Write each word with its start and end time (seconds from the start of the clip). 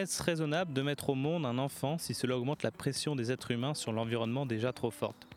Est-ce 0.00 0.22
raisonnable 0.22 0.72
de 0.72 0.80
mettre 0.80 1.10
au 1.10 1.14
monde 1.14 1.44
un 1.44 1.58
enfant 1.58 1.98
si 1.98 2.14
cela 2.14 2.38
augmente 2.38 2.62
la 2.62 2.70
pression 2.70 3.14
des 3.14 3.30
êtres 3.30 3.50
humains 3.50 3.74
sur 3.74 3.92
l'environnement 3.92 4.46
déjà 4.46 4.72
trop 4.72 4.90
forte? 4.90 5.28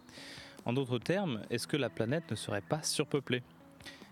En 0.63 0.71
d'autres 0.71 0.99
termes, 0.99 1.41
est-ce 1.49 1.67
que 1.67 1.75
la 1.75 1.89
planète 1.89 2.31
ne 2.31 2.35
serait 2.37 2.61
pas 2.61 2.81
surpeuplée? 2.81 3.43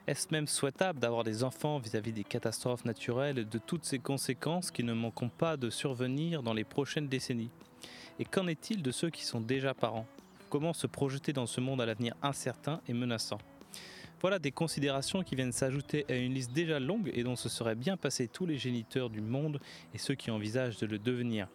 Est-ce 0.08 0.28
même 0.32 0.48
souhaitable 0.48 1.00
d'avoir 1.00 1.24
des 1.24 1.46
enfants 1.46 1.80
vis-à-vis 1.80 2.12
des 2.12 2.26
catastrophes 2.26 2.84
naturelles 2.84 3.38
et 3.38 3.46
de 3.46 3.58
toutes 3.60 3.86
ces 3.86 4.00
conséquences 4.00 4.72
qui 4.72 4.84
ne 4.84 4.92
manqueront 4.92 5.30
pas 5.30 5.56
de 5.56 5.70
survenir 5.70 6.44
dans 6.44 6.54
les 6.54 6.66
prochaines 6.66 7.08
décennies? 7.08 7.52
Et 8.20 8.26
qu'en 8.26 8.48
est-il 8.48 8.82
de 8.84 8.92
ceux 8.92 9.10
qui 9.10 9.24
sont 9.24 9.40
déjà 9.40 9.74
parents? 9.74 10.06
Comment 10.50 10.74
se 10.74 10.86
projeter 10.86 11.32
dans 11.32 11.48
ce 11.48 11.62
monde 11.62 11.80
à 11.80 11.86
l'avenir 11.86 12.14
incertain 12.22 12.82
et 12.90 12.94
menaçant? 12.94 13.40
Voilà 14.22 14.38
des 14.38 14.52
considérations 14.52 15.24
qui 15.24 15.36
viennent 15.36 15.52
s'ajouter 15.52 16.06
à 16.08 16.16
une 16.16 16.36
liste 16.36 16.54
déjà 16.54 16.80
longue 16.80 17.12
et 17.14 17.24
dont 17.24 17.36
se 17.36 17.50
seraient 17.50 17.76
bien 17.76 17.98
passés 17.98 18.28
tous 18.28 18.46
les 18.46 18.58
géniteurs 18.58 19.10
du 19.10 19.20
monde 19.20 19.60
et 19.96 19.98
ceux 19.98 20.14
qui 20.14 20.30
envisagent 20.30 20.78
de 20.78 20.86
le 20.86 21.00
devenir. 21.00 21.48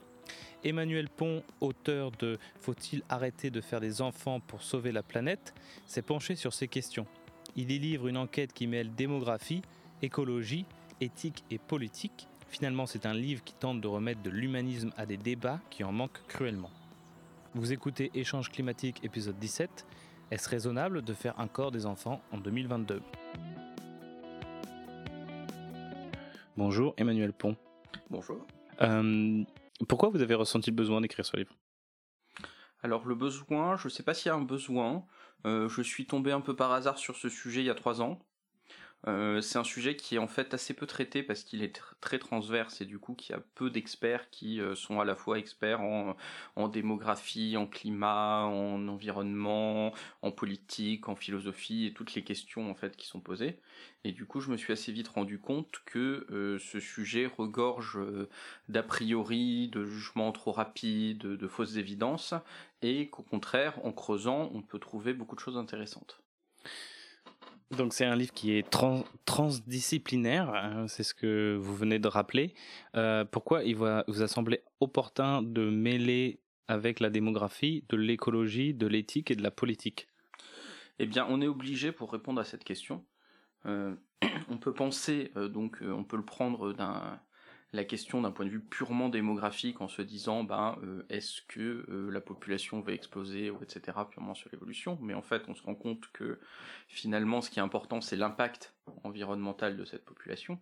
Emmanuel 0.64 1.08
Pont, 1.08 1.44
auteur 1.60 2.10
de 2.10 2.38
Faut-il 2.60 3.02
arrêter 3.08 3.50
de 3.50 3.60
faire 3.60 3.80
des 3.80 4.02
enfants 4.02 4.40
pour 4.40 4.62
sauver 4.62 4.90
la 4.90 5.04
planète, 5.04 5.54
s'est 5.86 6.02
penché 6.02 6.34
sur 6.34 6.52
ces 6.52 6.66
questions. 6.66 7.06
Il 7.54 7.70
y 7.70 7.78
livre 7.78 8.08
une 8.08 8.16
enquête 8.16 8.52
qui 8.52 8.66
mêle 8.66 8.92
démographie, 8.94 9.62
écologie, 10.02 10.66
éthique 11.00 11.44
et 11.52 11.58
politique. 11.58 12.26
Finalement, 12.48 12.86
c'est 12.86 13.06
un 13.06 13.14
livre 13.14 13.44
qui 13.44 13.54
tente 13.54 13.80
de 13.80 13.86
remettre 13.86 14.22
de 14.22 14.30
l'humanisme 14.30 14.90
à 14.96 15.06
des 15.06 15.16
débats 15.16 15.60
qui 15.70 15.84
en 15.84 15.92
manquent 15.92 16.26
cruellement. 16.26 16.70
Vous 17.54 17.72
écoutez 17.72 18.10
Échange 18.14 18.50
climatique 18.50 19.04
épisode 19.04 19.38
17 19.38 19.86
est-ce 20.30 20.48
raisonnable 20.48 21.02
de 21.02 21.12
faire 21.12 21.38
encore 21.38 21.70
des 21.70 21.86
enfants 21.86 22.20
en 22.32 22.38
2022 22.38 23.00
Bonjour 26.56 26.94
Emmanuel 26.96 27.32
Pont. 27.32 27.56
Bonjour. 28.10 28.46
Euh, 28.80 29.44
pourquoi 29.88 30.08
vous 30.08 30.22
avez 30.22 30.34
ressenti 30.34 30.70
le 30.70 30.76
besoin 30.76 31.00
d'écrire 31.00 31.24
ce 31.24 31.36
livre? 31.36 31.54
Alors 32.82 33.06
le 33.06 33.14
besoin, 33.14 33.76
je 33.76 33.86
ne 33.86 33.90
sais 33.90 34.02
pas 34.02 34.14
s'il 34.14 34.30
y 34.30 34.32
a 34.32 34.34
un 34.34 34.42
besoin. 34.42 35.04
Euh, 35.44 35.68
je 35.68 35.82
suis 35.82 36.06
tombé 36.06 36.32
un 36.32 36.40
peu 36.40 36.56
par 36.56 36.72
hasard 36.72 36.98
sur 36.98 37.16
ce 37.16 37.28
sujet 37.28 37.60
il 37.60 37.66
y 37.66 37.70
a 37.70 37.74
trois 37.74 38.00
ans. 38.00 38.18
Euh, 39.08 39.40
c'est 39.40 39.58
un 39.58 39.64
sujet 39.64 39.94
qui 39.94 40.16
est 40.16 40.18
en 40.18 40.26
fait 40.26 40.52
assez 40.52 40.74
peu 40.74 40.86
traité 40.86 41.22
parce 41.22 41.44
qu'il 41.44 41.62
est 41.62 41.80
très 42.00 42.18
transverse 42.18 42.80
et 42.80 42.84
du 42.84 42.98
coup 42.98 43.14
qu'il 43.14 43.36
y 43.36 43.38
a 43.38 43.42
peu 43.54 43.70
d'experts 43.70 44.30
qui 44.30 44.60
euh, 44.60 44.74
sont 44.74 44.98
à 45.00 45.04
la 45.04 45.14
fois 45.14 45.38
experts 45.38 45.80
en, 45.80 46.68
démographie, 46.68 47.56
en 47.56 47.66
climat, 47.66 48.44
en 48.46 48.88
environnement, 48.88 49.92
en 50.22 50.32
politique, 50.32 51.08
en 51.08 51.14
philosophie 51.14 51.86
et 51.86 51.92
toutes 51.92 52.14
les 52.14 52.24
questions 52.24 52.68
en 52.68 52.74
fait 52.74 52.96
qui 52.96 53.06
sont 53.06 53.20
posées. 53.20 53.60
Et 54.02 54.10
du 54.12 54.26
coup 54.26 54.40
je 54.40 54.50
me 54.50 54.56
suis 54.56 54.72
assez 54.72 54.90
vite 54.90 55.08
rendu 55.08 55.38
compte 55.38 55.82
que 55.84 56.26
euh, 56.30 56.58
ce 56.58 56.80
sujet 56.80 57.26
regorge 57.26 57.98
d'a 58.68 58.82
priori, 58.82 59.68
de 59.68 59.84
jugements 59.84 60.32
trop 60.32 60.52
rapides, 60.52 61.18
de 61.18 61.48
fausses 61.48 61.76
évidences 61.76 62.34
et 62.82 63.08
qu'au 63.08 63.22
contraire 63.22 63.78
en 63.84 63.92
creusant 63.92 64.50
on 64.52 64.62
peut 64.62 64.80
trouver 64.80 65.12
beaucoup 65.14 65.36
de 65.36 65.40
choses 65.40 65.56
intéressantes. 65.56 66.22
Donc 67.72 67.94
c'est 67.94 68.04
un 68.04 68.14
livre 68.14 68.32
qui 68.32 68.52
est 68.52 68.68
transdisciplinaire, 69.24 70.54
hein, 70.54 70.86
c'est 70.86 71.02
ce 71.02 71.14
que 71.14 71.56
vous 71.60 71.74
venez 71.74 71.98
de 71.98 72.06
rappeler. 72.06 72.54
Euh, 72.94 73.24
pourquoi 73.24 73.64
il 73.64 73.74
vous 73.74 74.22
a 74.22 74.28
semblé 74.28 74.62
opportun 74.80 75.42
de 75.42 75.68
mêler 75.68 76.38
avec 76.68 77.00
la 77.00 77.10
démographie, 77.10 77.84
de 77.88 77.96
l'écologie, 77.96 78.72
de 78.72 78.86
l'éthique 78.86 79.32
et 79.32 79.36
de 79.36 79.42
la 79.42 79.50
politique? 79.50 80.06
Eh 81.00 81.06
bien, 81.06 81.26
on 81.28 81.40
est 81.40 81.48
obligé 81.48 81.90
pour 81.90 82.12
répondre 82.12 82.40
à 82.40 82.44
cette 82.44 82.64
question. 82.64 83.04
Euh, 83.66 83.96
on 84.48 84.58
peut 84.58 84.72
penser, 84.72 85.32
euh, 85.36 85.48
donc, 85.48 85.78
on 85.82 86.04
peut 86.04 86.16
le 86.16 86.24
prendre 86.24 86.72
d'un 86.72 87.20
la 87.72 87.84
question 87.84 88.22
d'un 88.22 88.30
point 88.30 88.44
de 88.44 88.50
vue 88.50 88.60
purement 88.60 89.08
démographique 89.08 89.80
en 89.80 89.88
se 89.88 90.02
disant 90.02 90.44
ben 90.44 90.78
euh, 90.82 91.04
est-ce 91.08 91.42
que 91.42 91.84
euh, 91.88 92.10
la 92.10 92.20
population 92.20 92.80
va 92.80 92.92
exploser 92.92 93.50
ou 93.50 93.62
etc 93.62 93.98
purement 94.10 94.34
sur 94.34 94.48
l'évolution. 94.52 94.98
Mais 95.02 95.14
en 95.14 95.22
fait 95.22 95.42
on 95.48 95.54
se 95.54 95.62
rend 95.62 95.74
compte 95.74 96.06
que 96.12 96.38
finalement 96.88 97.40
ce 97.40 97.50
qui 97.50 97.58
est 97.58 97.62
important 97.62 98.00
c'est 98.00 98.16
l'impact 98.16 98.74
environnemental 99.04 99.76
de 99.76 99.84
cette 99.84 100.04
population. 100.04 100.60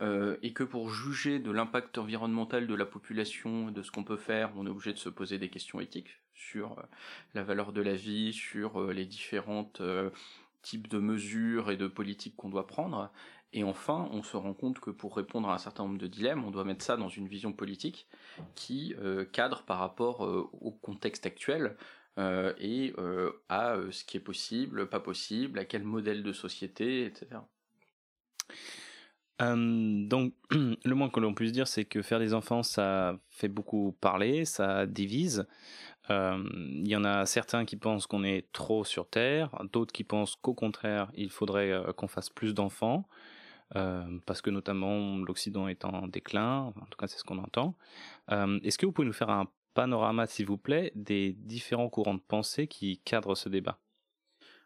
Euh, 0.00 0.38
et 0.40 0.54
que 0.54 0.64
pour 0.64 0.88
juger 0.88 1.38
de 1.38 1.50
l'impact 1.50 1.98
environnemental 1.98 2.66
de 2.66 2.74
la 2.74 2.86
population 2.86 3.70
de 3.70 3.82
ce 3.82 3.90
qu'on 3.90 4.04
peut 4.04 4.16
faire 4.16 4.50
on 4.56 4.66
est 4.66 4.70
obligé 4.70 4.94
de 4.94 4.98
se 4.98 5.10
poser 5.10 5.38
des 5.38 5.50
questions 5.50 5.80
éthiques 5.80 6.18
sur 6.34 6.82
la 7.34 7.44
valeur 7.44 7.74
de 7.74 7.82
la 7.82 7.94
vie 7.94 8.32
sur 8.32 8.90
les 8.90 9.04
différentes 9.04 9.82
types 10.62 10.88
de 10.88 10.98
mesures 10.98 11.70
et 11.70 11.76
de 11.76 11.86
politiques 11.86 12.36
qu'on 12.36 12.48
doit 12.48 12.66
prendre 12.66 13.12
et 13.54 13.64
enfin, 13.64 14.08
on 14.12 14.22
se 14.22 14.36
rend 14.36 14.54
compte 14.54 14.80
que 14.80 14.90
pour 14.90 15.14
répondre 15.14 15.48
à 15.48 15.54
un 15.54 15.58
certain 15.58 15.84
nombre 15.84 15.98
de 15.98 16.06
dilemmes, 16.06 16.44
on 16.44 16.50
doit 16.50 16.64
mettre 16.64 16.84
ça 16.84 16.96
dans 16.96 17.10
une 17.10 17.28
vision 17.28 17.52
politique 17.52 18.06
qui 18.54 18.94
euh, 18.98 19.26
cadre 19.26 19.62
par 19.64 19.78
rapport 19.78 20.24
euh, 20.24 20.48
au 20.60 20.70
contexte 20.70 21.26
actuel 21.26 21.76
euh, 22.18 22.54
et 22.58 22.94
à 23.48 23.76
ce 23.90 24.04
qui 24.04 24.16
est 24.16 24.20
possible, 24.20 24.88
pas 24.88 25.00
possible, 25.00 25.58
à 25.58 25.64
quel 25.64 25.82
modèle 25.84 26.22
de 26.22 26.32
société, 26.32 27.04
etc. 27.06 27.40
donc, 29.38 30.34
le 30.50 30.94
moins 30.94 31.10
que 31.10 31.20
l'on 31.20 31.34
puisse 31.34 31.52
dire, 31.52 31.66
c'est 31.66 31.84
que 31.84 32.00
faire 32.00 32.20
des 32.20 32.32
enfants, 32.32 32.62
ça 32.62 33.18
fait 33.28 33.48
beaucoup 33.48 33.96
parler, 34.00 34.44
ça 34.44 34.86
divise. 34.86 35.46
Il 36.10 36.86
y 36.86 36.94
en 36.94 37.04
a 37.04 37.24
certains 37.24 37.64
qui 37.64 37.76
pensent 37.76 38.06
qu'on 38.06 38.22
est 38.22 38.52
trop 38.52 38.84
sur 38.84 39.08
Terre, 39.08 39.50
d'autres 39.72 39.92
qui 39.92 40.04
pensent 40.04 40.36
qu'au 40.36 40.52
contraire, 40.52 41.10
il 41.14 41.30
faudrait 41.30 41.82
qu'on 41.96 42.08
fasse 42.08 42.28
plus 42.28 42.54
d'enfants. 42.54 43.08
Euh, 43.76 44.18
parce 44.26 44.42
que 44.42 44.50
notamment 44.50 45.18
l'Occident 45.18 45.68
est 45.68 45.84
en 45.84 46.06
déclin, 46.06 46.72
en 46.80 46.86
tout 46.90 46.98
cas 46.98 47.06
c'est 47.06 47.18
ce 47.18 47.24
qu'on 47.24 47.38
entend. 47.38 47.74
Euh, 48.30 48.58
est-ce 48.62 48.78
que 48.78 48.86
vous 48.86 48.92
pouvez 48.92 49.06
nous 49.06 49.12
faire 49.12 49.30
un 49.30 49.48
panorama, 49.74 50.26
s'il 50.26 50.46
vous 50.46 50.58
plaît, 50.58 50.92
des 50.94 51.32
différents 51.32 51.88
courants 51.88 52.14
de 52.14 52.20
pensée 52.20 52.66
qui 52.66 52.98
cadrent 52.98 53.36
ce 53.36 53.48
débat? 53.48 53.78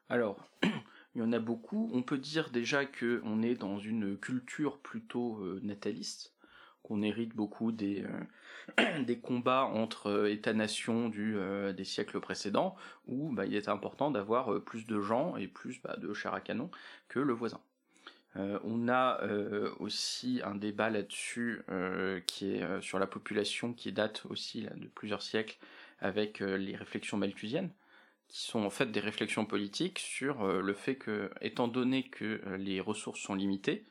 Alors, 0.08 0.36
il 1.14 1.20
y 1.20 1.22
en 1.22 1.32
a 1.32 1.38
beaucoup. 1.38 1.90
On 1.92 2.02
peut 2.02 2.18
dire 2.18 2.50
déjà 2.50 2.84
qu'on 2.84 3.42
est 3.42 3.54
dans 3.54 3.78
une 3.78 4.18
culture 4.18 4.78
plutôt 4.78 5.38
euh, 5.38 5.60
nataliste, 5.62 6.34
qu'on 6.82 7.02
hérite 7.02 7.34
beaucoup 7.36 7.70
des, 7.70 8.04
combats 9.22 9.64
entre 9.64 10.28
États-nations 10.28 11.08
des 11.08 11.84
siècles 11.84 12.20
précédents, 12.20 12.74
où 13.06 13.32
bah, 13.32 13.46
il 13.46 13.54
est 13.54 13.68
important 13.68 14.10
d'avoir 14.10 14.60
plus 14.62 14.84
de 14.86 15.00
gens 15.00 15.36
et 15.36 15.46
plus 15.46 15.80
bah, 15.82 15.96
de 15.96 16.12
chair 16.12 16.34
à 16.34 16.40
canon 16.40 16.70
que 17.08 17.20
le 17.20 17.32
voisin. 17.32 17.60
Euh, 18.36 18.58
on 18.64 18.88
a 18.88 19.22
euh, 19.22 19.72
aussi 19.78 20.40
un 20.44 20.54
débat 20.54 20.90
là-dessus 20.90 21.62
euh, 21.70 22.20
qui 22.26 22.50
est 22.52 22.82
sur 22.82 22.98
la 22.98 23.06
population 23.06 23.72
qui 23.72 23.92
date 23.92 24.24
aussi 24.28 24.62
de 24.62 24.88
plusieurs 24.88 25.22
siècles 25.22 25.58
avec 26.00 26.40
les 26.40 26.76
réflexions 26.76 27.16
malthusiennes 27.16 27.70
qui 28.28 28.42
sont 28.42 28.64
en 28.64 28.70
fait 28.70 28.90
des 28.90 29.00
réflexions 29.00 29.46
politiques 29.46 30.00
sur 30.00 30.44
le 30.46 30.74
fait 30.74 30.96
que, 30.96 31.30
étant 31.40 31.68
donné 31.68 32.02
que 32.02 32.42
les 32.58 32.80
ressources 32.80 33.20
sont 33.20 33.36
limitées, 33.36 33.86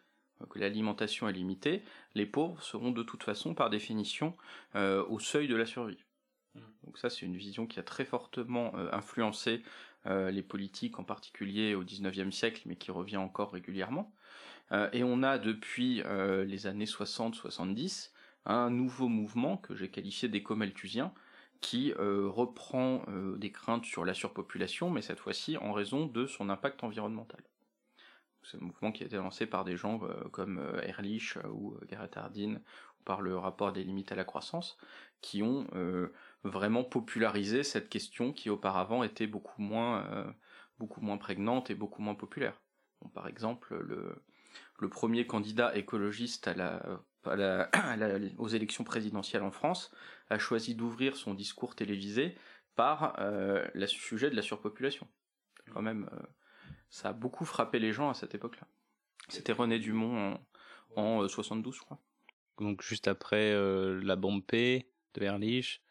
que 0.49 0.59
l'alimentation 0.59 1.29
est 1.29 1.33
limitée, 1.33 1.83
les 2.15 2.25
pauvres 2.25 2.61
seront 2.61 2.91
de 2.91 3.01
toute 3.01 3.23
façon, 3.23 3.55
par 3.55 3.69
définition, 3.69 4.35
au 4.75 5.19
seuil 5.19 5.47
de 5.47 5.55
la 5.55 5.65
survie. 5.65 6.03
Mmh. 6.53 6.59
Donc 6.83 6.97
ça, 6.97 7.09
c'est 7.09 7.25
une 7.25 7.37
vision 7.37 7.65
qui 7.65 7.79
a 7.79 7.83
très 7.83 8.03
fortement 8.03 8.75
influencé 8.91 9.63
les 10.05 10.43
politiques, 10.43 10.99
en 10.99 11.03
particulier 11.03 11.75
au 11.75 11.83
XIXe 11.83 12.35
siècle, 12.35 12.61
mais 12.65 12.75
qui 12.75 12.91
revient 12.91 13.17
encore 13.17 13.51
régulièrement. 13.51 14.13
Euh, 14.71 14.89
et 14.93 15.03
on 15.03 15.23
a 15.23 15.37
depuis 15.37 16.01
euh, 16.03 16.43
les 16.45 16.67
années 16.67 16.85
60-70 16.85 18.11
un 18.45 18.69
nouveau 18.69 19.07
mouvement 19.07 19.57
que 19.57 19.75
j'ai 19.75 19.89
qualifié 19.89 20.29
d'éco-malthusien 20.29 21.13
qui 21.61 21.93
euh, 21.93 22.27
reprend 22.29 23.03
des 23.37 23.51
craintes 23.51 23.85
sur 23.85 24.05
la 24.05 24.13
surpopulation, 24.13 24.91
mais 24.91 25.01
cette 25.01 25.19
fois-ci 25.19 25.57
en 25.57 25.73
raison 25.73 26.05
de 26.05 26.27
son 26.27 26.49
impact 26.49 26.83
environnemental. 26.83 27.41
C'est 28.43 28.57
un 28.57 28.65
mouvement 28.65 28.91
qui 28.91 29.01
a 29.01 29.07
été 29.07 29.15
lancé 29.15 29.47
par 29.47 29.63
des 29.63 29.75
gens 29.75 30.01
comme 30.31 30.61
Ehrlich 30.83 31.37
ou 31.51 31.75
Garrett 31.89 32.15
Hardin, 32.17 32.59
par 33.03 33.21
le 33.21 33.35
rapport 33.35 33.73
des 33.73 33.83
limites 33.83 34.11
à 34.11 34.15
la 34.15 34.25
croissance, 34.25 34.77
qui 35.21 35.41
ont 35.41 35.65
vraiment 36.49 36.83
popularisé 36.83 37.63
cette 37.63 37.89
question 37.89 38.33
qui 38.33 38.49
auparavant 38.49 39.03
était 39.03 39.27
beaucoup 39.27 39.61
moins, 39.61 40.33
beaucoup 40.77 41.01
moins 41.01 41.17
prégnante 41.17 41.69
et 41.69 41.75
beaucoup 41.75 42.01
moins 42.01 42.15
populaire. 42.15 42.61
par 43.13 43.27
exemple, 43.27 43.75
le, 43.75 44.89
premier 44.89 45.25
candidat 45.25 45.75
écologiste 45.75 46.49
aux 48.37 48.47
élections 48.47 48.83
présidentielles 48.83 49.43
en 49.43 49.51
France, 49.51 49.91
a 50.29 50.37
choisi 50.37 50.75
d'ouvrir 50.75 51.15
son 51.15 51.33
discours 51.33 51.75
télévisé 51.75 52.35
par 52.75 53.15
euh, 53.19 53.65
le 53.73 53.87
sujet 53.87 54.29
de 54.29 54.35
la 54.35 54.41
surpopulation. 54.41 55.07
Quand 55.73 55.81
même, 55.81 56.09
euh, 56.13 56.25
ça 56.89 57.09
a 57.09 57.13
beaucoup 57.13 57.45
frappé 57.45 57.79
les 57.79 57.93
gens 57.93 58.09
à 58.09 58.13
cette 58.13 58.35
époque-là. 58.35 58.67
C'était 59.29 59.53
René 59.53 59.79
Dumont 59.79 60.39
en, 60.95 61.27
72, 61.27 61.73
euh, 61.73 61.77
je 61.77 61.83
crois. 61.83 61.99
Donc 62.59 62.81
juste 62.81 63.07
après 63.07 63.53
la 64.01 64.15
bombe 64.15 64.45
P 64.45 64.89
de 65.13 65.19
Verlich, 65.19 65.81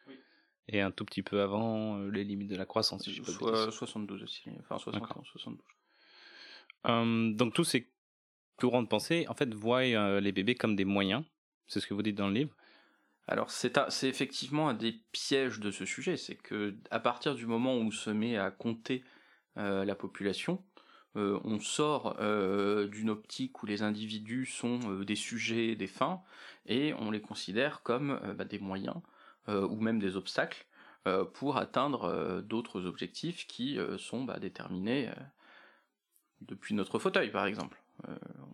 et 0.69 0.81
un 0.81 0.90
tout 0.90 1.05
petit 1.05 1.22
peu 1.22 1.43
avant 1.43 1.99
les 1.99 2.25
limites 2.25 2.50
de 2.50 2.56
la 2.56 2.66
croissance. 2.66 3.05
Si 3.05 3.20
pas 3.20 3.70
72 3.70 4.22
aussi, 4.22 4.50
enfin 4.61 4.78
71, 4.78 5.26
72. 5.26 7.37
donc 7.37 7.55
tous 7.55 7.64
ces 7.64 7.88
courant 8.56 8.82
de 8.82 8.88
pensée, 8.88 9.26
en 9.28 9.34
fait, 9.34 9.52
voient 9.52 9.82
euh, 9.82 10.20
les 10.20 10.32
bébés 10.32 10.55
comme 10.55 10.76
des 10.76 10.84
moyens. 10.84 11.25
C'est 11.66 11.81
ce 11.81 11.87
que 11.87 11.94
vous 11.94 12.02
dites 12.02 12.16
dans 12.16 12.28
le 12.28 12.34
livre. 12.34 12.55
alors 13.26 13.50
c'est 13.50 13.72
effectivement 14.02 14.69
un 14.69 14.75
des 14.75 15.00
pièges 15.12 15.61
de 15.61 15.70
ce 15.70 15.87
sujet, 15.87 16.16
c'est 16.16 16.37
que 16.37 16.76
à 16.90 17.00
partir 17.00 17.34
du 17.34 17.46
moment 17.46 17.75
où 17.75 17.81
on 17.81 17.90
se 17.90 18.11
met 18.11 18.37
à 18.37 18.50
compter 18.50 19.02
euh, 19.56 19.84
la 19.84 19.94
population, 19.94 20.62
euh, 21.16 21.40
on 21.44 21.58
sort 21.58 22.16
euh, 22.20 22.87
d'une 22.87 23.08
optique 23.08 23.62
où 23.62 23.66
les 23.66 23.82
individus 23.82 24.46
sont 24.46 25.00
des 25.00 25.16
sujets, 25.16 25.75
des 25.75 25.87
fins, 25.87 26.22
et 26.66 26.93
on 26.94 27.11
les 27.11 27.20
considère 27.20 27.82
comme 27.82 28.20
bah, 28.37 28.44
des 28.44 28.58
moyens 28.58 28.96
ou 29.49 29.76
même 29.76 29.99
des 29.99 30.17
obstacles 30.17 30.67
pour 31.35 31.58
atteindre 31.58 32.43
d'autres 32.43 32.87
objectifs 32.87 33.46
qui 33.46 33.79
sont 33.99 34.25
bah, 34.25 34.38
déterminés 34.38 35.11
depuis 36.41 36.75
notre 36.75 36.99
fauteuil, 36.99 37.31
par 37.31 37.46
exemple. 37.46 37.81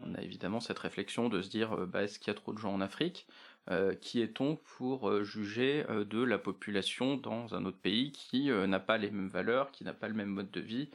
on 0.02 0.14
a 0.14 0.20
évidemment 0.20 0.60
cette 0.60 0.78
réflexion 0.78 1.28
de 1.28 1.42
se 1.42 1.48
dire 1.48 1.86
bah, 1.86 2.02
est-ce 2.02 2.18
qu'il 2.18 2.28
y 2.28 2.36
a 2.36 2.38
trop 2.38 2.52
de 2.52 2.58
gens 2.58 2.74
en 2.74 2.80
Afrique 2.80 3.26
euh, 3.70 3.94
qui 3.94 4.20
est-on 4.20 4.56
pour 4.78 5.08
euh, 5.08 5.22
juger 5.22 5.84
euh, 5.90 6.04
de 6.04 6.20
la 6.20 6.38
population 6.38 7.16
dans 7.16 7.54
un 7.54 7.66
autre 7.66 7.76
pays 7.76 8.10
qui 8.10 8.50
n'a 8.50 8.80
pas 8.80 8.96
les 8.96 9.10
mêmes 9.10 9.28
valeurs, 9.28 9.70
qui 9.70 9.84
n'a 9.84 9.92
pas 9.92 10.08
le 10.08 10.14
même 10.14 10.30
mode 10.30 10.50
de 10.50 10.60
vie, 10.60 10.88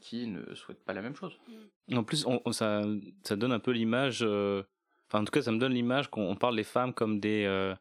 qui 0.00 0.26
ne 0.26 0.54
souhaite 0.54 0.84
pas 0.84 0.92
la 0.92 1.00
même 1.00 1.14
chose? 1.14 1.38
En 1.92 2.04
plus, 2.04 2.26
ça, 2.52 2.82
ça, 3.22 3.36
donne 3.36 3.52
un 3.52 3.60
peu 3.60 3.70
l'image, 3.70 4.22
enfin 4.22 5.22
en 5.22 5.24
tout 5.24 5.32
cas 5.32 5.42
ça 5.42 5.52
me 5.52 5.58
donne 5.58 5.72
l'image 5.72 6.10
qu'on 6.10 6.36
parle 6.36 6.56
des 6.56 6.64
femmes 6.64 6.92
comme 6.92 7.18
des, 7.18 7.74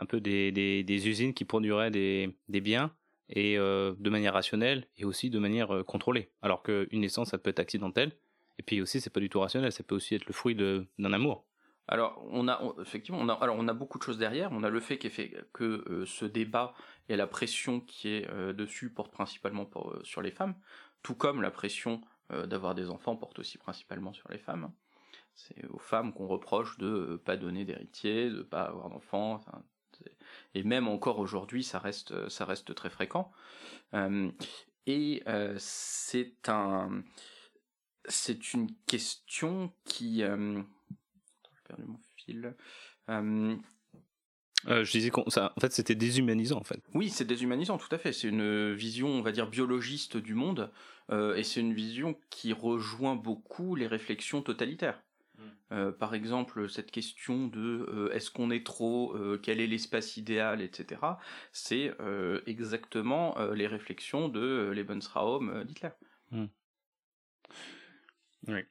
un 0.00 0.06
peu 0.06 0.20
des, 0.20 0.50
des, 0.50 1.08
usines 1.08 1.34
qui 1.34 1.44
produiraient 1.44 1.90
des, 1.90 2.36
des 2.48 2.60
biens 2.60 2.92
et 3.28 3.56
de 3.56 4.10
manière 4.10 4.34
rationnelle 4.34 4.86
et 4.96 5.04
aussi 5.04 5.30
de 5.30 5.38
manière 5.38 5.84
contrôlée. 5.86 6.30
Alors 6.42 6.62
qu'une 6.62 7.00
naissance, 7.00 7.30
ça 7.30 7.38
peut 7.38 7.50
être 7.50 7.60
accidentel, 7.60 8.12
et 8.58 8.62
puis 8.62 8.82
aussi 8.82 9.00
c'est 9.00 9.10
pas 9.10 9.20
du 9.20 9.30
tout 9.30 9.40
rationnel, 9.40 9.70
ça 9.70 9.84
peut 9.84 9.94
aussi 9.94 10.16
être 10.16 10.26
le 10.26 10.32
fruit 10.32 10.56
d'un 10.56 11.12
amour. 11.12 11.46
Alors, 11.90 12.24
on 12.30 12.46
a 12.46 12.62
effectivement, 12.80 13.18
on 13.20 13.28
a, 13.28 13.32
alors 13.34 13.56
on 13.58 13.66
a 13.66 13.74
beaucoup 13.74 13.98
de 13.98 14.04
choses 14.04 14.16
derrière. 14.16 14.50
On 14.52 14.62
a 14.62 14.70
le 14.70 14.78
fait 14.78 14.96
que 14.96 15.64
euh, 15.64 16.06
ce 16.06 16.24
débat 16.24 16.72
et 17.08 17.16
la 17.16 17.26
pression 17.26 17.80
qui 17.80 18.10
est 18.10 18.30
euh, 18.30 18.52
dessus 18.52 18.90
porte 18.90 19.10
principalement 19.10 19.68
euh, 19.74 19.98
sur 20.04 20.22
les 20.22 20.30
femmes, 20.30 20.54
tout 21.02 21.16
comme 21.16 21.42
la 21.42 21.50
pression 21.50 22.00
d'avoir 22.46 22.76
des 22.76 22.90
enfants 22.90 23.16
porte 23.16 23.40
aussi 23.40 23.58
principalement 23.58 24.12
sur 24.12 24.30
les 24.30 24.38
femmes. 24.38 24.70
C'est 25.34 25.66
aux 25.66 25.80
femmes 25.80 26.12
qu'on 26.12 26.28
reproche 26.28 26.78
de 26.78 27.20
pas 27.24 27.36
donner 27.36 27.64
d'héritier, 27.64 28.30
de 28.30 28.42
pas 28.42 28.62
avoir 28.62 28.88
d'enfants. 28.88 29.44
Et 30.54 30.62
même 30.62 30.88
encore 30.88 31.18
aujourd'hui, 31.18 31.64
ça 31.64 31.78
reste, 31.78 32.28
ça 32.28 32.44
reste 32.44 32.74
très 32.74 32.90
fréquent. 32.90 33.30
et 34.86 35.22
c'est 35.58 36.48
un, 36.48 37.02
c'est 38.08 38.52
une 38.52 38.68
question 38.86 39.72
qui 39.84 40.22
mon 41.78 41.98
fil. 42.16 42.54
Euh, 43.08 43.56
euh, 44.68 44.84
je 44.84 44.92
disais 44.92 45.10
en 45.14 45.60
fait 45.60 45.72
c'était 45.72 45.94
déshumanisant 45.94 46.58
en 46.58 46.64
fait. 46.64 46.82
Oui, 46.94 47.08
c'est 47.08 47.24
déshumanisant, 47.24 47.78
tout 47.78 47.94
à 47.94 47.98
fait. 47.98 48.12
C'est 48.12 48.28
une 48.28 48.74
vision, 48.74 49.08
on 49.08 49.22
va 49.22 49.32
dire, 49.32 49.48
biologiste 49.48 50.16
du 50.16 50.34
monde, 50.34 50.70
euh, 51.10 51.34
et 51.36 51.44
c'est 51.44 51.60
une 51.60 51.74
vision 51.74 52.18
qui 52.28 52.52
rejoint 52.52 53.16
beaucoup 53.16 53.74
les 53.74 53.86
réflexions 53.86 54.42
totalitaires. 54.42 55.02
Hmm. 55.70 55.92
par 55.92 56.14
exemple, 56.14 56.68
cette 56.68 56.90
question 56.90 57.46
de 57.46 58.10
est-ce 58.12 58.30
qu'on 58.30 58.50
est 58.50 58.66
trop, 58.66 59.16
quel 59.42 59.60
est 59.60 59.66
l'espace 59.66 60.16
idéal, 60.16 60.60
etc. 60.60 61.00
C'est 61.52 61.92
exactement 62.46 63.36
les 63.52 63.66
réflexions 63.66 64.28
de 64.28 64.70
Lebensraum 64.74 65.64
d'Hitler. 65.64 65.90
Hmm. 66.30 66.46
Oui. 68.48 68.62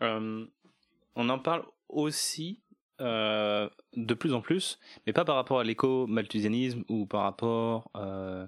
on 0.00 1.28
en 1.28 1.38
parle 1.38 1.64
aussi 1.88 2.62
euh, 3.02 3.68
de 3.96 4.14
plus 4.14 4.32
en 4.32 4.40
plus, 4.40 4.78
mais 5.06 5.12
pas 5.12 5.24
par 5.24 5.34
rapport 5.34 5.58
à 5.58 5.64
l'éco-malthusianisme 5.64 6.84
ou 6.88 7.04
par 7.04 7.22
rapport 7.22 7.90
euh, 7.96 8.46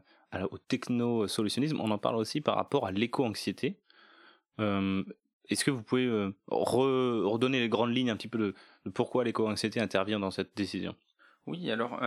au 0.51 0.59
techno-solutionnisme, 0.59 1.81
on 1.81 1.91
en 1.91 1.99
parle 1.99 2.17
aussi 2.17 2.41
par 2.41 2.55
rapport 2.55 2.87
à 2.87 2.93
l'éco-anxiété. 2.93 3.81
Euh, 4.61 5.03
est-ce 5.49 5.65
que 5.65 5.71
vous 5.71 5.83
pouvez 5.83 6.33
redonner 6.49 7.61
les 7.61 7.69
grandes 7.69 7.95
lignes 7.95 8.11
un 8.11 8.17
petit 8.17 8.29
peu 8.29 8.39
de, 8.39 8.91
pourquoi 8.91 9.25
l'éco-anxiété 9.25 9.81
intervient 9.81 10.21
dans 10.21 10.31
cette 10.31 10.57
décision? 10.57 10.95
Oui, 11.47 11.71
alors 11.71 12.01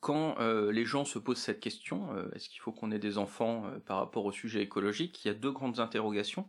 quand 0.00 0.36
les 0.40 0.84
gens 0.84 1.04
se 1.04 1.18
posent 1.18 1.38
cette 1.38 1.60
question, 1.60 2.08
est-ce 2.34 2.48
qu'il 2.48 2.60
faut 2.60 2.72
qu'on 2.72 2.90
ait 2.90 2.98
des 2.98 3.18
enfants 3.18 3.64
par 3.86 3.98
rapport 3.98 4.24
au 4.24 4.32
sujet 4.32 4.62
écologique 4.62 5.24
Il 5.24 5.28
y 5.28 5.30
a 5.30 5.34
deux 5.34 5.50
grandes 5.50 5.80
interrogations. 5.80 6.48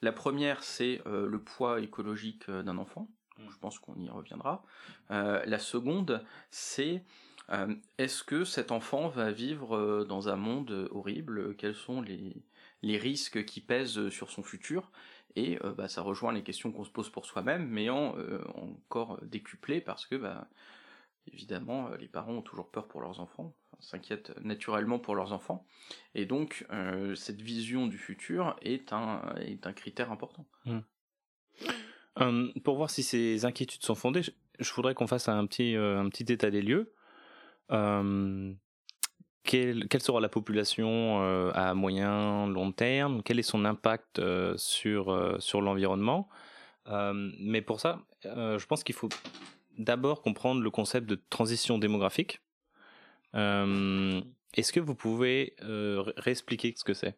La 0.00 0.12
première, 0.12 0.62
c'est 0.64 1.00
le 1.06 1.38
poids 1.38 1.80
écologique 1.80 2.50
d'un 2.50 2.78
enfant. 2.78 3.08
Je 3.50 3.58
pense 3.58 3.78
qu'on 3.78 3.96
y 3.96 4.08
reviendra. 4.08 4.64
Euh, 5.10 5.42
la 5.46 5.58
seconde, 5.58 6.24
c'est 6.50 7.04
euh, 7.50 7.74
est-ce 7.98 8.22
que 8.24 8.44
cet 8.44 8.70
enfant 8.72 9.08
va 9.08 9.30
vivre 9.30 9.76
euh, 9.76 10.04
dans 10.04 10.28
un 10.28 10.36
monde 10.36 10.88
horrible? 10.90 11.56
Quels 11.56 11.74
sont 11.74 12.00
les, 12.00 12.42
les 12.82 12.98
risques 12.98 13.44
qui 13.44 13.60
pèsent 13.60 14.08
sur 14.10 14.30
son 14.30 14.42
futur? 14.42 14.90
Et 15.36 15.58
bah, 15.76 15.88
ça 15.88 16.02
rejoint 16.02 16.32
les 16.32 16.42
questions 16.42 16.72
qu'on 16.72 16.84
se 16.84 16.90
pose 16.90 17.10
pour 17.10 17.26
soi-même, 17.26 17.66
mais 17.68 17.88
en 17.88 18.14
encore 18.78 19.18
décuplé 19.22 19.80
parce 19.80 20.06
que 20.06 20.14
bah, 20.16 20.46
évidemment 21.32 21.88
les 21.98 22.08
parents 22.08 22.34
ont 22.34 22.42
toujours 22.42 22.70
peur 22.70 22.86
pour 22.86 23.00
leurs 23.00 23.20
enfants, 23.20 23.54
s'inquiètent 23.80 24.38
naturellement 24.42 24.98
pour 24.98 25.14
leurs 25.14 25.32
enfants, 25.32 25.66
et 26.14 26.26
donc 26.26 26.66
cette 27.14 27.40
vision 27.40 27.86
du 27.86 27.96
futur 27.96 28.56
est 28.60 28.92
un, 28.92 29.34
est 29.36 29.66
un 29.66 29.72
critère 29.72 30.12
important. 30.12 30.46
Mmh. 30.66 30.80
Hum, 32.16 32.52
pour 32.64 32.76
voir 32.76 32.90
si 32.90 33.02
ces 33.02 33.44
inquiétudes 33.44 33.82
sont 33.82 33.94
fondées, 33.94 34.22
je, 34.58 34.72
voudrais 34.74 34.94
qu'on 34.94 35.06
fasse 35.06 35.28
un 35.28 35.46
petit, 35.46 35.76
euh, 35.76 35.98
un 35.98 36.08
petit 36.08 36.30
état 36.30 36.50
des 36.50 36.62
lieux. 36.62 36.92
Hum, 37.70 38.56
quelle, 39.44 39.86
sera 40.00 40.20
la 40.20 40.28
population 40.28 41.22
euh, 41.22 41.50
à 41.54 41.74
moyen, 41.74 42.46
long 42.46 42.72
terme? 42.72 43.22
Quel 43.22 43.38
est 43.38 43.42
son 43.42 43.64
impact 43.64 44.18
euh, 44.18 44.54
sur, 44.56 45.36
sur 45.40 45.60
l'environnement? 45.60 46.28
Mais 46.86 47.62
pour 47.62 47.80
ça, 47.80 48.00
je 48.24 48.66
pense 48.66 48.82
qu'il 48.82 48.94
faut 48.94 49.08
d'abord 49.78 50.20
comprendre 50.22 50.60
le 50.60 50.70
concept 50.70 51.08
de 51.08 51.20
transition 51.30 51.78
démographique. 51.78 52.40
Est-ce 53.34 54.72
que 54.72 54.80
vous 54.80 54.94
pouvez 54.94 55.54
réexpliquer 55.60 56.74
ce 56.76 56.84
que 56.84 56.94
c'est? 56.94 57.16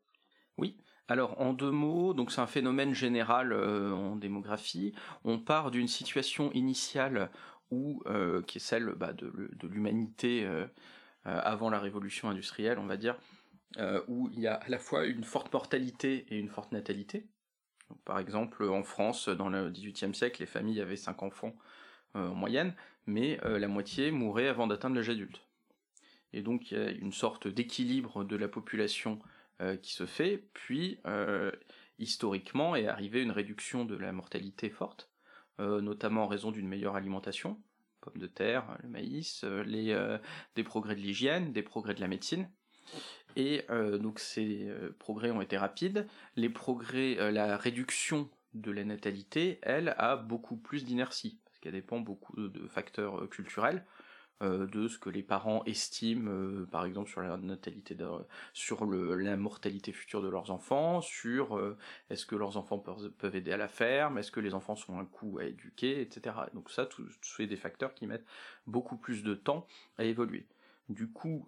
Oui, 0.59 0.77
alors 1.09 1.39
en 1.41 1.53
deux 1.53 1.71
mots, 1.71 2.15
donc 2.15 2.33
c'est 2.33 2.41
un 2.41 2.47
phénomène 2.47 2.95
général 2.95 3.53
euh, 3.53 3.93
en 3.93 4.17
démographie. 4.17 4.95
On 5.25 5.39
part 5.39 5.71
d'une 5.71 5.89
situation 5.89 6.51
initiale 6.53 7.31
où, 7.71 8.03
euh, 8.07 8.41
qui 8.43 8.59
est 8.59 8.61
celle 8.61 8.87
bah, 8.97 9.13
de, 9.13 9.31
l'humanité 9.69 10.45
euh, 10.45 10.67
avant 11.25 11.71
la 11.71 11.81
révolution 11.81 12.29
industrielle, 12.29 12.79
on 12.79 12.87
va 12.87 12.97
dire, 12.97 13.17
où 14.09 14.29
il 14.33 14.41
y 14.41 14.47
a 14.47 14.55
à 14.55 14.69
la 14.69 14.79
fois 14.79 15.07
une 15.07 15.25
forte 15.25 15.53
mortalité 15.53 16.27
et 16.29 16.39
une 16.39 16.49
forte 16.49 16.73
natalité. 16.73 17.27
par 18.05 18.19
exemple, 18.19 18.65
en 18.65 18.83
France, 18.83 19.29
dans 19.29 19.49
le 19.49 19.71
XVIIIe 19.71 20.15
siècle, 20.15 20.41
les 20.41 20.47
familles 20.47 20.81
avaient 20.81 20.97
cinq 20.97 21.23
enfants 21.23 21.57
en 22.15 22.35
moyenne, 22.35 22.75
mais 23.07 23.39
la 23.43 23.69
moitié 23.69 24.11
mourait 24.11 24.49
avant 24.49 24.67
d'atteindre 24.67 24.97
l'âge 24.97 25.11
adulte. 25.11 25.45
Et 26.35 26.43
donc 26.43 26.71
il 26.71 26.79
y 26.79 26.81
a 26.81 26.91
une 26.91 27.13
sorte 27.13 27.47
d'équilibre 27.47 28.25
de 28.25 28.37
la 28.37 28.49
population 28.49 29.21
euh, 29.63 29.77
qui 29.77 29.93
se 29.93 30.05
fait, 30.05 30.49
puis 30.53 30.99
euh, 31.07 31.53
historiquement 32.01 32.75
est 32.75 32.89
arrivée 32.89 33.23
une 33.23 33.31
réduction 33.31 33.85
de 33.85 33.95
la 33.95 34.11
mortalité 34.11 34.69
forte, 34.69 35.13
euh, 35.61 35.81
notamment 35.81 36.25
en 36.25 36.27
raison 36.27 36.51
d'une 36.51 36.67
meilleure 36.67 36.97
alimentation, 36.97 37.63
pommes 38.05 38.21
de 38.21 38.27
terre, 38.27 38.65
le 38.83 38.89
maïs, 38.89 39.45
les, 39.65 39.97
des 40.57 40.65
progrès 40.65 40.95
de 40.95 41.01
l'hygiène, 41.01 41.53
des 41.53 41.63
progrès 41.63 41.95
de 41.95 42.01
la 42.01 42.09
médecine. 42.09 42.49
Et 43.37 43.65
donc 44.01 44.21
ces 44.21 44.71
progrès 44.99 45.31
ont 45.31 45.41
été 45.41 45.57
rapides. 45.57 46.07
Les 46.37 46.51
progrès, 46.51 47.33
la 47.33 47.57
réduction 47.57 48.29
de 48.53 48.71
la 48.71 48.85
natalité, 48.85 49.59
elle, 49.63 49.95
a 49.99 50.17
beaucoup 50.17 50.57
plus 50.57 50.85
d'inertie, 50.85 51.41
parce 51.45 51.59
qu'elle 51.59 51.73
dépend 51.73 51.99
beaucoup 51.99 52.37
de 52.37 52.69
facteurs 52.69 53.29
culturels. 53.31 53.85
Euh, 54.43 54.67
de 54.67 54.89
ce 54.89 54.99
que 54.99 55.11
les 55.11 55.23
parents 55.23 55.63
estiment, 55.65 56.29
euh, 56.29 56.67
par 56.67 56.85
exemple 56.85 57.09
sur 57.09 57.21
la 57.21 57.37
natalité, 57.37 57.97
sur 58.53 58.85
la 58.85 59.37
mortalité 59.37 59.93
future 59.93 60.23
de 60.23 60.29
leurs 60.29 60.51
enfants, 60.51 61.01
sur 61.01 61.57
euh, 61.57 61.79
est-ce 62.11 62.27
que 62.27 62.35
leurs 62.35 62.57
enfants 62.57 62.79
peuvent, 62.79 63.37
aider 63.37 63.53
à 63.53 63.57
la 63.57 63.69
ferme, 63.69 64.19
est-ce 64.19 64.33
que 64.33 64.41
les 64.41 64.53
enfants 64.53 64.75
sont 64.75 64.99
un 64.99 65.05
coût 65.05 65.39
à 65.39 65.45
éduquer, 65.45 66.01
etc. 66.01 66.35
Donc 66.53 66.71
ça, 66.71 66.85
tout, 66.85 67.07
c'est 67.23 67.47
des 67.47 67.57
facteurs 67.57 67.95
qui 67.95 68.09
mettent 68.09 68.27
beaucoup 68.67 68.97
plus 68.97 69.23
de 69.23 69.35
temps 69.35 69.69
à 69.99 70.05
évoluer. 70.05 70.47
Du 70.91 71.09
coup, 71.09 71.47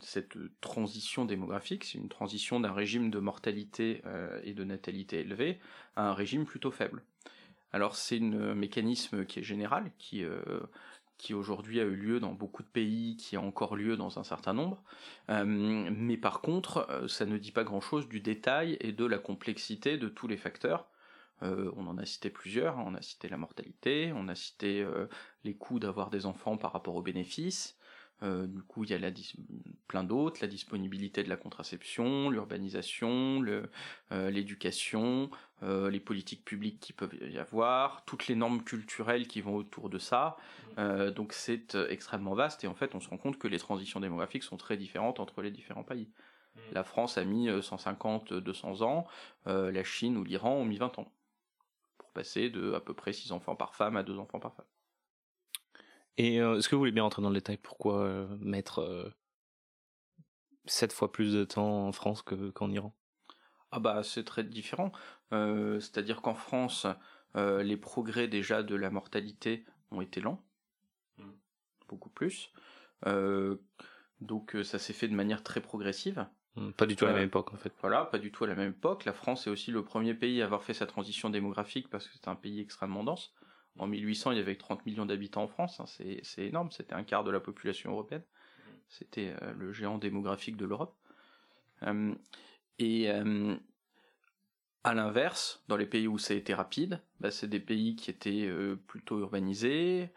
cette 0.00 0.36
transition 0.60 1.24
démographique, 1.24 1.84
c'est 1.84 1.96
une 1.96 2.10
transition 2.10 2.60
d'un 2.60 2.72
régime 2.72 3.10
de 3.10 3.18
mortalité 3.18 4.02
et 4.42 4.52
de 4.52 4.62
natalité 4.62 5.20
élevée 5.20 5.58
à 5.96 6.10
un 6.10 6.12
régime 6.12 6.44
plutôt 6.44 6.70
faible. 6.70 7.02
Alors 7.72 7.96
c'est 7.96 8.18
un 8.18 8.54
mécanisme 8.54 9.24
qui 9.24 9.38
est 9.38 9.42
général, 9.42 9.90
qui 9.96 10.22
qui 11.18 11.34
aujourd'hui 11.34 11.80
a 11.80 11.84
eu 11.84 11.96
lieu 11.96 12.20
dans 12.20 12.32
beaucoup 12.32 12.62
de 12.62 12.68
pays, 12.68 13.16
qui 13.16 13.36
a 13.36 13.40
encore 13.40 13.76
lieu 13.76 13.96
dans 13.96 14.18
un 14.18 14.24
certain 14.24 14.54
nombre. 14.54 14.82
Euh, 15.30 15.44
mais 15.44 16.16
par 16.16 16.40
contre, 16.40 16.86
euh, 16.90 17.08
ça 17.08 17.26
ne 17.26 17.36
dit 17.36 17.52
pas 17.52 17.64
grand-chose 17.64 18.08
du 18.08 18.20
détail 18.20 18.76
et 18.80 18.92
de 18.92 19.04
la 19.04 19.18
complexité 19.18 19.98
de 19.98 20.08
tous 20.08 20.28
les 20.28 20.36
facteurs. 20.36 20.86
on 21.42 21.86
en 21.86 21.98
a 21.98 22.04
cité 22.04 22.30
plusieurs, 22.30 22.78
on 22.78 22.94
a 22.94 23.02
cité 23.02 23.28
la 23.28 23.36
mortalité, 23.36 24.12
on 24.14 24.28
a 24.28 24.34
cité 24.34 24.84
les 25.44 25.54
coûts 25.54 25.78
d'avoir 25.78 26.10
des 26.10 26.26
enfants 26.26 26.56
par 26.56 26.72
rapport 26.72 26.96
aux 26.96 27.02
bénéfices, 27.02 27.77
euh, 28.22 28.46
du 28.46 28.62
coup, 28.62 28.84
il 28.84 28.90
y 28.90 28.94
a 28.94 28.98
la 28.98 29.10
plein 29.86 30.02
d'autres, 30.02 30.38
la 30.40 30.48
disponibilité 30.48 31.22
de 31.22 31.28
la 31.28 31.36
contraception, 31.36 32.30
l'urbanisation, 32.30 33.42
euh, 34.12 34.30
l'éducation, 34.30 35.30
euh, 35.62 35.90
les 35.90 36.00
politiques 36.00 36.44
publiques 36.44 36.80
qui 36.80 36.92
peuvent 36.92 37.14
y 37.14 37.38
avoir, 37.38 38.04
toutes 38.04 38.26
les 38.26 38.34
normes 38.34 38.62
culturelles 38.64 39.28
qui 39.28 39.40
vont 39.40 39.56
autour 39.56 39.88
de 39.88 39.98
ça. 39.98 40.36
donc 41.16 41.32
c'est 41.32 41.74
extrêmement 41.88 42.34
vaste 42.34 42.64
et 42.64 42.66
en 42.66 42.74
fait, 42.74 42.94
on 42.94 43.00
se 43.00 43.08
rend 43.08 43.18
compte 43.18 43.38
que 43.38 43.48
les 43.48 43.58
transitions 43.58 44.00
démographiques 44.00 44.44
sont 44.44 44.56
très 44.56 44.76
différentes 44.76 45.20
entre 45.20 45.42
les 45.42 45.50
différents 45.50 45.84
pays. 45.84 46.08
Mmh. 46.54 46.60
La 46.72 46.84
France 46.84 47.18
a 47.18 47.24
mis 47.24 47.48
150-200 47.48 48.82
ans, 48.82 49.06
la 49.46 49.84
Chine 49.84 50.16
ou 50.16 50.24
l'Iran 50.24 50.54
ont 50.54 50.64
mis 50.64 50.78
20 50.78 50.98
ans 50.98 51.12
pour 51.98 52.10
passer 52.12 52.50
de 52.50 52.74
à 52.74 52.80
peu 52.80 52.94
près 52.94 53.12
6 53.12 53.32
enfants 53.32 53.56
par 53.56 53.74
femme 53.74 53.96
à 53.96 54.02
2 54.02 54.18
enfants 54.18 54.40
par 54.40 54.54
femme. 54.54 54.66
Et 56.18 56.40
euh, 56.40 56.58
est-ce 56.58 56.68
que 56.68 56.74
vous 56.74 56.80
voulez 56.80 56.92
bien 56.92 57.04
rentrer 57.04 57.22
dans 57.22 57.30
le 57.30 57.36
détail? 57.36 57.56
Pourquoi 57.56 58.02
euh, 58.02 58.26
mettre 58.40 59.14
7 60.66 60.90
euh, 60.90 60.94
fois 60.94 61.12
plus 61.12 61.32
de 61.32 61.44
temps 61.44 61.86
en 61.86 61.92
France 61.92 62.22
qu'en 62.22 62.70
Iran? 62.70 62.94
Ah 63.70 63.78
bah 63.78 64.02
c'est 64.02 64.24
très 64.24 64.44
différent. 64.44 64.92
C'est-à-dire 65.30 66.20
qu'en 66.20 66.34
France, 66.34 66.86
les 67.36 67.76
progrès 67.76 68.26
déjà 68.26 68.62
de 68.62 68.74
la 68.74 68.90
mortalité 68.90 69.64
ont 69.90 70.00
été 70.00 70.20
lents, 70.20 70.42
mmh. 71.18 71.30
beaucoup 71.88 72.10
plus. 72.10 72.50
donc 74.20 74.56
ça 74.64 74.78
s'est 74.78 74.94
fait 74.94 75.08
de 75.08 75.14
manière 75.14 75.42
très 75.42 75.60
progressive. 75.60 76.26
Mmh, 76.56 76.70
pas 76.72 76.86
du 76.86 76.96
tout 76.96 77.04
à 77.04 77.08
la 77.08 77.14
même 77.14 77.26
époque 77.26 77.52
en 77.52 77.58
fait. 77.58 77.72
Voilà, 77.82 78.06
pas 78.06 78.18
du 78.18 78.32
tout 78.32 78.44
à 78.44 78.46
la 78.46 78.54
même 78.54 78.70
époque. 78.70 79.04
La 79.04 79.12
France 79.12 79.46
est 79.46 79.50
aussi 79.50 79.70
le 79.70 79.84
premier 79.84 80.14
pays 80.14 80.40
à 80.40 80.46
avoir 80.46 80.64
fait 80.64 80.74
sa 80.74 80.86
transition 80.86 81.28
démographique 81.28 81.90
parce 81.90 82.08
que 82.08 82.14
c'est 82.14 82.28
un 82.28 82.36
pays 82.36 82.60
extrêmement 82.60 83.04
dense. 83.04 83.34
En 83.78 83.86
1800, 83.86 84.32
il 84.32 84.38
y 84.38 84.40
avait 84.40 84.56
30 84.56 84.86
millions 84.86 85.06
d'habitants 85.06 85.44
en 85.44 85.48
France, 85.48 85.80
hein, 85.80 85.84
c'est 85.86 86.46
énorme, 86.46 86.70
c'était 86.70 86.94
un 86.94 87.04
quart 87.04 87.24
de 87.24 87.30
la 87.30 87.40
population 87.40 87.92
européenne. 87.92 88.24
C'était 88.88 89.34
euh, 89.42 89.52
le 89.52 89.72
géant 89.72 89.98
démographique 89.98 90.56
de 90.56 90.64
l'Europe. 90.64 90.96
Euh, 91.82 92.14
et 92.78 93.10
euh, 93.10 93.54
à 94.84 94.94
l'inverse, 94.94 95.62
dans 95.68 95.76
les 95.76 95.86
pays 95.86 96.08
où 96.08 96.18
ça 96.18 96.34
a 96.34 96.36
été 96.36 96.54
rapide, 96.54 97.02
bah, 97.20 97.30
c'est 97.30 97.48
des 97.48 97.60
pays 97.60 97.96
qui 97.96 98.10
étaient 98.10 98.50
plutôt 98.86 99.20
urbanisés, 99.20 100.10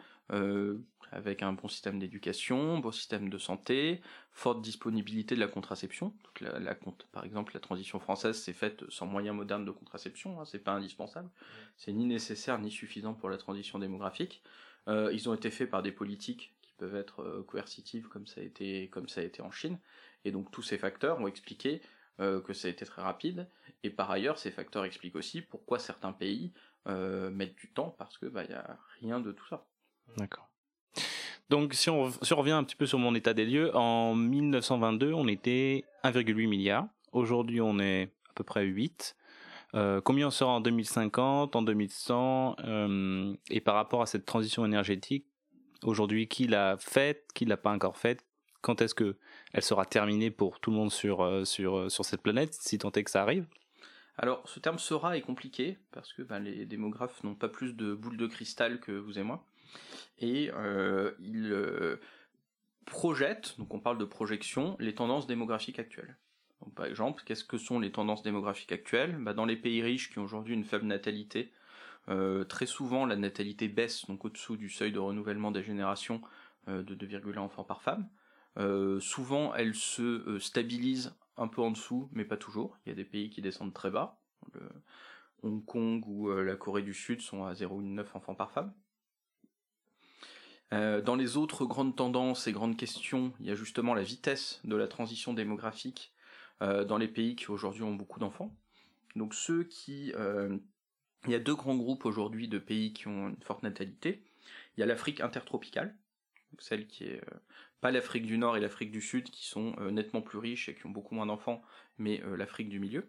avec 1.12 1.44
un 1.44 1.54
bon 1.54 1.68
système 1.68 2.00
d'éducation, 2.00 2.80
bon 2.80 2.92
système 2.92 3.30
de 3.30 3.38
santé, 3.38 4.02
forte 4.32 4.62
disponibilité 4.62 5.36
de 5.36 5.40
la 5.40 5.48
contraception. 5.48 6.14
la, 6.40 6.76
par 7.12 7.26
exemple, 7.26 7.54
la 7.54 7.60
transition 7.60 8.00
française 8.00 8.38
s'est 8.38 8.54
faite 8.54 8.84
sans 8.90 9.06
moyens 9.06 9.36
modernes 9.36 9.66
de 9.66 9.72
contraception, 9.72 10.40
hein, 10.40 10.46
c'est 10.46 10.60
pas 10.60 10.72
indispensable, 10.72 11.30
c'est 11.78 11.92
ni 11.92 12.06
nécessaire 12.06 12.60
ni 12.60 12.72
suffisant 12.72 13.14
pour 13.14 13.30
la 13.30 13.38
transition 13.38 13.78
démographique. 13.78 14.42
Euh, 14.88 15.12
ils 15.14 15.30
ont 15.30 15.34
été 15.34 15.52
faits 15.52 15.70
par 15.70 15.84
des 15.84 15.92
politiques 15.92 16.56
qui 16.62 16.74
peuvent 16.78 16.96
être 16.96 17.22
euh, 17.22 17.44
coercitives 17.44 18.08
comme 18.08 18.26
ça 18.26 18.42
a 18.42 18.44
été 18.44 18.90
comme 18.90 19.08
ça 19.08 19.22
a 19.22 19.24
été 19.24 19.42
en 19.42 19.52
Chine, 19.52 19.78
et 20.26 20.32
donc 20.32 20.50
tous 20.52 20.64
ces 20.64 20.78
facteurs 20.78 21.20
ont 21.20 21.28
expliqué 21.28 21.82
euh, 22.20 22.42
que 22.42 22.54
ça 22.54 22.68
a 22.68 22.72
été 22.72 22.86
très 22.86 23.02
rapide. 23.02 23.48
Et 23.84 23.90
par 23.90 24.10
ailleurs, 24.12 24.40
ces 24.40 24.52
facteurs 24.52 24.86
expliquent 24.86 25.16
aussi 25.16 25.42
pourquoi 25.42 25.80
certains 25.80 26.14
pays 26.14 26.54
mettent 26.86 27.58
du 27.58 27.72
temps 27.72 27.94
parce 28.00 28.18
que 28.18 28.26
bah 28.26 28.44
y 28.44 28.54
a 28.54 28.80
rien 29.02 29.20
de 29.20 29.32
tout 29.32 29.46
ça. 29.46 29.68
D'accord. 30.18 30.51
Donc, 31.52 31.74
si 31.74 31.90
on, 31.90 32.04
revient 32.06 32.52
un 32.52 32.64
petit 32.64 32.78
peu 32.78 32.86
sur 32.86 32.98
mon 32.98 33.14
état 33.14 33.34
des 33.34 33.46
lieux, 33.46 33.76
en 33.76 34.16
1922, 34.16 35.12
on 35.12 35.28
était 35.28 35.84
1,8 36.06 36.48
milliard. 36.48 36.88
Aujourd'hui, 37.12 37.60
on 37.60 37.78
est 37.78 38.04
à 38.04 38.34
peu 38.36 38.46
près 38.46 38.64
8. 38.64 39.18
Euh, 39.76 40.00
combien 40.00 40.28
on 40.28 40.32
sera 40.32 40.50
en 40.50 40.62
2050, 40.62 41.58
en 41.58 41.62
2100 41.62 42.56
euh, 42.64 43.34
Et 43.50 43.60
par 43.60 43.76
rapport 43.76 44.02
à 44.02 44.06
cette 44.06 44.26
transition 44.26 44.66
énergétique, 44.66 45.26
aujourd'hui, 45.84 46.30
qui 46.30 46.48
l'a 46.48 46.78
faite, 46.80 47.26
qui 47.36 47.44
l'a 47.44 47.58
pas 47.58 47.74
encore 47.74 47.98
faite 47.98 48.24
Quand 48.62 48.82
est-ce 48.82 48.96
que 48.96 49.18
elle 49.52 49.64
sera 49.64 49.84
terminée 49.84 50.32
pour 50.32 50.62
tout 50.62 50.72
le 50.72 50.78
monde 50.78 50.92
sur, 50.94 51.22
euh, 51.22 51.44
sur, 51.44 51.92
sur 51.92 52.06
cette 52.06 52.22
planète, 52.22 52.54
si 52.54 52.78
tant 52.78 52.94
est 52.94 53.04
que 53.04 53.12
ça 53.12 53.24
arrive? 53.24 53.46
Alors, 54.18 54.42
ce 54.48 54.62
terme 54.62 54.80
sera 54.80 55.18
est 55.18 55.22
compliqué 55.22 55.80
parce 55.92 56.14
que 56.14 56.22
ben, 56.22 56.40
les 56.40 56.66
démographes 56.66 57.22
n'ont 57.26 57.36
pas 57.36 57.50
plus 57.50 57.74
de 57.74 57.94
boules 57.94 58.16
de 58.16 58.28
cristal 58.28 58.80
que 58.80 58.94
vous 58.94 59.20
et 59.20 59.24
moi 59.24 59.44
et 60.22 60.52
euh, 60.54 61.12
il 61.20 61.52
euh, 61.52 62.00
projette, 62.86 63.56
donc 63.58 63.74
on 63.74 63.80
parle 63.80 63.98
de 63.98 64.06
projection, 64.06 64.78
les 64.80 64.94
tendances 64.94 65.28
démographiques 65.28 65.80
actuelles. 65.80 66.18
par 66.76 66.86
exemple, 66.86 67.24
qu'est-ce 67.26 67.44
que 67.44 67.58
sont 67.58 67.80
les 67.80 67.92
tendances 67.92 68.22
démographiques 68.22 68.72
actuelles? 68.72 69.18
Bah, 69.20 69.34
Dans 69.34 69.46
les 69.46 69.58
pays 69.58 69.82
riches 69.82 70.12
qui 70.12 70.20
ont 70.20 70.24
aujourd'hui 70.24 70.54
une 70.54 70.64
faible 70.64 70.86
natalité, 70.86 71.52
euh, 72.10 72.44
très 72.44 72.68
souvent 72.68 73.06
la 73.06 73.16
natalité 73.16 73.68
baisse, 73.68 74.06
donc 74.06 74.24
au-dessous 74.26 74.58
du 74.58 74.70
seuil 74.70 74.92
de 74.92 75.00
renouvellement 75.00 75.52
des 75.52 75.64
générations 75.64 76.22
de 76.68 76.94
2,1 76.94 77.40
enfants 77.40 77.64
par 77.64 77.82
femme. 77.82 78.08
souvent 79.00 79.56
elle 79.56 79.74
se 79.74 80.38
stabilise 80.38 81.16
un 81.38 81.48
peu 81.48 81.62
en 81.64 81.72
dessous, 81.72 82.08
mais 82.12 82.24
pas 82.24 82.38
toujours. 82.38 82.78
Il 82.86 82.90
y 82.90 82.92
a 82.92 82.96
des 82.96 83.04
pays 83.04 83.32
qui 83.32 83.42
descendent 83.42 83.74
très 83.74 83.90
bas. 83.90 84.20
Hong 85.42 85.66
Kong 85.66 86.06
ou 86.06 86.32
la 86.32 86.56
Corée 86.56 86.84
du 86.84 86.94
Sud 86.94 87.22
sont 87.22 87.46
à 87.46 87.54
0,9 87.54 88.06
enfants 88.14 88.36
par 88.36 88.52
femme. 88.52 88.72
Euh, 90.74 91.02
dans 91.02 91.16
les 91.16 91.36
autres 91.36 91.66
grandes 91.66 91.96
tendances 91.96 92.48
et 92.48 92.52
grandes 92.52 92.78
questions, 92.78 93.34
il 93.40 93.48
y 93.48 93.52
a 93.52 93.56
justement 93.56 93.94
la 93.94 94.04
vitesse 94.04 94.62
de 94.64 94.76
la 94.76 94.88
transition 94.88 95.34
démographique 95.34 96.14
euh, 96.62 96.86
dans 96.86 96.98
les 96.98 97.10
pays 97.10 97.36
qui 97.36 97.52
aujourd'hui 97.52 97.84
ont 97.84 97.94
beaucoup 97.94 98.20
d'enfants. 98.20 98.56
Donc 99.16 99.34
ceux 99.34 99.64
qui... 99.64 100.14
Euh, 100.16 100.58
il 101.26 101.32
y 101.32 101.36
a 101.36 101.40
deux 101.40 101.56
grands 101.56 101.76
groupes 101.76 102.06
aujourd'hui 102.06 102.48
de 102.48 102.58
pays 102.58 102.94
qui 102.94 103.08
ont 103.08 103.30
une 103.30 103.44
forte 103.44 103.62
natalité. 103.62 104.24
Il 104.76 104.80
y 104.80 104.84
a 104.84 104.88
l'Afrique 104.88 105.22
intertropicale, 105.22 105.96
celle 106.58 106.88
qui 106.88 107.04
est 107.04 107.22
pas 107.80 107.92
l'Afrique 107.92 108.26
du 108.26 108.40
Nord 108.40 108.58
et 108.58 108.60
l'Afrique 108.60 108.90
du 108.90 109.02
Sud 109.02 109.30
qui 109.30 109.46
sont 109.46 109.76
nettement 109.92 110.24
plus 110.24 110.40
riches 110.40 110.68
et 110.68 110.74
qui 110.74 110.88
ont 110.88 110.90
beaucoup 110.90 111.14
moins 111.14 111.28
d'enfants, 111.28 111.62
mais 112.00 112.24
l'Afrique 112.36 112.70
du 112.70 112.80
milieu. 112.80 113.08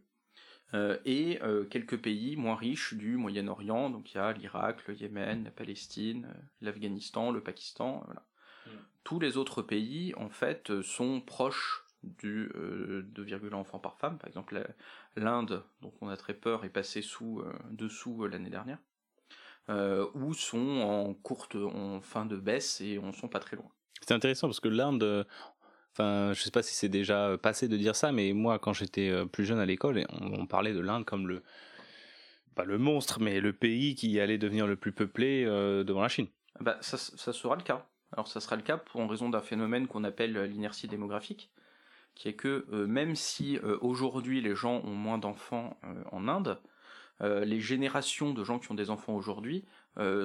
Euh, 0.75 0.99
et 1.05 1.39
euh, 1.43 1.65
quelques 1.65 1.99
pays 1.99 2.37
moins 2.37 2.57
riches 2.57 2.95
du 2.95 3.17
Moyen-Orient, 3.17 3.91
donc 3.91 4.13
il 4.13 4.17
y 4.17 4.21
a 4.21 4.33
l'Irak, 4.33 4.87
le 4.89 4.95
Yémen, 4.95 5.45
la 5.45 5.51
Palestine, 5.51 6.29
euh, 6.35 6.41
l'Afghanistan, 6.63 7.31
le 7.31 7.43
Pakistan, 7.43 8.03
voilà. 8.07 8.23
Mm. 8.67 8.71
Tous 9.05 9.21
les 9.21 9.37
autres 9.37 9.61
pays, 9.63 10.15
en 10.17 10.31
fait, 10.31 10.81
sont 10.83 11.21
proches 11.21 11.85
du 12.03 12.51
2,1 12.55 13.53
enfants 13.55 13.79
par 13.79 13.97
femme. 13.99 14.19
Par 14.19 14.27
exemple, 14.29 14.61
l'Inde, 15.15 15.63
dont 15.83 15.93
on 16.01 16.09
a 16.09 16.17
très 16.17 16.35
peur, 16.35 16.65
est 16.65 16.69
passée 16.69 17.03
sous, 17.03 17.45
dessous 17.71 18.27
l'année 18.27 18.51
dernière, 18.51 18.79
ou 20.15 20.35
sont 20.35 20.81
en 20.81 21.15
courte, 21.15 21.55
en 21.55 22.01
fin 22.01 22.27
de 22.27 22.37
baisse 22.37 22.81
et 22.81 22.99
on 22.99 23.13
sont 23.13 23.29
pas 23.29 23.39
très 23.39 23.57
loin. 23.57 23.71
C'est 24.01 24.15
intéressant 24.15 24.49
parce 24.49 24.59
que 24.59 24.69
l'Inde, 24.69 25.27
Enfin, 25.93 26.33
je 26.33 26.43
sais 26.43 26.51
pas 26.51 26.63
si 26.63 26.75
c'est 26.75 26.89
déjà 26.89 27.37
passé 27.37 27.69
de 27.69 27.77
dire 27.77 27.95
ça, 27.95 28.13
mais 28.13 28.33
moi, 28.33 28.59
quand 28.59 28.73
j'étais 28.73 29.11
euh, 29.11 29.27
plus 29.27 29.45
jeune 29.45 29.59
à 29.59 29.67
l'école, 29.67 30.07
on, 30.11 30.47
parlait 30.47 30.73
de 30.73 30.81
l'Inde 30.81 31.05
comme 31.05 31.29
le, 31.29 31.43
pas 32.55 32.65
le 32.65 32.79
monstre, 32.79 33.21
mais 33.21 33.41
le 33.41 33.53
pays 33.53 33.95
qui 33.95 34.19
allait 34.19 34.39
devenir 34.39 34.67
le 34.67 34.77
plus 34.77 34.93
peuplé 34.93 35.45
euh, 35.45 35.85
devant 35.85 36.01
la 36.01 36.09
Chine. 36.09 36.29
Bah, 36.61 36.79
ça, 36.81 36.97
sera 36.97 37.57
le 37.57 37.63
cas. 37.63 37.87
Alors, 38.13 38.27
ça 38.27 38.41
sera 38.41 38.57
le 38.57 38.63
cas 38.63 38.79
pour 38.79 39.03
en 39.03 39.07
raison 39.07 39.29
d'un 39.29 39.43
phénomène 39.43 39.87
qu'on 39.87 40.05
appelle 40.05 40.39
l'inertie 40.45 40.89
démographique, 40.89 41.51
qui 42.15 42.29
est 42.29 42.37
que 42.37 42.67
euh, 42.73 42.87
même 42.87 43.15
si 43.15 43.59
aujourd'hui 43.83 44.41
les 44.41 44.55
gens 44.55 44.81
ont 44.85 44.95
moins 44.95 45.19
d'enfants 45.19 45.79
en 46.11 46.27
Inde, 46.27 46.59
les 47.21 47.61
générations 47.61 48.33
de 48.33 48.43
gens 48.43 48.59
qui 48.59 48.73
ont 48.73 48.75
des 48.75 48.91
enfants 48.91 49.15
aujourd'hui 49.15 49.65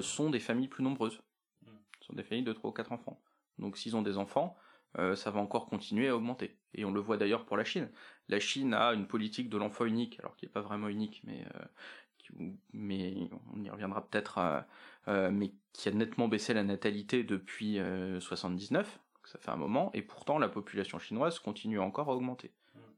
sont 0.01 0.29
des 0.29 0.39
familles 0.39 0.67
plus 0.67 0.83
nombreuses. 0.83 1.21
Ce 1.65 1.69
mmh. 1.69 1.73
sont 2.07 2.13
des 2.13 2.23
familles 2.23 2.45
de 2.45 2.53
3 2.53 2.69
ou 2.71 2.73
4 2.73 2.91
enfants. 2.91 3.21
Donc, 3.59 3.77
s'ils 3.77 3.95
ont 3.95 4.01
des 4.01 4.17
enfants, 4.17 4.57
euh, 4.99 5.15
ça 5.15 5.31
va 5.31 5.39
encore 5.39 5.67
continuer 5.67 6.07
à 6.07 6.15
augmenter. 6.15 6.57
Et 6.73 6.85
on 6.85 6.91
le 6.91 6.99
voit 6.99 7.17
d'ailleurs 7.17 7.45
pour 7.45 7.57
la 7.57 7.63
Chine. 7.63 7.89
La 8.29 8.39
Chine 8.39 8.73
a 8.73 8.93
une 8.93 9.07
politique 9.07 9.49
de 9.49 9.57
l'enfant 9.57 9.85
unique, 9.85 10.19
alors 10.19 10.35
qui 10.35 10.45
n'est 10.45 10.51
pas 10.51 10.61
vraiment 10.61 10.87
unique, 10.87 11.21
mais, 11.23 11.45
euh, 11.55 12.45
mais 12.73 13.29
on 13.53 13.63
y 13.63 13.69
reviendra 13.69 14.07
peut-être, 14.07 14.65
euh, 15.07 15.29
mais 15.31 15.53
qui 15.73 15.89
a 15.89 15.91
nettement 15.91 16.27
baissé 16.27 16.53
la 16.53 16.63
natalité 16.63 17.23
depuis 17.23 17.79
79, 18.19 18.99
ça 19.23 19.39
fait 19.39 19.51
un 19.51 19.55
moment, 19.55 19.91
et 19.93 20.01
pourtant 20.01 20.39
la 20.39 20.49
population 20.49 20.99
chinoise 20.99 21.39
continue 21.39 21.79
encore 21.79 22.09
à 22.09 22.15
augmenter. 22.15 22.51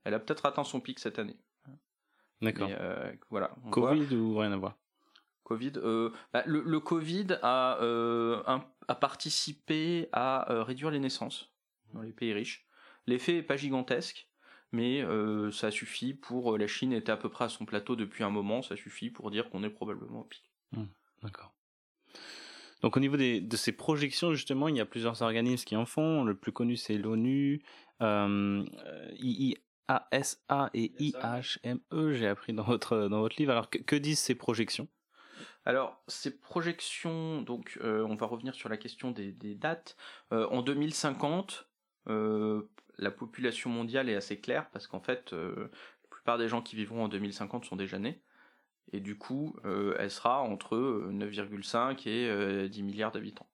Elle 0.03 0.13
a 0.13 0.19
peut-être 0.19 0.45
atteint 0.45 0.63
son 0.63 0.79
pic 0.79 0.99
cette 0.99 1.19
année. 1.19 1.37
D'accord. 2.41 2.69
voilà. 3.29 3.53
Covid 3.71 4.15
ou 4.15 4.37
rien 4.37 4.53
à 4.53 4.57
voir? 4.57 4.77
Covid, 5.43 5.73
bah, 6.31 6.43
le, 6.45 6.79
Covid 6.79 7.37
a, 7.41 7.77
a 8.87 8.95
participé 8.95 10.07
à 10.13 10.63
réduire 10.63 10.91
les 10.91 10.99
naissances 10.99 11.51
dans 11.93 12.01
les 12.01 12.11
pays 12.11 12.33
riches. 12.33 12.65
L'effet 13.07 13.33
n'est 13.33 13.43
pas 13.43 13.57
gigantesque, 13.57 14.29
mais 14.71 15.01
euh, 15.01 15.51
ça 15.51 15.71
suffit 15.71 16.13
pour. 16.13 16.53
Euh, 16.53 16.57
la 16.57 16.67
Chine 16.67 16.93
était 16.93 17.11
à 17.11 17.17
peu 17.17 17.29
près 17.29 17.45
à 17.45 17.49
son 17.49 17.65
plateau 17.65 17.95
depuis 17.95 18.23
un 18.23 18.29
moment, 18.29 18.61
ça 18.61 18.75
suffit 18.75 19.09
pour 19.09 19.31
dire 19.31 19.49
qu'on 19.49 19.63
est 19.63 19.69
probablement 19.69 20.21
au 20.21 20.25
pic. 20.25 20.43
Mmh, 20.71 20.83
d'accord. 21.23 21.53
Donc 22.81 22.95
au 22.95 22.99
niveau 22.99 23.17
de 23.17 23.55
ces 23.57 23.71
projections, 23.71 24.33
justement, 24.33 24.67
il 24.67 24.77
y 24.77 24.79
a 24.79 24.85
plusieurs 24.85 25.21
organismes 25.21 25.65
qui 25.65 25.75
en 25.75 25.85
font. 25.85 26.23
Le 26.23 26.35
plus 26.35 26.51
connu, 26.51 26.77
c'est 26.77 26.97
l'ONU. 26.97 27.61
Euh, 28.01 28.63
A-S-A 29.89 30.69
et 30.73 30.93
I-H-M-E, 30.99 32.13
j'ai 32.13 32.27
appris 32.27 32.53
dans 32.53 32.63
votre, 32.63 33.09
dans 33.09 33.19
votre 33.19 33.35
livre. 33.37 33.51
Alors, 33.51 33.69
que, 33.69 33.95
disent 33.95 34.19
ces 34.19 34.35
projections? 34.35 34.87
Alors, 35.65 36.01
ces 36.07 36.39
projections, 36.39 37.41
donc 37.41 37.77
on 37.83 38.15
va 38.15 38.27
revenir 38.27 38.55
sur 38.55 38.69
la 38.69 38.77
question 38.77 39.11
des, 39.11 39.33
dates. 39.55 39.97
en 40.31 40.61
2050, 40.61 41.68
la 42.09 43.11
population 43.11 43.69
mondiale 43.69 44.09
est 44.09 44.15
assez 44.15 44.39
claire 44.39 44.69
parce 44.71 44.87
qu'en 44.87 44.99
fait, 44.99 45.31
la 45.31 46.09
plupart 46.09 46.37
des 46.37 46.47
gens 46.47 46.61
qui 46.61 46.75
vivront 46.75 47.05
en 47.05 47.07
2050 47.07 47.65
sont 47.65 47.75
déjà 47.75 47.99
nés. 47.99 48.21
Et 48.91 48.99
du 48.99 49.17
coup, 49.17 49.55
elle 49.63 50.11
sera 50.11 50.41
entre 50.41 50.75
9,5 51.11 52.07
et 52.07 52.69
10 52.69 52.83
milliards 52.83 53.11
d'habitants. 53.11 53.49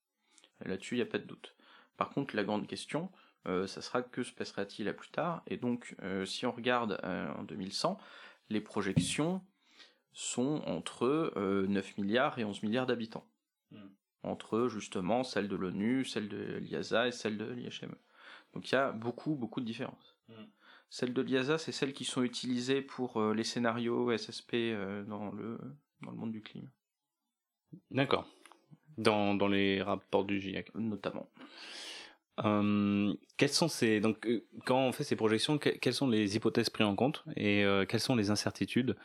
Là-dessus, 0.63 0.95
il 0.95 0.97
n'y 0.99 1.03
a 1.03 1.07
pas 1.07 1.19
de 1.19 1.25
doute. 1.25 1.55
Par 1.97 2.09
contre, 2.09 2.35
la 2.35 2.43
grande 2.43 2.67
question, 2.67 3.11
euh, 3.47 3.67
ça 3.67 3.81
sera 3.81 4.01
que 4.01 4.23
se 4.23 4.33
passera-t-il 4.33 4.87
à 4.87 4.93
plus 4.93 5.09
tard? 5.09 5.43
Et 5.47 5.57
donc, 5.57 5.95
euh, 6.01 6.25
si 6.25 6.45
on 6.45 6.51
regarde 6.51 6.99
euh, 7.03 7.31
en 7.33 7.43
2100, 7.43 7.97
les 8.49 8.61
projections 8.61 9.41
sont 10.13 10.61
entre 10.65 11.33
9 11.67 11.97
milliards 11.97 12.39
et 12.39 12.45
11 12.45 12.63
milliards 12.63 12.85
d'habitants. 12.85 13.27
Hmm. 13.71 13.89
Entre 14.23 14.67
justement 14.69 15.23
celles 15.23 15.49
de 15.49 15.55
l'ONU, 15.55 16.05
celles 16.05 16.29
de 16.29 16.57
l'IASA 16.57 17.09
et 17.09 17.11
celles 17.11 17.37
de 17.37 17.45
l'IHME. 17.45 17.95
Donc 18.55 18.71
il 18.71 18.73
y 18.73 18.77
a 18.77 18.91
beaucoup, 18.91 19.35
beaucoup 19.35 19.61
de 19.61 19.65
différences. 19.65 20.15
Hmm. 20.29 20.45
Celles 20.89 21.13
de 21.13 21.21
l'IASA, 21.21 21.57
c'est 21.57 21.71
celles 21.71 21.93
qui 21.93 22.05
sont 22.05 22.23
utilisées 22.23 22.81
pour 22.81 23.21
les 23.33 23.43
scénarios 23.43 24.15
SSP 24.15 24.55
dans, 25.07 25.31
le, 25.31 25.59
dans 26.01 26.11
le 26.11 26.17
monde 26.17 26.31
du 26.31 26.41
climat. 26.41 26.69
D'accord. 27.91 28.27
Dans, 28.97 29.35
dans 29.35 29.47
les 29.47 29.81
rapports 29.81 30.23
du 30.23 30.39
GIEC. 30.39 30.73
Notamment. 30.75 31.29
Hum, 32.37 33.15
quelles 33.37 33.49
sont 33.49 33.69
ces 33.69 34.01
donc 34.01 34.27
euh, 34.27 34.45
quand 34.65 34.77
on 34.77 34.91
fait 34.91 35.05
ces 35.05 35.15
projections, 35.15 35.57
quelles 35.57 35.93
sont 35.93 36.09
les 36.09 36.35
hypothèses 36.35 36.69
prises 36.69 36.85
en 36.85 36.95
compte 36.95 37.23
et 37.37 37.63
euh, 37.63 37.85
quelles 37.85 38.01
sont 38.01 38.15
les 38.15 38.29
incertitudes? 38.29 38.97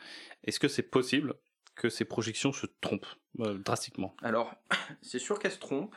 Est-ce 0.43 0.59
que 0.59 0.67
c'est 0.67 0.83
possible 0.83 1.35
que 1.75 1.87
ces 1.87 2.03
projections 2.03 2.51
se 2.51 2.67
trompent 2.81 3.07
euh, 3.39 3.57
drastiquement? 3.57 4.15
Alors, 4.21 4.53
c'est 5.01 5.19
sûr 5.19 5.39
qu'elles 5.39 5.53
se 5.53 5.59
trompent. 5.59 5.95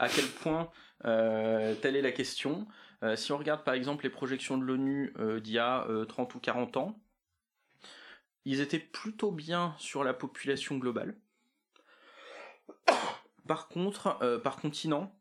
À 0.00 0.08
quel 0.08 0.26
point 0.26 0.70
Telle 1.02 1.96
est 1.96 2.02
la 2.02 2.12
question? 2.12 2.68
Si 3.14 3.32
on 3.32 3.38
regarde 3.38 3.64
par 3.64 3.74
exemple 3.74 4.04
les 4.04 4.10
projections 4.10 4.58
de 4.58 4.64
l'ONU 4.64 5.14
d'il 5.40 5.52
y 5.52 5.58
a 5.58 5.86
30 6.08 6.34
ou 6.34 6.40
40 6.40 6.76
ans, 6.76 7.00
ils 8.44 8.60
étaient 8.60 8.78
plutôt 8.78 9.30
bien 9.30 9.74
sur 9.78 10.02
la 10.02 10.14
population 10.14 10.78
globale. 10.78 11.16
Par 13.46 13.68
contre, 13.68 14.40
par 14.42 14.56
continent, 14.56 15.12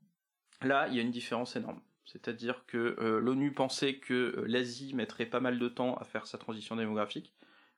Là, 0.62 0.88
il 0.88 0.96
y 0.96 1.00
a 1.00 1.02
une 1.02 1.12
différence 1.12 1.56
énorme. 1.56 1.80
C'est-à-dire 2.06 2.66
que 2.66 2.96
euh, 3.00 3.20
l'ONU 3.20 3.52
pensait 3.54 3.98
que 3.98 4.14
euh, 4.14 4.46
l'Asie 4.48 4.94
mettrait 4.96 5.26
pas 5.26 5.40
mal 5.40 5.60
de 5.60 5.68
temps 5.68 5.96
à 5.96 6.04
faire 6.04 6.26
sa 6.26 6.38
transition 6.38 6.76
démographique. 6.76 7.34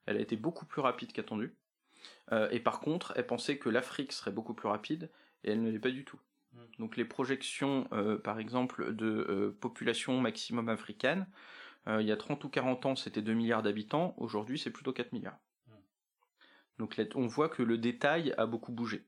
Elle 0.05 0.17
a 0.17 0.21
été 0.21 0.35
beaucoup 0.35 0.65
plus 0.65 0.81
rapide 0.81 1.11
qu'attendue. 1.11 1.55
Euh, 2.31 2.47
et 2.51 2.59
par 2.59 2.79
contre, 2.79 3.13
elle 3.15 3.25
pensait 3.25 3.57
que 3.57 3.69
l'Afrique 3.69 4.13
serait 4.13 4.31
beaucoup 4.31 4.53
plus 4.53 4.69
rapide, 4.69 5.09
et 5.43 5.51
elle 5.51 5.61
ne 5.61 5.69
l'est 5.69 5.79
pas 5.79 5.91
du 5.91 6.05
tout. 6.05 6.19
Hmm. 6.53 6.59
Donc 6.79 6.97
les 6.97 7.05
projections, 7.05 7.87
par 8.23 8.39
exemple, 8.39 8.93
de 8.93 9.55
population 9.59 10.19
maximum 10.19 10.69
africaine, 10.69 11.27
il 11.87 12.05
y 12.05 12.11
a 12.11 12.17
30 12.17 12.43
ou 12.43 12.49
40 12.49 12.85
ans, 12.85 12.95
c'était 12.95 13.21
2 13.21 13.33
milliards 13.33 13.63
d'habitants, 13.63 14.13
aujourd'hui 14.17 14.59
c'est 14.59 14.69
plutôt 14.69 14.93
4 14.93 15.11
milliards. 15.13 15.39
Hmm. 15.67 15.73
Donc 16.77 17.01
on 17.15 17.27
voit 17.27 17.49
que 17.49 17.63
le 17.63 17.77
détail 17.77 18.33
a 18.37 18.45
beaucoup 18.45 18.71
bougé. 18.71 19.05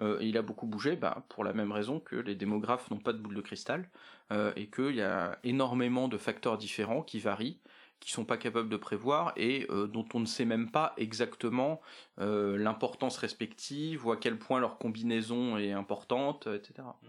Euh, 0.00 0.18
il 0.20 0.36
a 0.38 0.42
beaucoup 0.42 0.66
bougé 0.66 0.96
bah, 0.96 1.24
pour 1.28 1.44
la 1.44 1.52
même 1.52 1.72
raison 1.72 2.00
que 2.00 2.16
les 2.16 2.34
démographes 2.34 2.90
n'ont 2.90 2.98
pas 2.98 3.12
de 3.12 3.18
boule 3.18 3.34
de 3.34 3.40
cristal 3.40 3.88
euh, 4.32 4.52
et 4.56 4.68
qu'il 4.70 4.94
y 4.94 5.02
a 5.02 5.38
énormément 5.44 6.08
de 6.08 6.16
facteurs 6.16 6.56
différents 6.56 7.02
qui 7.02 7.18
varient 7.18 7.60
qui 8.00 8.10
sont 8.10 8.24
pas 8.24 8.36
capables 8.36 8.68
de 8.68 8.76
prévoir 8.76 9.32
et 9.36 9.66
euh, 9.70 9.86
dont 9.86 10.06
on 10.14 10.20
ne 10.20 10.26
sait 10.26 10.44
même 10.44 10.70
pas 10.70 10.94
exactement 10.96 11.80
l'importance 12.18 13.16
respective 13.16 14.06
ou 14.06 14.12
à 14.12 14.16
quel 14.16 14.38
point 14.38 14.60
leur 14.60 14.78
combinaison 14.78 15.56
est 15.56 15.72
importante, 15.72 16.46
etc. 16.46 16.88
Mm. 17.02 17.08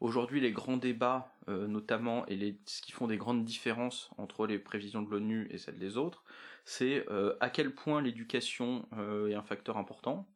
Aujourd'hui, 0.00 0.40
les 0.40 0.52
grands 0.52 0.76
débats, 0.76 1.32
notamment, 1.48 2.24
et 2.26 2.36
les, 2.36 2.56
ce 2.66 2.80
qui 2.80 2.92
font 2.92 3.08
des 3.08 3.16
grandes 3.16 3.44
différences 3.44 4.10
entre 4.16 4.46
les 4.46 4.58
prévisions 4.58 5.02
de 5.02 5.10
l'ONU 5.10 5.48
et 5.50 5.58
celles 5.58 5.78
des 5.78 5.96
autres, 5.96 6.22
c'est 6.64 7.04
à 7.40 7.50
quel 7.50 7.74
point 7.74 8.00
l'éducation 8.00 8.86
est 9.28 9.34
un 9.34 9.42
facteur 9.42 9.76
important, 9.76 10.26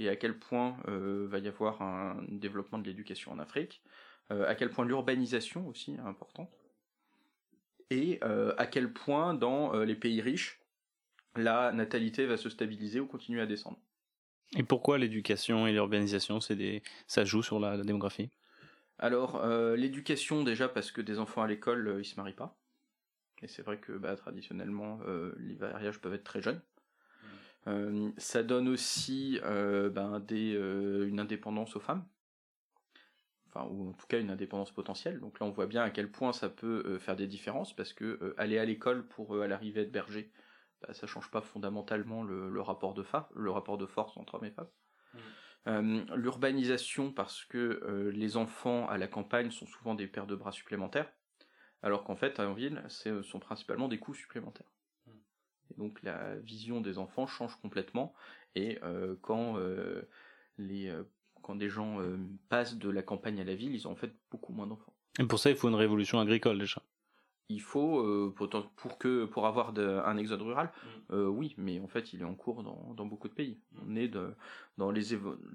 et 0.00 0.08
à 0.08 0.16
quel 0.16 0.36
point 0.36 0.76
euh, 0.88 1.26
va 1.28 1.38
y 1.38 1.46
avoir 1.46 1.82
un 1.82 2.16
développement 2.28 2.78
de 2.78 2.86
l'éducation 2.86 3.32
en 3.32 3.38
Afrique, 3.38 3.82
euh, 4.32 4.48
à 4.48 4.54
quel 4.54 4.70
point 4.70 4.86
l'urbanisation 4.86 5.68
aussi 5.68 5.92
est 5.92 6.00
importante, 6.00 6.50
et 7.90 8.18
euh, 8.22 8.54
à 8.58 8.66
quel 8.66 8.92
point 8.92 9.34
dans 9.34 9.72
les 9.82 9.94
pays 9.94 10.20
riches, 10.20 10.60
la 11.36 11.72
natalité 11.72 12.26
va 12.26 12.36
se 12.36 12.48
stabiliser 12.48 13.00
ou 13.00 13.06
continuer 13.06 13.40
à 13.40 13.46
descendre. 13.46 13.78
Et 14.56 14.62
pourquoi 14.64 14.98
l'éducation 14.98 15.66
et 15.66 15.72
l'urbanisation, 15.72 16.38
des... 16.50 16.82
ça 17.06 17.24
joue 17.24 17.42
sur 17.42 17.60
la, 17.60 17.76
démographie? 17.78 18.30
Alors, 18.98 19.46
l'éducation 19.76 20.42
déjà 20.42 20.68
parce 20.68 20.90
que 20.90 21.00
des 21.00 21.20
enfants 21.20 21.42
à 21.42 21.46
l'école, 21.46 21.98
ils 22.00 22.04
se 22.04 22.16
marient 22.16 22.32
pas. 22.32 22.58
Et 23.42 23.46
c'est 23.46 23.62
vrai 23.62 23.78
que 23.78 23.92
bah, 23.92 24.16
traditionnellement, 24.16 25.00
les 25.38 25.54
mariages 25.54 26.00
peuvent 26.00 26.14
être 26.14 26.24
très 26.24 26.42
jeunes. 26.42 26.60
Euh, 27.66 28.10
ça 28.16 28.42
donne 28.42 28.68
aussi 28.68 29.38
euh, 29.44 29.90
ben, 29.90 30.20
des, 30.20 30.54
euh, 30.54 31.06
une 31.06 31.20
indépendance 31.20 31.76
aux 31.76 31.80
femmes, 31.80 32.04
enfin 33.52 33.68
ou 33.70 33.90
en 33.90 33.92
tout 33.92 34.06
cas 34.06 34.20
une 34.20 34.30
indépendance 34.30 34.72
potentielle. 34.72 35.20
Donc 35.20 35.40
là 35.40 35.46
on 35.46 35.50
voit 35.50 35.66
bien 35.66 35.82
à 35.82 35.90
quel 35.90 36.10
point 36.10 36.32
ça 36.32 36.48
peut 36.48 36.98
faire 36.98 37.16
des 37.16 37.26
différences 37.26 37.74
parce 37.74 37.92
que 37.92 38.34
aller 38.38 38.58
à 38.58 38.64
l'école 38.64 39.06
pour 39.06 39.40
à 39.42 39.46
l'arrivée 39.46 39.84
de 39.84 39.90
berger, 39.90 40.30
bah, 40.82 40.94
ça 40.94 41.06
change 41.06 41.30
pas 41.30 41.40
fondamentalement 41.40 42.22
le, 42.22 42.60
rapport 42.60 42.94
de 42.94 43.04
le 43.34 43.50
rapport 43.50 43.78
de 43.78 43.86
force 43.86 44.16
entre 44.16 44.36
hommes 44.36 44.44
et 44.44 44.50
femmes. 44.50 44.70
Mmh. 45.66 46.14
L'urbanisation 46.14 47.12
parce 47.12 47.44
que 47.44 48.10
les 48.14 48.36
enfants 48.36 48.88
à 48.88 48.96
la 48.96 49.08
campagne 49.08 49.50
sont 49.50 49.66
souvent 49.66 49.94
des 49.94 50.06
paires 50.06 50.26
de 50.26 50.34
bras 50.34 50.52
supplémentaires, 50.52 51.12
alors 51.82 52.04
qu'en 52.04 52.16
fait 52.16 52.40
en 52.40 52.54
ville, 52.54 52.82
ce 52.88 53.22
sont 53.22 53.40
principalement 53.40 53.88
des 53.88 53.98
coûts 53.98 54.14
supplémentaires. 54.14 54.70
Et 55.70 55.74
donc 55.78 56.02
la 56.02 56.36
vision 56.36 56.80
des 56.80 56.98
enfants 56.98 57.26
change 57.26 57.56
complètement. 57.56 58.14
Et 58.54 58.78
euh, 58.82 59.16
quand 59.22 59.56
euh, 59.58 60.08
les 60.58 60.88
euh, 60.88 61.04
quand 61.42 61.54
des 61.54 61.68
gens 61.68 61.98
passent 62.48 62.76
de 62.76 62.90
la 62.90 63.02
campagne 63.02 63.40
à 63.40 63.44
la 63.44 63.54
ville, 63.54 63.74
ils 63.74 63.86
ont 63.88 63.92
en 63.92 63.96
fait 63.96 64.12
beaucoup 64.30 64.52
moins 64.52 64.66
d'enfants. 64.66 64.94
Et 65.18 65.24
pour 65.24 65.38
ça, 65.38 65.50
il 65.50 65.56
faut 65.56 65.68
une 65.68 65.74
révolution 65.74 66.20
agricole 66.20 66.58
déjà. 66.58 66.82
Il 67.48 67.60
faut 67.60 68.32
pour, 68.36 68.48
pour 68.48 68.98
que 68.98 69.24
pour 69.24 69.46
avoir 69.46 69.76
un 69.76 70.16
exode 70.16 70.42
rural, 70.42 70.70
mm. 71.08 71.14
oui, 71.26 71.54
mais 71.58 71.80
en 71.80 71.88
fait, 71.88 72.12
il 72.12 72.20
est 72.20 72.24
en 72.24 72.36
cours 72.36 72.62
dans, 72.62 72.94
dans 72.96 73.06
beaucoup 73.06 73.28
de 73.28 73.34
pays. 73.34 73.58
Mm. 73.72 73.78
On 73.86 73.96
est 73.96 74.08
de, 74.08 74.34
dans 74.78 74.92
les 74.92 75.02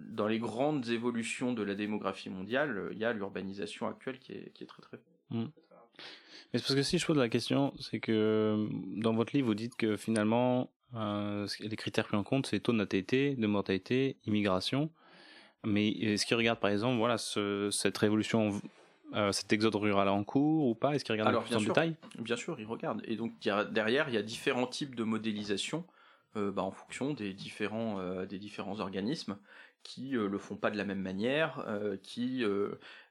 dans 0.09 0.27
les 0.27 0.39
grandes 0.39 0.89
évolutions 0.89 1.53
de 1.53 1.63
la 1.63 1.73
démographie 1.73 2.29
mondiale, 2.29 2.89
il 2.91 2.97
y 2.97 3.05
a 3.05 3.13
l'urbanisation 3.13 3.87
actuelle 3.87 4.19
qui 4.19 4.33
est 4.33 4.51
qui 4.53 4.63
est 4.63 4.67
très 4.67 4.81
très. 4.81 4.97
Mm. 5.29 5.45
Mais 6.53 6.59
c'est 6.59 6.67
parce 6.67 6.75
que 6.75 6.83
si 6.83 6.97
je 6.97 7.05
pose 7.05 7.17
la 7.17 7.29
question, 7.29 7.73
c'est 7.79 7.99
que 7.99 8.67
dans 9.01 9.13
votre 9.13 9.35
livre, 9.35 9.47
vous 9.47 9.55
dites 9.55 9.75
que 9.75 9.97
finalement, 9.97 10.71
euh, 10.95 11.47
les 11.59 11.75
critères 11.75 12.05
pris 12.05 12.17
en 12.17 12.23
compte, 12.23 12.47
c'est 12.47 12.59
taux 12.59 12.71
de 12.71 12.77
natalité, 12.77 13.35
de 13.35 13.47
mortalité, 13.47 14.17
immigration. 14.25 14.91
Mais 15.65 15.89
est-ce 15.89 16.25
qu'ils 16.25 16.37
regardent 16.37 16.59
par 16.59 16.69
exemple 16.69 16.97
voilà, 16.97 17.17
cette 17.17 17.97
révolution, 17.97 18.61
euh, 19.13 19.31
cet 19.31 19.51
exode 19.53 19.75
rural 19.75 20.07
en 20.09 20.23
cours 20.23 20.67
ou 20.67 20.75
pas? 20.75 20.95
Est-ce 20.95 21.03
qu'ils 21.03 21.13
regardent 21.13 21.29
Alors, 21.29 21.43
plus 21.43 21.55
en 21.55 21.61
détail? 21.61 21.95
Bien 22.19 22.35
sûr, 22.35 22.59
ils 22.59 22.65
regardent. 22.65 23.01
Et 23.05 23.15
donc 23.15 23.33
derrière, 23.71 24.09
il 24.09 24.15
y 24.15 24.17
a 24.17 24.21
différents 24.21 24.67
types 24.67 24.95
de 24.95 25.03
modélisation 25.03 25.85
euh, 26.35 26.51
bah, 26.51 26.63
en 26.63 26.71
fonction 26.71 27.13
des 27.13 27.33
différents, 27.33 27.99
des 28.25 28.39
différents 28.39 28.79
organismes 28.79 29.37
qui 29.83 30.11
le 30.11 30.37
font 30.39 30.55
pas 30.55 30.71
de 30.71 30.77
la 30.77 30.83
même 30.83 31.01
manière, 31.01 31.63
qui 32.01 32.43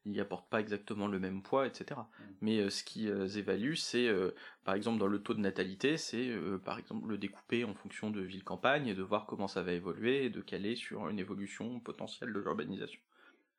n'y 0.07 0.21
apportent 0.21 0.49
pas 0.49 0.61
exactement 0.61 1.07
le 1.07 1.19
même 1.19 1.43
poids, 1.43 1.67
etc. 1.67 2.01
Mm. 2.01 2.23
Mais 2.43 2.59
euh, 2.59 2.71
ce 2.71 2.85
qu'ils 2.85 3.09
euh, 3.09 3.27
évaluent, 3.27 3.77
c'est, 3.77 4.07
euh, 4.07 4.35
par 4.65 4.75
exemple, 4.75 4.99
dans 4.99 5.07
le 5.07 5.23
taux 5.23 5.35
de 5.35 5.41
natalité, 5.41 5.97
c'est, 5.97 6.31
par 6.65 6.79
exemple, 6.79 7.09
le 7.09 7.19
découper 7.19 7.65
en 7.65 7.75
fonction 7.75 8.11
de 8.11 8.21
ville-campagne 8.21 8.89
et 8.89 8.95
de 8.95 9.03
voir 9.03 9.27
comment 9.27 9.49
ça 9.49 9.63
va 9.63 9.73
évoluer 9.73 10.25
et 10.25 10.31
de 10.31 10.41
caler 10.41 10.77
sur 10.77 11.09
une 11.09 11.19
évolution 11.19 11.81
potentielle 11.81 12.33
de 12.33 12.41
l'urbanisation. 12.41 13.01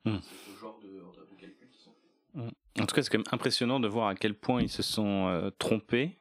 Mm. 0.05 0.17
C'est 0.21 0.51
ce 0.51 0.59
genre 0.59 0.79
de, 0.79 0.87
de 0.87 1.39
calculs 1.39 1.69
qui 1.69 1.79
sont 1.79 1.95
mm. 2.33 2.49
En 2.79 2.85
tout 2.85 2.95
cas, 2.95 3.01
c'est 3.01 3.09
quand 3.09 3.19
même 3.19 3.25
impressionnant 3.31 3.79
de 3.79 3.87
voir 3.87 4.07
à 4.07 4.15
quel 4.15 4.35
point 4.35 4.61
ils 4.61 4.69
se 4.69 4.83
sont 4.83 5.51
trompés 5.59 6.19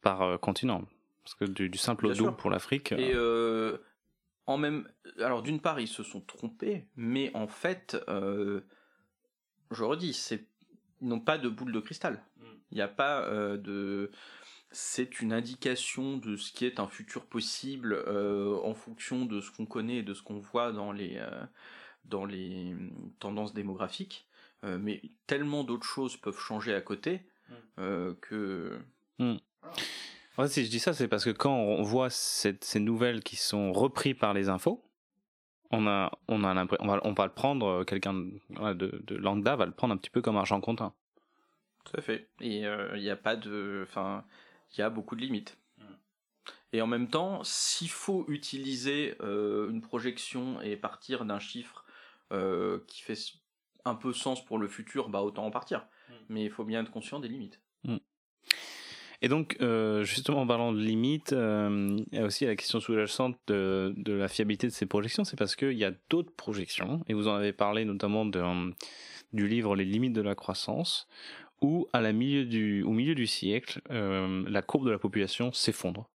par 0.00 0.40
continent. 0.40 0.82
Parce 1.22 1.34
que 1.34 1.44
du, 1.44 1.76
simple 1.76 2.06
au 2.06 2.14
double 2.14 2.34
pour 2.34 2.50
l'Afrique. 2.50 2.92
Et 2.92 3.14
en 4.46 4.56
même, 4.56 4.88
alors 5.20 5.42
d'une 5.42 5.60
part, 5.60 5.78
ils 5.78 5.88
se 5.88 6.02
sont 6.02 6.22
trompés, 6.22 6.86
mais 6.96 7.30
en 7.34 7.46
fait, 7.46 8.02
je 9.74 9.84
redis, 9.84 10.14
c'est 10.14 10.46
ils 11.02 11.08
n'ont 11.08 11.20
pas 11.20 11.36
de 11.36 11.48
boule 11.48 11.72
de 11.72 11.80
cristal. 11.80 12.22
Mm. 12.38 12.44
Il 12.70 12.74
n'y 12.76 12.80
a 12.80 12.88
pas 12.88 13.22
euh, 13.22 13.56
de 13.56 14.10
c'est 14.70 15.20
une 15.20 15.34
indication 15.34 16.16
de 16.16 16.36
ce 16.36 16.50
qui 16.50 16.64
est 16.64 16.80
un 16.80 16.88
futur 16.88 17.26
possible 17.26 17.92
euh, 17.92 18.58
en 18.62 18.72
fonction 18.72 19.26
de 19.26 19.40
ce 19.42 19.50
qu'on 19.50 19.66
connaît 19.66 19.96
et 19.96 20.02
de 20.02 20.14
ce 20.14 20.22
qu'on 20.22 20.38
voit 20.38 20.72
dans 20.72 20.92
les 20.92 21.16
euh, 21.16 21.44
dans 22.06 22.24
les 22.24 22.74
tendances 23.18 23.52
démographiques. 23.52 24.26
mais 24.62 25.02
tellement 25.26 25.64
d'autres 25.64 25.86
choses 25.86 26.16
peuvent 26.16 26.38
changer 26.38 26.74
à 26.74 26.80
côté 26.80 27.20
mm. 27.76 28.14
que 28.20 28.78
mm. 29.18 29.36
En 30.38 30.42
fait, 30.44 30.48
si 30.48 30.64
je 30.64 30.70
dis 30.70 30.80
ça, 30.80 30.94
c'est 30.94 31.08
parce 31.08 31.24
que 31.24 31.30
quand 31.30 31.54
on 31.54 31.82
voit 31.82 32.08
ces 32.08 32.80
nouvelles 32.80 33.22
qui 33.22 33.36
sont 33.36 33.72
reprises 33.72 34.16
par 34.18 34.32
les 34.32 34.48
infos, 34.48 34.82
on 35.72 35.86
a, 35.86 36.12
on 36.28 36.44
a 36.44 36.66
on 36.80 36.86
va, 36.86 37.00
on 37.02 37.12
va 37.12 37.26
le 37.26 37.32
prendre, 37.32 37.66
euh, 37.66 37.84
quelqu'un 37.84 38.14
de, 38.14 39.02
de, 39.04 39.16
lambda 39.16 39.56
va 39.56 39.66
le 39.66 39.72
prendre 39.72 39.94
un 39.94 39.96
petit 39.96 40.10
peu 40.10 40.20
comme 40.20 40.36
argent 40.36 40.60
comptant. 40.60 40.94
Tout 41.84 41.96
à 41.96 42.02
fait. 42.02 42.28
Et 42.40 42.66
euh, 42.66 42.92
il 42.94 43.02
n'y 43.02 43.10
a 43.10 43.16
pas 43.16 43.36
de, 43.36 43.84
enfin, 43.88 44.24
il 44.72 44.80
y 44.80 44.82
a 44.82 44.90
beaucoup 44.90 45.16
de 45.16 45.22
limites. 45.22 45.58
Mm. 45.78 45.84
Et 46.74 46.82
en 46.82 46.86
même 46.86 47.08
temps, 47.08 47.42
s'il 47.42 47.90
faut 47.90 48.26
utiliser 48.28 49.16
euh, 49.20 49.70
une 49.70 49.80
projection 49.80 50.60
et 50.60 50.76
partir 50.76 51.24
d'un 51.24 51.40
chiffre 51.40 51.84
qui 52.86 53.02
fait 53.02 53.18
un 53.84 53.94
peu 53.94 54.14
sens 54.14 54.42
pour 54.42 54.58
le 54.58 54.66
futur, 54.66 55.10
bah 55.10 55.20
autant 55.20 55.44
en 55.44 55.50
partir. 55.50 55.86
Mm. 56.08 56.12
Mais 56.30 56.44
il 56.44 56.50
faut 56.50 56.64
bien 56.64 56.82
être 56.82 56.90
conscient 56.90 57.20
des 57.20 57.28
limites. 57.28 57.60
Et 59.24 59.28
donc, 59.28 59.56
euh, 59.60 60.02
justement, 60.02 60.40
en 60.40 60.46
parlant 60.48 60.72
de 60.72 60.80
limites, 60.80 61.32
euh, 61.32 61.96
il 62.10 62.18
y 62.18 62.20
a 62.20 62.24
aussi 62.24 62.44
la 62.44 62.56
question 62.56 62.80
sous-jacente 62.80 63.38
de, 63.46 63.94
la 64.04 64.26
fiabilité 64.26 64.66
de 64.66 64.72
ces 64.72 64.84
projections, 64.84 65.22
c'est 65.22 65.38
parce 65.38 65.54
qu'il 65.54 65.78
y 65.78 65.84
a 65.84 65.92
d'autres 66.10 66.34
projections, 66.34 67.04
et 67.08 67.14
vous 67.14 67.28
en 67.28 67.34
avez 67.34 67.52
parlé 67.52 67.84
notamment 67.84 68.26
du 68.26 69.46
livre 69.46 69.76
Les 69.76 69.84
limites 69.84 70.12
de 70.12 70.22
la 70.22 70.34
croissance, 70.34 71.06
où 71.60 71.86
au 71.94 72.12
milieu 72.12 72.44
du 73.14 73.26
siècle, 73.28 73.80
euh, 73.92 74.44
la 74.48 74.60
courbe 74.60 74.86
de 74.86 74.90
la 74.90 74.98
population 74.98 75.52
s'effondre. 75.52 76.10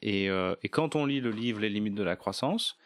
Et 0.00 0.30
quand 0.70 0.96
on 0.96 1.04
lit 1.04 1.20
le 1.20 1.30
livre 1.30 1.60
Les 1.60 1.68
limites 1.68 1.94
de 1.94 2.02
la 2.02 2.16
croissance, 2.16 2.78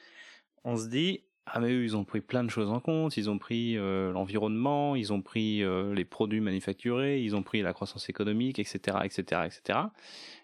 on 0.64 0.76
se 0.76 0.88
dit, 0.88 1.22
ah 1.46 1.60
mais 1.60 1.72
eux, 1.72 1.84
ils 1.84 1.96
ont 1.96 2.04
pris 2.04 2.22
plein 2.22 2.42
de 2.42 2.48
choses 2.48 2.70
en 2.70 2.80
compte, 2.80 3.16
ils 3.18 3.28
ont 3.28 3.38
pris 3.38 3.76
euh, 3.76 4.10
l'environnement, 4.12 4.96
ils 4.96 5.12
ont 5.12 5.20
pris 5.20 5.62
euh, 5.62 5.92
les 5.94 6.06
produits 6.06 6.40
manufacturés, 6.40 7.22
ils 7.22 7.36
ont 7.36 7.42
pris 7.42 7.60
la 7.60 7.74
croissance 7.74 8.08
économique, 8.08 8.58
etc., 8.58 8.98
etc., 9.04 9.42
etc. 9.44 9.78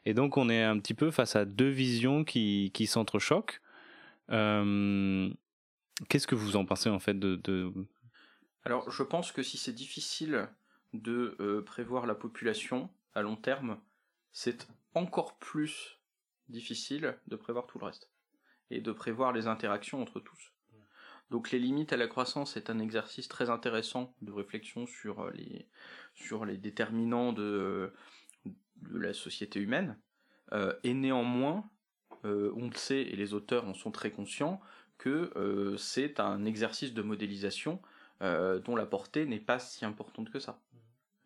Et 0.05 0.13
donc 0.13 0.37
on 0.37 0.51
est 0.51 0.63
un 0.63 0.79
petit 0.79 0.93
peu 0.95 1.11
face 1.11 1.37
à 1.37 1.47
deux 1.47 1.71
visions 1.71 2.25
qui, 2.25 2.71
qui 2.75 2.87
s'entrechoquent. 2.87 3.61
Euh, 4.31 5.31
Qu'est-ce 6.09 6.27
que 6.27 6.35
vous 6.35 6.57
en 6.57 6.65
pensez 6.65 6.89
en 6.89 6.99
fait 6.99 7.19
de. 7.19 7.73
Alors 8.65 8.91
je 8.91 9.03
pense 9.03 9.33
que 9.33 9.43
si 9.43 9.57
c'est 9.59 9.73
difficile 9.73 10.49
de 10.93 11.63
prévoir 11.65 12.07
la 12.07 12.15
population 12.15 12.91
à 13.15 13.23
long 13.23 13.37
terme, 13.37 13.79
c'est 14.33 14.67
encore 14.95 15.39
plus 15.39 15.99
difficile 16.49 17.19
de 17.27 17.37
prévoir 17.37 17.67
tout 17.67 17.79
le 17.79 17.87
reste 17.87 18.11
et 18.71 18.81
de 18.81 18.93
prévoir 18.93 19.33
les 19.33 19.47
interactions 19.47 20.01
entre 20.01 20.21
tous. 20.21 20.53
Donc 21.31 21.53
les 21.53 21.59
limites 21.59 21.93
à 21.93 21.97
la 21.97 22.09
croissance 22.09 22.57
est 22.57 22.71
un 22.71 22.79
exercice 22.79 23.29
très 23.29 23.51
intéressant 23.51 24.15
de 24.21 24.33
réflexion 24.33 24.87
sur 24.87 25.21
euh, 25.21 25.31
les, 25.33 25.69
sur 26.15 26.45
les 26.45 26.57
déterminants 26.57 27.33
de, 27.33 27.93
de 28.45 28.99
la 28.99 29.15
société 29.15 29.61
humaine. 29.61 29.97
Euh, 30.53 30.75
et 30.83 30.93
néanmoins, 30.93 31.71
euh, 32.25 32.53
on 32.57 32.69
le 32.69 32.75
sait, 32.75 33.03
et 33.03 33.17
les 33.17 33.33
auteurs 33.33 33.67
en 33.67 33.75
sont 33.75 33.93
très 33.93 34.11
conscients, 34.11 34.61
que 34.99 35.33
c'est 35.79 36.21
un 36.21 36.45
exercice 36.45 36.93
de 36.93 37.01
modélisation 37.01 37.81
dont 38.21 38.77
la 38.77 38.85
portée 38.85 39.25
n'est 39.25 39.41
pas 39.41 39.59
si 39.59 39.87
importante 39.87 40.29
que 40.29 40.39
ça. 40.39 40.61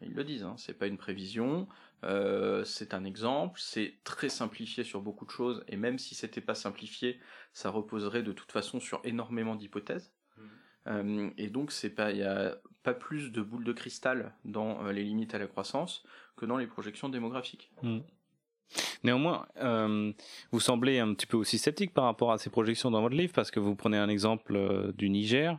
Ils 0.01 0.15
le 0.15 0.23
disent, 0.23 0.45
hein, 0.45 0.55
c'est 0.59 0.79
pas 0.79 0.87
une 0.87 0.97
prévision, 0.97 1.67
euh, 2.05 2.65
c'est 2.65 2.95
un 2.95 3.05
exemple, 3.05 3.59
c'est 3.63 3.95
très 4.05 4.29
simplifié 4.29 4.85
sur 4.85 5.01
beaucoup 5.01 5.25
de 5.25 5.31
choses, 5.31 5.65
et 5.69 5.77
même 5.77 5.99
si 5.99 6.15
c'était 6.15 6.41
pas 6.41 6.55
simplifié, 6.55 7.19
ça 7.53 7.71
reposerait 7.71 8.23
de 8.23 8.33
toute 8.33 8.53
façon 8.53 8.81
sur 8.81 9.01
énormément 9.05 9.57
d'hypothèses. 9.57 10.13
Mmh. 10.37 10.43
Euh, 10.87 11.31
et 11.39 11.49
donc 11.49 11.73
c'est 11.73 11.91
pas, 11.91 12.11
il 12.13 12.19
y 12.19 12.23
a 12.23 12.57
pas 12.83 12.95
plus 12.95 13.33
de 13.33 13.41
boules 13.41 13.65
de 13.65 13.73
cristal 13.73 14.35
dans 14.45 14.85
euh, 14.85 14.93
les 14.93 15.03
limites 15.03 15.35
à 15.35 15.39
la 15.39 15.47
croissance 15.47 16.05
que 16.37 16.45
dans 16.45 16.59
les 16.59 16.67
projections 16.67 17.09
démographiques. 17.09 17.73
Mmh. 17.83 18.01
Néanmoins, 19.05 19.47
vous 20.51 20.59
semblez 20.59 20.99
un 20.99 21.13
petit 21.15 21.27
peu 21.27 21.37
aussi 21.37 21.59
sceptique 21.59 21.93
par 21.93 22.05
rapport 22.05 22.33
à 22.33 22.39
ces 22.39 22.49
projections 22.49 22.91
dans 22.91 23.03
votre 23.03 23.15
livre, 23.15 23.33
parce 23.35 23.51
que 23.51 23.61
vous 23.61 23.77
prenez 23.77 23.99
un 23.99 24.09
exemple 24.09 24.93
du 24.95 25.11
Niger. 25.11 25.59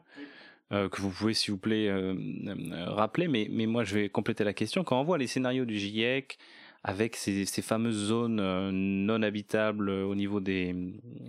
Euh, 0.76 0.90
que 0.90 1.02
vous 1.02 1.10
pouvez, 1.10 1.34
s'il 1.34 1.54
vous 1.54 1.58
plaît, 1.60 1.88
euh, 1.90 2.14
euh, 2.48 2.86
rappeler. 2.90 3.28
Mais, 3.28 3.48
mais 3.50 3.66
moi, 3.66 3.84
je 3.84 3.96
vais 3.96 4.10
compléter 4.10 4.44
la 4.44 4.54
question. 4.54 4.84
Quand 4.84 5.00
on 5.00 5.04
voit 5.04 5.18
les 5.18 5.28
scénarios 5.28 5.66
du 5.66 5.78
GIEC, 5.78 6.38
avec 6.84 7.16
ces, 7.16 7.46
ces 7.46 7.62
fameuses 7.62 7.96
zones 7.96 8.36
non 8.72 9.22
habitables 9.24 9.90
au 9.90 10.14
niveau 10.14 10.40
des, 10.40 10.72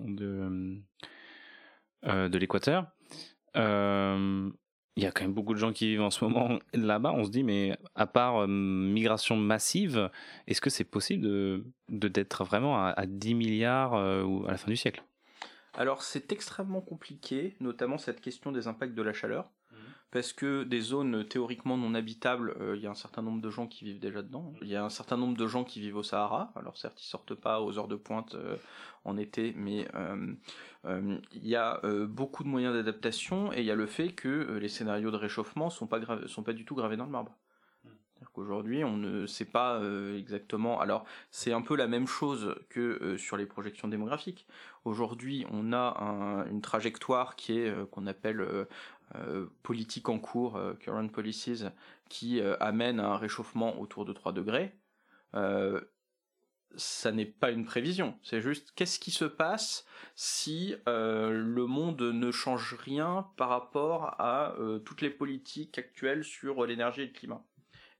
de, 0.04 0.76
de 2.04 2.38
l'équateur, 2.38 2.86
il 3.54 5.02
y 5.02 5.06
a 5.06 5.12
quand 5.12 5.22
même 5.24 5.32
beaucoup 5.32 5.54
de 5.54 5.58
gens 5.58 5.72
qui 5.72 5.86
vivent 5.88 6.02
en 6.02 6.10
ce 6.10 6.22
moment 6.24 6.58
là-bas. 6.74 7.12
On 7.14 7.24
se 7.24 7.30
dit, 7.30 7.42
mais 7.42 7.74
à 7.94 8.06
part 8.06 8.46
migration 8.46 9.36
massive, 9.36 10.10
est-ce 10.46 10.60
que 10.60 10.68
c'est 10.68 10.84
possible 10.84 11.22
de 11.24 11.64
d'être 11.88 12.44
vraiment 12.44 12.76
à, 12.76 12.90
à, 12.90 13.06
10 13.06 13.34
milliards 13.34 13.94
à 13.94 14.50
la 14.50 14.58
fin 14.58 14.68
du 14.68 14.76
siècle? 14.76 15.02
Alors 15.76 16.02
c'est 16.02 16.32
extrêmement 16.32 16.80
compliqué, 16.80 17.56
notamment 17.60 17.98
cette 17.98 18.20
question 18.20 18.50
des 18.50 18.66
impacts 18.66 18.94
de 18.94 19.02
la 19.02 19.12
chaleur, 19.12 19.50
mhm. 19.70 19.78
parce 20.10 20.32
que 20.32 20.64
des 20.64 20.80
zones 20.80 21.26
théoriquement 21.28 21.76
non 21.76 21.94
habitables, 21.94 22.56
euh, 22.60 22.76
il 22.76 22.82
y 22.82 22.86
a 22.86 22.90
un 22.90 22.94
certain 22.94 23.22
nombre 23.22 23.42
de 23.42 23.50
gens 23.50 23.66
qui 23.66 23.84
vivent 23.84 24.00
déjà 24.00 24.22
dedans. 24.22 24.54
Il 24.62 24.68
y 24.68 24.76
a 24.76 24.84
un 24.84 24.90
certain 24.90 25.16
nombre 25.16 25.36
de 25.36 25.46
gens 25.46 25.64
qui 25.64 25.80
vivent 25.80 25.96
au 25.96 26.02
Sahara. 26.02 26.52
Alors 26.56 26.78
certes, 26.78 27.02
ils 27.02 27.06
sortent 27.06 27.34
pas 27.34 27.60
aux 27.60 27.78
heures 27.78 27.88
de 27.88 27.96
pointe 27.96 28.34
euh, 28.34 28.56
en 29.04 29.16
été, 29.18 29.52
mais 29.56 29.86
euh, 29.94 30.34
il 31.32 31.46
y 31.46 31.56
a 31.56 31.80
beaucoup 32.06 32.42
de 32.42 32.48
moyens 32.48 32.74
d'adaptation 32.74 33.52
et 33.52 33.60
il 33.60 33.66
y 33.66 33.70
a 33.70 33.74
le 33.74 33.86
fait 33.86 34.12
que 34.12 34.58
les 34.60 34.68
scénarios 34.68 35.10
de 35.10 35.16
réchauffement 35.16 35.68
sont 35.68 35.86
pas 35.86 36.00
sont 36.26 36.42
pas 36.42 36.52
du 36.52 36.64
tout 36.64 36.74
gravés 36.74 36.96
dans 36.96 37.04
le 37.04 37.10
marbre. 37.10 37.36
Aujourd'hui, 38.36 38.84
on 38.84 38.98
ne 38.98 39.26
sait 39.26 39.46
pas 39.46 39.80
euh, 39.80 40.18
exactement. 40.18 40.80
Alors, 40.80 41.06
c'est 41.30 41.52
un 41.52 41.62
peu 41.62 41.74
la 41.74 41.86
même 41.86 42.06
chose 42.06 42.54
que 42.68 42.80
euh, 42.80 43.16
sur 43.16 43.36
les 43.38 43.46
projections 43.46 43.88
démographiques. 43.88 44.46
Aujourd'hui, 44.84 45.46
on 45.50 45.72
a 45.72 46.44
une 46.50 46.60
trajectoire 46.60 47.36
qui 47.36 47.58
est 47.58 47.68
euh, 47.68 47.86
qu'on 47.86 48.06
appelle 48.06 48.46
politique 49.62 50.08
en 50.08 50.18
cours, 50.18 50.60
current 50.80 51.08
policies, 51.08 51.64
qui 52.08 52.40
amène 52.60 52.98
à 52.98 53.12
un 53.12 53.16
réchauffement 53.16 53.80
autour 53.80 54.04
de 54.04 54.12
3 54.12 54.32
degrés. 54.32 54.74
ça 56.76 57.12
n'est 57.12 57.24
pas 57.24 57.52
une 57.52 57.64
prévision, 57.64 58.18
c'est 58.24 58.40
juste 58.40 58.72
qu'est-ce 58.74 58.98
qui 58.98 59.12
se 59.12 59.24
passe 59.24 59.86
si 60.16 60.74
le 60.86 61.66
monde 61.66 62.02
ne 62.02 62.32
change 62.32 62.74
rien 62.74 63.28
par 63.36 63.48
rapport 63.48 64.20
à 64.20 64.56
toutes 64.84 65.02
les 65.02 65.10
politiques 65.10 65.78
actuelles 65.78 66.24
sur 66.24 66.66
l'énergie 66.66 67.02
et 67.02 67.06
le 67.06 67.12
climat? 67.12 67.44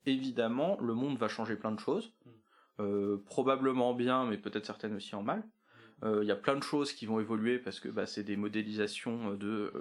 Évidemment, 0.06 0.78
le 0.80 0.94
monde 0.94 1.18
va 1.18 1.28
changer 1.28 1.56
plein 1.56 1.72
de 1.72 1.80
choses. 1.80 2.12
Mm. 2.24 2.30
Euh, 2.78 3.16
probablement 3.26 3.94
bien, 3.94 4.26
mais 4.26 4.36
peut-être 4.36 4.66
certaines 4.66 4.94
aussi 4.94 5.14
en 5.14 5.22
mal. 5.22 5.38
Mm. 5.38 6.04
Euh, 6.04 6.18
il 6.22 6.28
y 6.28 6.32
a 6.32 6.36
plein 6.36 6.56
de 6.56 6.62
choses 6.62 6.92
qui 6.92 7.06
vont 7.06 7.20
évoluer 7.20 7.58
parce 7.58 7.80
que 7.80 7.88
bah, 7.88 8.06
c'est 8.06 8.22
des 8.22 8.36
modélisations 8.36 9.34
de 9.34 9.72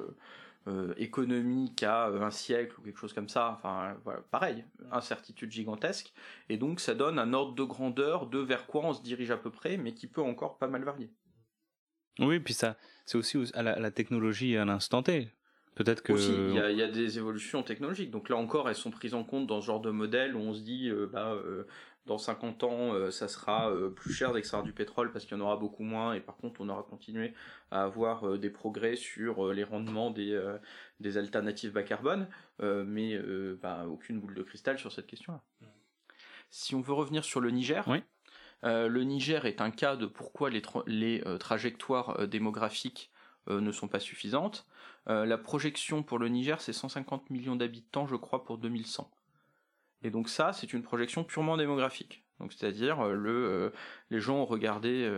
euh, 0.68 0.94
économique 0.98 1.84
à 1.84 2.08
un 2.08 2.32
siècle 2.32 2.76
ou 2.80 2.84
quelque 2.84 3.00
chose 3.00 3.14
comme 3.14 3.30
ça. 3.30 3.52
Enfin, 3.58 3.96
voilà, 4.04 4.22
pareil, 4.32 4.66
mm. 4.80 4.94
incertitude 4.94 5.52
gigantesque. 5.52 6.14
Et 6.50 6.58
donc, 6.58 6.80
ça 6.80 6.96
donne 6.96 7.20
un 7.20 7.34
ordre 7.34 7.54
de 7.54 7.64
grandeur 7.64 8.28
de 8.28 8.40
vers 8.40 8.66
quoi 8.66 8.86
on 8.86 8.94
se 8.94 9.02
dirige 9.02 9.32
à 9.32 9.38
peu 9.38 9.52
près, 9.52 9.78
mais 9.78 9.94
qui 9.94 10.08
peut 10.08 10.22
encore 10.22 10.58
pas 10.58 10.68
mal 10.68 10.84
varier. 10.84 11.10
Oui, 12.20 12.40
puis 12.40 12.54
ça, 12.54 12.78
c'est 13.06 13.18
aussi 13.18 13.38
à 13.54 13.62
la, 13.62 13.74
à 13.74 13.80
la 13.80 13.92
technologie 13.92 14.56
à 14.56 14.64
l'instant 14.64 15.04
T. 15.04 15.30
Peut-être 15.76 16.02
que. 16.02 16.14
Aussi, 16.14 16.32
il 16.34 16.54
y, 16.54 16.82
a, 16.82 16.88
des 16.88 17.18
évolutions 17.18 17.62
technologiques. 17.62 18.10
Donc 18.10 18.30
là 18.30 18.38
encore, 18.38 18.70
elles 18.70 18.76
sont 18.76 18.92
prises 18.92 19.14
en 19.14 19.26
compte 19.26 19.46
dans 19.46 19.60
ce 19.60 19.66
genre 19.68 19.82
de 19.82 19.92
modèle 19.92 20.36
où 20.36 20.40
on 20.40 20.54
se 20.54 20.62
dit, 20.62 20.90
euh, 20.90 21.08
bah, 21.12 21.34
euh, 21.34 21.68
dans 22.06 22.18
50 22.18 22.64
ans, 22.64 22.94
euh, 22.94 23.12
ça 23.12 23.28
sera 23.28 23.74
plus 23.94 24.14
cher 24.14 24.32
d'extraire 24.32 24.64
du 24.64 24.72
pétrole 24.72 25.12
parce 25.12 25.26
qu'il 25.26 25.38
y 25.38 25.42
en 25.42 25.44
aura 25.44 25.58
beaucoup 25.58 25.84
moins 25.84 26.14
et 26.14 26.22
par 26.22 26.38
contre, 26.38 26.62
on 26.62 26.70
aura 26.70 26.84
continué 26.84 27.34
à 27.72 27.84
avoir 27.84 28.38
des 28.38 28.50
progrès 28.50 28.96
sur 28.96 29.52
les 29.52 29.66
rendements 29.66 30.12
des, 30.12 30.40
des 31.02 31.18
alternatives 31.18 31.74
bas 31.74 31.84
carbone, 31.84 32.28
mais 32.62 33.20
bah, 33.62 33.86
aucune 33.90 34.20
boule 34.20 34.36
de 34.36 34.44
cristal 34.44 34.78
sur 34.78 34.92
cette 34.94 35.08
question-là. 35.08 35.42
Si 36.52 36.74
on 36.76 36.82
veut 36.82 36.94
revenir 36.94 37.26
sur 37.26 37.42
le 37.42 37.50
Niger, 37.50 37.86
le 38.64 39.04
Niger 39.04 39.46
est 39.46 39.60
un 39.60 39.72
cas 39.72 39.98
de 39.98 40.06
pourquoi 40.06 40.50
les, 40.52 40.62
les 40.86 41.24
trajectoires 41.40 42.28
démographiques 42.28 43.12
ne 43.50 43.72
sont 43.72 43.88
pas 43.88 44.00
suffisantes. 44.00 44.68
Euh, 45.08 45.26
la 45.26 45.38
projection 45.38 46.04
pour 46.04 46.20
le 46.20 46.28
Niger, 46.30 46.62
c'est 46.62 46.74
150 46.74 47.30
millions 47.30 47.56
d'habitants, 47.56 48.08
je 48.08 48.16
crois, 48.16 48.44
pour 48.44 48.58
2100. 48.58 49.10
Et 50.02 50.10
donc 50.10 50.30
ça, 50.30 50.54
c'est 50.54 50.74
une 50.74 50.84
projection 50.84 51.24
purement 51.24 51.58
démographique. 51.58 52.24
Donc 52.40 52.52
c'est-à-dire 52.52 53.00
euh, 53.00 53.16
euh, 53.16 53.70
les 54.10 54.20
gens 54.20 54.38
ont 54.38 54.46
regardé 54.46 55.10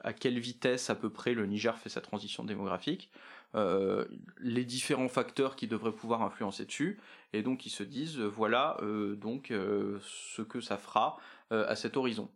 à 0.00 0.12
quelle 0.14 0.38
vitesse 0.38 0.88
à 0.88 0.94
peu 0.94 1.10
près 1.10 1.34
le 1.34 1.44
Niger 1.46 1.76
fait 1.78 1.90
sa 1.90 2.00
transition 2.00 2.44
démographique, 2.44 3.10
les 3.54 4.64
différents 4.64 5.08
facteurs 5.08 5.54
qui 5.56 5.66
devraient 5.66 5.92
pouvoir 5.92 6.22
influencer 6.22 6.64
dessus, 6.64 6.98
et 7.32 7.42
donc 7.42 7.66
ils 7.66 7.70
se 7.70 7.82
disent 7.82 8.18
voilà 8.20 8.78
donc 9.16 9.48
ce 9.50 10.40
que 10.42 10.60
ça 10.60 10.78
fera 10.78 11.18
à 11.50 11.76
cet 11.76 11.96
horizon. 11.96 12.30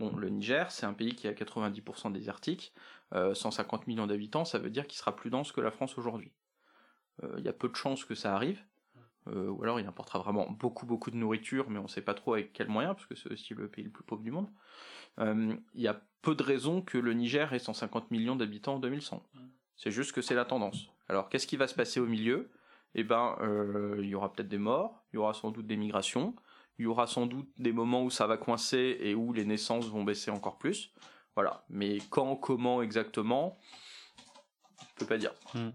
Bon, 0.00 0.14
le 0.16 0.28
Niger, 0.28 0.70
c'est 0.72 0.86
un 0.86 0.92
pays 0.92 1.14
qui 1.14 1.28
à 1.28 1.32
90% 1.32 2.12
désertique. 2.12 2.72
150 3.14 3.80
euh, 3.80 3.84
millions 3.86 4.06
d'habitants, 4.06 4.44
ça 4.44 4.58
veut 4.58 4.70
dire 4.70 4.86
qu'il 4.86 4.98
sera 4.98 5.14
plus 5.14 5.30
dense 5.30 5.52
que 5.52 5.60
la 5.60 5.70
France 5.70 5.96
aujourd'hui. 5.98 6.32
Il 7.22 7.28
euh, 7.28 7.40
y 7.40 7.48
a 7.48 7.52
peu 7.52 7.68
de 7.68 7.76
chances 7.76 8.04
que 8.04 8.14
ça 8.14 8.34
arrive. 8.34 8.60
ou 9.26 9.62
alors 9.62 9.80
il 9.80 9.86
importera 9.86 10.18
vraiment 10.18 10.50
beaucoup 10.50 10.86
beaucoup 10.86 11.10
de 11.10 11.16
nourriture, 11.16 11.70
mais 11.70 11.78
on 11.78 11.84
ne 11.84 11.88
sait 11.88 12.02
pas 12.02 12.14
trop 12.14 12.34
avec 12.34 12.52
quels 12.52 12.68
moyens, 12.68 12.94
parce 12.94 13.06
que 13.06 13.14
c'est 13.14 13.30
aussi 13.30 13.54
le 13.54 13.68
pays 13.68 13.84
le 13.84 13.90
plus 13.90 14.04
pauvre 14.04 14.22
du 14.22 14.30
monde. 14.30 14.48
Il 15.18 15.80
y 15.80 15.88
a 15.88 16.00
peu 16.22 16.34
de 16.34 16.42
raisons 16.42 16.82
que 16.82 16.98
le 16.98 17.12
Niger 17.12 17.52
ait 17.52 17.58
150 17.58 18.10
millions 18.10 18.36
d'habitants 18.36 18.74
en 18.74 18.80
2100. 18.80 19.22
C'est 19.76 19.90
juste 19.90 20.12
que 20.12 20.22
c'est 20.22 20.34
la 20.34 20.44
tendance. 20.44 20.88
Alors 21.08 21.28
qu'est-ce 21.28 21.46
qui 21.46 21.56
va 21.56 21.66
se 21.68 21.74
passer 21.74 22.00
au 22.00 22.06
milieu? 22.06 22.50
Eh 22.94 23.04
ben, 23.04 23.36
il 23.98 24.06
y 24.06 24.14
aura 24.14 24.32
peut-être 24.32 24.48
des 24.48 24.58
morts, 24.58 25.04
il 25.12 25.16
y 25.16 25.18
aura 25.18 25.34
sans 25.34 25.50
doute 25.50 25.66
des 25.66 25.76
migrations, 25.76 26.34
il 26.78 26.84
y 26.84 26.86
aura 26.86 27.06
sans 27.06 27.26
doute 27.26 27.48
des 27.58 27.72
moments 27.72 28.02
où 28.02 28.10
ça 28.10 28.26
va 28.26 28.36
coincer 28.36 28.98
et 29.00 29.14
où 29.14 29.32
les 29.32 29.44
naissances 29.44 29.88
vont 29.88 30.04
baisser 30.04 30.30
encore 30.30 30.58
plus. 30.58 30.92
Voilà. 31.34 31.64
Mais 31.68 31.98
quand, 32.10 32.36
comment 32.36 32.82
exactement, 32.82 33.58
je 34.78 34.84
peux 34.96 35.06
pas 35.06 35.18
dire. 35.18 35.32
Hmm. 35.54 35.70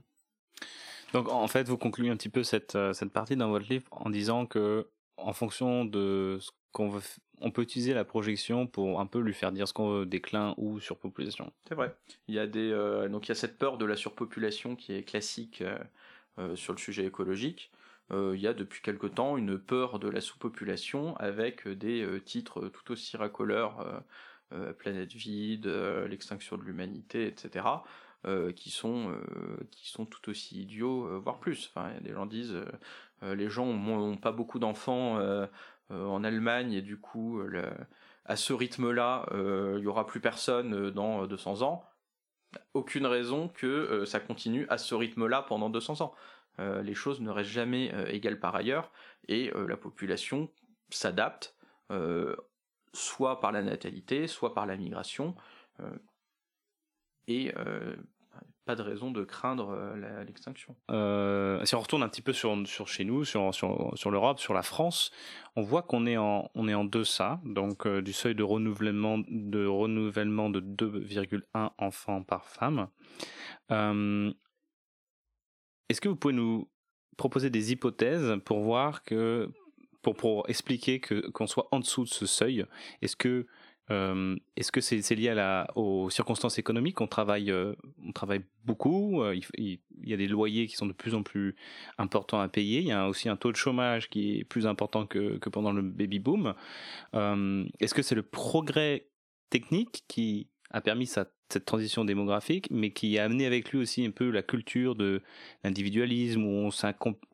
Donc 1.14 1.30
en 1.30 1.48
fait, 1.48 1.68
vous 1.68 1.78
concluez 1.78 2.10
un 2.10 2.16
petit 2.16 2.30
peu 2.30 2.44
cette, 2.44 2.76
euh, 2.76 2.94
cette 2.94 3.12
partie 3.12 3.36
dans 3.36 3.50
votre 3.50 3.68
livre 3.70 3.86
en 3.92 4.10
disant 4.10 4.46
que 4.46 4.88
en 5.18 5.34
fonction 5.34 5.84
de 5.84 6.38
ce 6.40 6.52
qu'on 6.72 6.90
veut, 6.90 7.02
on 7.42 7.52
peut 7.52 7.62
utiliser 7.62 7.94
la 7.94 8.06
projection 8.06 8.68
pour 8.68 9.00
un 9.00 9.06
peu 9.06 9.20
lui 9.20 9.34
faire 9.34 9.52
dire 9.52 9.68
ce 9.68 9.74
qu'on 9.74 9.90
veut, 9.90 10.06
déclin 10.06 10.54
ou 10.58 10.80
surpopulation. 10.80 11.52
C'est 11.68 11.76
vrai. 11.76 11.96
Il 12.28 12.36
y 12.36 12.40
a 12.40 12.48
des 12.48 12.72
euh, 12.72 13.10
donc 13.10 13.28
il 13.28 13.30
y 13.30 13.32
a 13.32 13.36
cette 13.36 13.58
peur 13.58 13.78
de 13.78 13.86
la 13.86 13.96
surpopulation 13.96 14.76
qui 14.76 14.94
est 14.94 15.04
classique 15.04 15.64
euh, 16.38 16.56
sur 16.56 16.74
le 16.74 16.80
sujet 16.80 17.06
écologique. 17.06 17.72
il 18.12 18.40
y 18.40 18.48
a 18.48 18.54
depuis 18.54 18.82
quelque 18.82 19.08
temps 19.08 19.36
une 19.36 19.60
peur 19.60 20.00
de 20.00 20.08
la 20.08 20.22
sous-population 20.22 21.18
avec 21.18 21.68
des 21.68 22.08
titres 22.24 22.70
tout 22.70 22.92
aussi 22.94 23.18
racoleurs 23.18 24.04
planète 24.78 25.14
vide, 25.14 25.68
euh, 25.68 26.08
l'extinction 26.08 26.58
de 26.58 26.64
l'humanité, 26.64 27.28
etc. 27.28 27.66
Euh, 28.26 28.52
qui 28.52 28.70
sont 28.70 29.16
qui 29.72 29.90
sont 29.90 30.06
tout 30.06 30.30
aussi 30.30 30.62
idiots, 30.62 31.20
voire 31.22 31.40
plus. 31.40 31.72
Enfin, 31.74 31.92
des 32.02 32.14
gens 32.14 32.26
disent 32.26 32.58
les 33.22 33.50
gens 33.50 33.66
ont, 33.66 34.18
pas 34.18 34.32
beaucoup 34.32 34.60
d'enfants 34.60 35.20
en 35.90 36.24
Allemagne 36.24 36.74
et 36.74 36.82
du 36.82 37.00
coup 37.00 37.42
à 38.26 38.36
ce 38.36 38.54
rythme-là, 38.54 39.26
il 39.34 39.84
y 39.84 39.88
aura 39.88 40.06
plus 40.06 40.20
personne 40.20 40.92
dans 40.92 41.26
200 41.28 41.62
ans. 41.62 41.86
Aucune 42.74 43.06
raison 43.06 43.48
que 43.48 44.04
ça 44.06 44.20
continue 44.20 44.66
à 44.70 44.78
ce 44.78 44.96
rythme-là 44.96 45.44
pendant 45.44 45.70
200 45.70 46.02
ans. 46.02 46.14
les 46.58 46.94
choses 46.96 47.22
ne 47.22 47.30
restent 47.30 47.52
jamais 47.52 47.94
égales 48.10 48.40
par 48.40 48.56
ailleurs 48.56 48.92
et 49.30 49.52
la 49.68 49.78
population 49.78 50.50
s'adapte 50.90 51.56
soit 52.94 53.40
par 53.40 53.52
la 53.52 53.62
natalité, 53.62 54.28
soit 54.28 54.54
par 54.54 54.66
la 54.66 54.78
migration. 54.78 55.36
Euh, 55.80 55.98
et 57.28 57.54
euh, 57.58 57.96
pas 58.66 58.76
de 58.76 58.82
raison 58.82 59.12
de 59.12 59.24
craindre 59.24 59.70
euh, 59.70 60.24
l'extinction. 60.24 60.76
si 61.66 61.76
on 61.76 61.80
retourne 61.80 62.04
un 62.04 62.10
petit 62.10 62.22
peu 62.22 62.34
sur, 62.34 62.88
chez 62.88 63.06
nous, 63.06 63.24
sur, 63.26 63.52
l'Europe, 64.12 64.40
sur 64.40 64.54
la 64.54 64.62
France, 64.62 65.12
on 65.56 65.62
voit 65.62 65.82
qu'on 65.84 66.06
est 66.06 66.18
en, 66.18 66.50
on 66.56 66.68
est 66.68 66.74
en 66.74 66.86
deçà 66.86 67.40
donc, 67.44 67.88
du 67.88 68.14
seuil 68.14 68.36
de 68.36 68.44
renouvellement 68.44 69.20
de, 69.28 69.66
renouvellement 69.66 70.50
de 70.50 70.62
2,1 70.62 71.72
enfants 71.78 72.24
par 72.24 72.46
femme. 72.46 72.90
Est-ce 75.90 76.02
que 76.02 76.10
vous 76.10 76.16
pouvez 76.16 76.36
nous 76.36 76.70
proposer 77.18 77.50
des 77.50 77.72
hypothèses 77.72 78.38
pour 78.46 78.62
voir 78.62 79.04
que 79.04 79.52
pour, 80.02 80.16
pour 80.16 80.50
expliquer 80.50 81.00
que 81.00 81.30
qu'on 81.32 81.48
soit 81.48 81.68
en 81.72 81.80
dessous 81.80 82.04
de 82.04 82.10
ce 82.10 82.26
seuil 82.26 82.66
Est-ce 83.02 83.16
que 83.16 83.48
euh, 83.92 84.36
est-ce 84.56 84.72
que 84.72 84.82
c'est 84.82 85.16
lié 85.16 85.30
à 85.30 85.34
la, 85.34 85.68
aux 85.76 86.10
circonstances 86.10 86.60
économiques? 86.60 87.02
On 87.02 87.08
travaille, 87.08 87.50
euh, 87.52 87.74
on 88.06 88.12
travaille 88.12 88.42
beaucoup. 88.66 89.24
Euh, 89.24 89.36
il, 89.58 89.80
y 90.04 90.14
a 90.14 90.18
des 90.18 90.28
loyers 90.28 90.68
qui 90.68 90.76
sont 90.76 90.86
de 90.86 90.94
plus 90.94 91.16
en 91.16 91.24
plus 91.24 91.56
importants 91.98 92.40
à 92.40 92.48
payer. 92.48 92.82
Il 92.82 92.88
y 92.88 92.92
a 92.92 93.08
aussi 93.08 93.30
un 93.30 93.36
taux 93.36 93.52
de 93.52 93.58
chômage 93.58 94.10
qui 94.10 94.40
est 94.40 94.44
plus 94.44 94.68
important 94.68 95.08
que, 95.08 95.38
que 95.38 95.50
pendant 95.50 95.72
le 95.72 95.82
baby 95.82 96.20
boom. 96.20 96.54
Est-ce 97.14 97.94
que 97.94 98.02
c'est 98.02 98.16
le 98.16 98.24
progrès 98.24 99.08
technique 99.50 100.04
qui 100.08 100.48
a 100.72 100.82
permis 100.82 101.08
cette 101.08 101.66
transition 101.66 102.06
démographique, 102.06 102.68
mais 102.70 102.92
qui 102.92 103.18
a 103.18 103.24
amené 103.24 103.46
avec 103.46 103.72
lui 103.72 103.80
aussi 103.80 104.06
un 104.06 104.12
peu 104.12 104.30
la 104.30 104.44
culture 104.44 104.96
de 104.96 105.22
l'individualisme, 105.64 106.44
où 106.44 106.70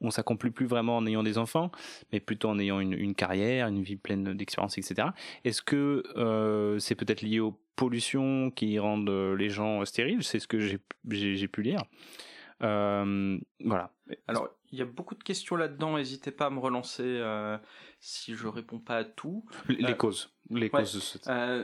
on 0.02 0.12
s'accomplit 0.12 0.52
plus 0.52 0.66
vraiment 0.66 0.98
en 0.98 1.06
ayant 1.06 1.24
des 1.24 1.38
enfants, 1.38 1.72
mais 2.14 2.20
plutôt 2.20 2.50
en 2.50 2.60
ayant 2.60 2.80
une, 2.80 3.16
carrière, 3.16 3.68
une 3.68 3.84
vie 3.84 3.98
pleine 3.98 4.34
d'expérience, 4.34 4.78
etc. 4.78 5.10
Est-ce 5.44 5.62
que 5.62 6.04
euh, 6.16 6.80
c'est 6.80 6.96
peut-être 6.96 7.22
lié 7.22 7.40
aux 7.40 7.60
pollutions 7.76 8.52
qui 8.52 8.80
rendent 8.80 9.10
les 9.10 9.50
gens 9.50 9.84
stériles? 9.84 10.24
C'est 10.24 10.40
ce 10.40 10.48
que 10.48 10.60
j'ai 10.60 11.48
pu 11.48 11.62
lire. 11.62 11.84
Euh, 12.64 13.38
voilà. 13.64 13.92
Alors, 14.28 14.50
il 14.76 14.80
y 14.80 14.82
a 14.82 14.86
beaucoup 14.86 15.16
de 15.16 15.24
questions 15.24 15.56
là-dedans. 15.56 15.96
N'hésitez 15.96 16.32
pas 16.32 16.48
à 16.48 16.50
me 16.50 16.60
relancer 16.60 17.04
euh, 17.06 17.58
si 18.02 18.36
je 18.36 18.48
réponds 18.48 18.80
pas 18.80 18.98
à 18.98 19.04
tout. 19.06 19.46
Les 19.70 19.92
euh, 19.92 19.94
causes. 19.94 20.36
Les 20.50 20.70
causes 20.70 21.22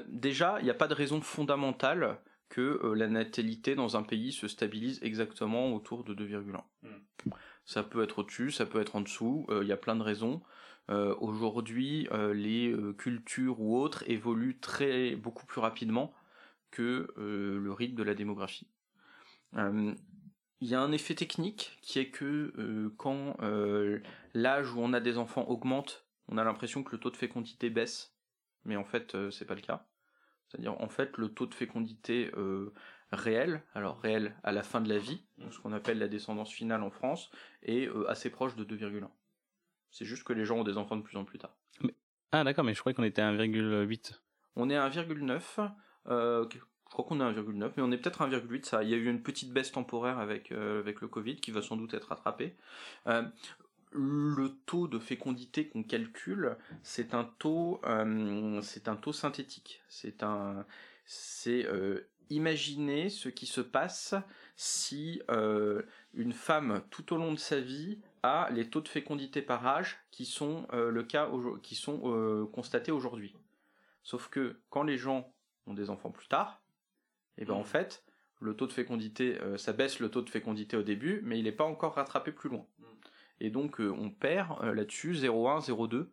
déjà, 0.07 0.57
il 0.59 0.63
n'y 0.63 0.69
a 0.69 0.75
pas 0.75 0.87
de 0.87 0.93
raison 0.93 1.21
fondamentale 1.21 2.19
que 2.49 2.93
la 2.95 3.07
natalité 3.07 3.75
dans 3.75 3.95
un 3.95 4.03
pays 4.03 4.31
se 4.31 4.47
stabilise 4.47 4.99
exactement 5.03 5.73
autour 5.73 6.03
de 6.03 6.13
2,1. 6.13 6.61
Hmm. 6.83 7.29
Ça 7.65 7.83
peut 7.83 8.03
être 8.03 8.19
au-dessus, 8.19 8.51
ça 8.51 8.65
peut 8.65 8.81
être 8.81 8.95
en 8.95 9.01
dessous. 9.01 9.45
Il 9.61 9.67
y 9.67 9.71
a 9.71 9.77
plein 9.77 9.95
de 9.95 10.03
raisons. 10.03 10.41
Aujourd'hui, 10.89 12.09
les 12.33 12.75
cultures 12.97 13.61
ou 13.61 13.77
autres 13.77 14.03
évoluent 14.09 14.59
très 14.59 15.15
beaucoup 15.15 15.45
plus 15.45 15.61
rapidement 15.61 16.13
que 16.71 17.13
le 17.15 17.71
rythme 17.71 17.95
de 17.95 18.03
la 18.03 18.15
démographie. 18.15 18.67
Il 20.61 20.69
y 20.69 20.75
a 20.75 20.81
un 20.81 20.91
effet 20.91 21.15
technique 21.15 21.77
qui 21.81 21.97
est 21.97 22.09
que 22.09 22.53
euh, 22.57 22.93
quand 22.97 23.35
euh, 23.41 23.99
l'âge 24.35 24.71
où 24.71 24.79
on 24.79 24.93
a 24.93 24.99
des 24.99 25.17
enfants 25.17 25.43
augmente, 25.47 26.05
on 26.27 26.37
a 26.37 26.43
l'impression 26.43 26.83
que 26.83 26.91
le 26.91 26.99
taux 26.99 27.09
de 27.09 27.17
fécondité 27.17 27.71
baisse, 27.71 28.15
mais 28.63 28.75
en 28.75 28.85
fait 28.85 29.15
euh, 29.15 29.31
c'est 29.31 29.45
pas 29.45 29.55
le 29.55 29.61
cas. 29.61 29.87
C'est-à-dire 30.47 30.79
en 30.79 30.87
fait 30.87 31.17
le 31.17 31.29
taux 31.29 31.47
de 31.47 31.55
fécondité 31.55 32.29
réel, 33.11 33.63
alors 33.73 33.99
réel 34.01 34.35
à 34.43 34.51
la 34.51 34.63
fin 34.63 34.81
de 34.81 34.89
la 34.89 34.97
vie, 34.97 35.23
ce 35.49 35.57
qu'on 35.59 35.71
appelle 35.71 35.97
la 35.97 36.09
descendance 36.09 36.51
finale 36.51 36.83
en 36.83 36.91
France, 36.91 37.31
est 37.63 37.87
assez 38.09 38.29
proche 38.29 38.57
de 38.57 38.65
2,1. 38.65 39.07
C'est 39.91 40.03
juste 40.03 40.25
que 40.25 40.33
les 40.33 40.43
gens 40.43 40.57
ont 40.59 40.63
des 40.65 40.77
enfants 40.77 40.97
de 40.97 41.03
plus 41.03 41.17
en 41.17 41.23
plus 41.23 41.39
tard. 41.39 41.55
Ah 42.33 42.43
d'accord, 42.43 42.65
mais 42.65 42.73
je 42.73 42.81
croyais 42.81 42.93
qu'on 42.93 43.03
était 43.03 43.21
à 43.21 43.31
1,8. 43.31 44.19
On 44.57 44.69
est 44.69 44.75
à 44.75 44.89
1,9. 44.89 45.71
Je 46.91 46.93
crois 46.93 47.05
qu'on 47.05 47.21
est 47.21 47.23
à 47.23 47.31
1,9, 47.31 47.71
mais 47.77 47.83
on 47.83 47.91
est 47.93 47.97
peut-être 47.97 48.21
à 48.21 48.27
1,8. 48.27 48.65
Ça, 48.65 48.83
il 48.83 48.89
y 48.89 48.93
a 48.93 48.97
eu 48.97 49.09
une 49.09 49.23
petite 49.23 49.53
baisse 49.53 49.71
temporaire 49.71 50.19
avec 50.19 50.51
euh, 50.51 50.81
avec 50.81 50.99
le 50.99 51.07
Covid 51.07 51.37
qui 51.37 51.49
va 51.51 51.61
sans 51.61 51.77
doute 51.77 51.93
être 51.93 52.09
rattrapée. 52.09 52.53
Euh, 53.07 53.23
le 53.93 54.49
taux 54.65 54.89
de 54.89 54.99
fécondité 54.99 55.69
qu'on 55.69 55.83
calcule, 55.83 56.57
c'est 56.83 57.13
un 57.13 57.23
taux, 57.39 57.79
euh, 57.85 58.59
c'est 58.61 58.89
un 58.89 58.97
taux 58.97 59.13
synthétique. 59.13 59.81
C'est 59.87 60.21
un, 60.21 60.65
c'est 61.05 61.65
imaginer 62.29 63.07
ce 63.07 63.29
qui 63.29 63.45
se 63.45 63.61
passe 63.61 64.13
si 64.57 65.21
une 66.13 66.33
femme 66.33 66.81
tout 66.89 67.13
au 67.13 67.17
long 67.17 67.31
de 67.31 67.39
sa 67.39 67.61
vie 67.61 67.99
a 68.21 68.49
les 68.51 68.69
taux 68.69 68.81
de 68.81 68.89
fécondité 68.89 69.41
par 69.41 69.65
âge 69.65 69.97
qui 70.11 70.25
sont 70.25 70.67
le 70.73 71.03
cas 71.03 71.29
qui 71.63 71.75
sont 71.75 72.49
constatés 72.51 72.91
aujourd'hui. 72.91 73.33
Sauf 74.03 74.27
que 74.27 74.59
quand 74.69 74.83
les 74.83 74.97
gens 74.97 75.33
ont 75.67 75.73
des 75.73 75.89
enfants 75.89 76.11
plus 76.11 76.27
tard, 76.27 76.60
et 77.37 77.45
ben 77.45 77.53
en 77.53 77.61
mm. 77.61 77.65
fait, 77.65 78.03
le 78.39 78.55
taux 78.55 78.67
de 78.67 78.73
fécondité, 78.73 79.39
euh, 79.41 79.57
ça 79.57 79.73
baisse 79.73 79.99
le 79.99 80.09
taux 80.09 80.21
de 80.21 80.29
fécondité 80.29 80.75
au 80.75 80.83
début, 80.83 81.21
mais 81.23 81.39
il 81.39 81.43
n'est 81.43 81.51
pas 81.51 81.63
encore 81.63 81.95
rattrapé 81.95 82.31
plus 82.31 82.49
loin. 82.49 82.65
Mm. 82.79 82.85
Et 83.39 83.49
donc 83.49 83.79
euh, 83.79 83.93
on 83.97 84.09
perd 84.09 84.63
euh, 84.63 84.73
là-dessus 84.73 85.13
0,1, 85.13 85.65
0,2 85.67 86.07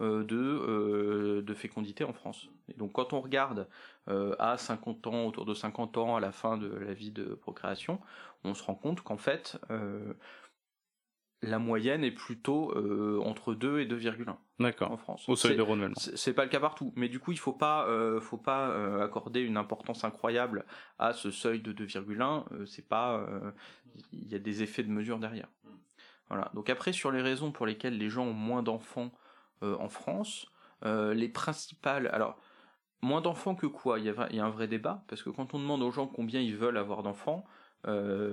de, 0.00 1.40
de 1.40 1.54
fécondité 1.54 2.04
en 2.04 2.12
France. 2.12 2.48
Et 2.68 2.74
donc 2.74 2.92
quand 2.92 3.12
on 3.12 3.20
regarde 3.20 3.66
à 4.06 4.56
50 4.56 5.08
ans, 5.08 5.26
autour 5.26 5.44
de 5.44 5.54
50 5.54 5.98
ans, 5.98 6.14
à 6.14 6.20
la 6.20 6.30
fin 6.30 6.56
de 6.56 6.68
la 6.68 6.94
vie 6.94 7.10
de 7.10 7.34
procréation, 7.34 8.00
on 8.44 8.54
se 8.54 8.62
rend 8.62 8.76
compte 8.76 9.00
qu'en 9.00 9.16
fait, 9.16 9.58
la 11.42 11.58
moyenne 11.58 12.02
est 12.02 12.12
plutôt 12.12 12.72
euh, 12.72 13.20
entre 13.24 13.54
2 13.54 13.80
et 13.80 13.86
2,1. 13.86 14.36
D'accord. 14.58 14.90
En 14.90 14.96
France. 14.96 15.28
Au 15.28 15.36
seuil 15.36 15.56
de 15.56 15.62
renouvellement. 15.62 15.94
C'est 15.96 16.32
pas 16.32 16.44
le 16.44 16.50
cas 16.50 16.58
partout, 16.58 16.92
mais 16.96 17.08
du 17.08 17.20
coup, 17.20 17.30
il 17.30 17.38
faut 17.38 17.52
pas, 17.52 17.86
euh, 17.86 18.20
faut 18.20 18.38
pas 18.38 18.70
euh, 18.70 19.04
accorder 19.04 19.40
une 19.40 19.56
importance 19.56 20.02
incroyable 20.02 20.64
à 20.98 21.12
ce 21.12 21.30
seuil 21.30 21.60
de 21.60 21.72
2,1. 21.72 22.66
c'est 22.66 22.86
pas, 22.88 23.24
il 24.12 24.28
y 24.28 24.34
a 24.34 24.40
des 24.40 24.62
effets 24.62 24.82
de 24.82 24.90
mesure 24.90 25.18
derrière. 25.18 25.48
Voilà. 26.28 26.50
Donc 26.54 26.70
après, 26.70 26.92
sur 26.92 27.12
les 27.12 27.22
raisons 27.22 27.52
pour 27.52 27.66
lesquelles 27.66 27.96
les 27.96 28.10
gens 28.10 28.24
ont 28.24 28.32
moins 28.32 28.62
d'enfants 28.62 29.12
en 29.62 29.88
France, 29.88 30.50
les 30.84 31.28
principales, 31.28 32.08
alors 32.08 32.36
moins 33.00 33.20
d'enfants 33.20 33.54
que 33.54 33.66
quoi? 33.66 34.00
Il 34.00 34.06
y, 34.06 34.10
a, 34.10 34.26
il 34.30 34.36
y 34.36 34.40
a 34.40 34.44
un 34.44 34.50
vrai 34.50 34.66
débat 34.66 35.04
parce 35.06 35.22
que 35.22 35.30
quand 35.30 35.54
on 35.54 35.60
demande 35.60 35.82
aux 35.82 35.92
gens 35.92 36.08
combien 36.08 36.40
ils 36.40 36.56
veulent 36.56 36.78
avoir 36.78 37.04
d'enfants, 37.04 37.44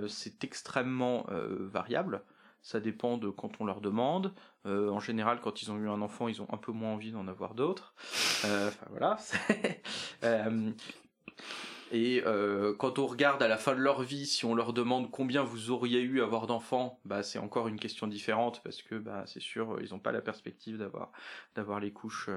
c'est 0.08 0.44
extrêmement 0.44 1.28
variable 1.30 2.24
ça 2.66 2.80
dépend 2.80 3.18
de 3.18 3.30
quand 3.30 3.62
on 3.62 3.66
leur 3.66 3.80
demande. 3.80 4.34
Euh, 4.66 4.90
en 4.90 5.00
général, 5.00 5.40
quand 5.40 5.62
ils 5.62 5.72
ont 5.72 5.78
eu 5.78 5.88
un 5.88 6.02
enfant, 6.02 6.28
ils 6.28 6.42
ont 6.42 6.48
un 6.52 6.58
peu 6.58 6.72
moins 6.72 6.94
envie 6.94 7.12
d'en 7.12 7.28
avoir 7.28 7.54
d'autres. 7.54 7.94
Euh, 8.44 8.68
enfin 8.68 8.88
voilà. 8.90 9.18
Euh, 10.24 10.72
et 11.92 12.24
quand 12.80 12.98
on 12.98 13.06
regarde 13.06 13.44
à 13.44 13.48
la 13.48 13.58
fin 13.58 13.76
de 13.76 13.80
leur 13.80 14.02
vie, 14.02 14.26
si 14.26 14.46
on 14.46 14.56
leur 14.56 14.74
demande 14.74 15.12
combien 15.12 15.44
vous 15.44 15.70
auriez 15.70 16.02
eu 16.02 16.22
à 16.22 16.24
avoir 16.24 16.48
d'enfants, 16.48 17.00
bah 17.06 17.22
c'est 17.22 17.38
encore 17.38 17.68
une 17.68 17.80
question 17.80 18.08
différente 18.08 18.62
parce 18.64 18.82
que 18.82 18.96
bah 18.96 19.24
c'est 19.28 19.42
sûr 19.42 19.78
ils 19.82 19.92
n'ont 19.92 20.00
pas 20.00 20.12
la 20.12 20.22
perspective 20.22 20.78
d'avoir 20.78 21.12
d'avoir 21.54 21.80
les 21.80 21.92
couches 21.92 22.30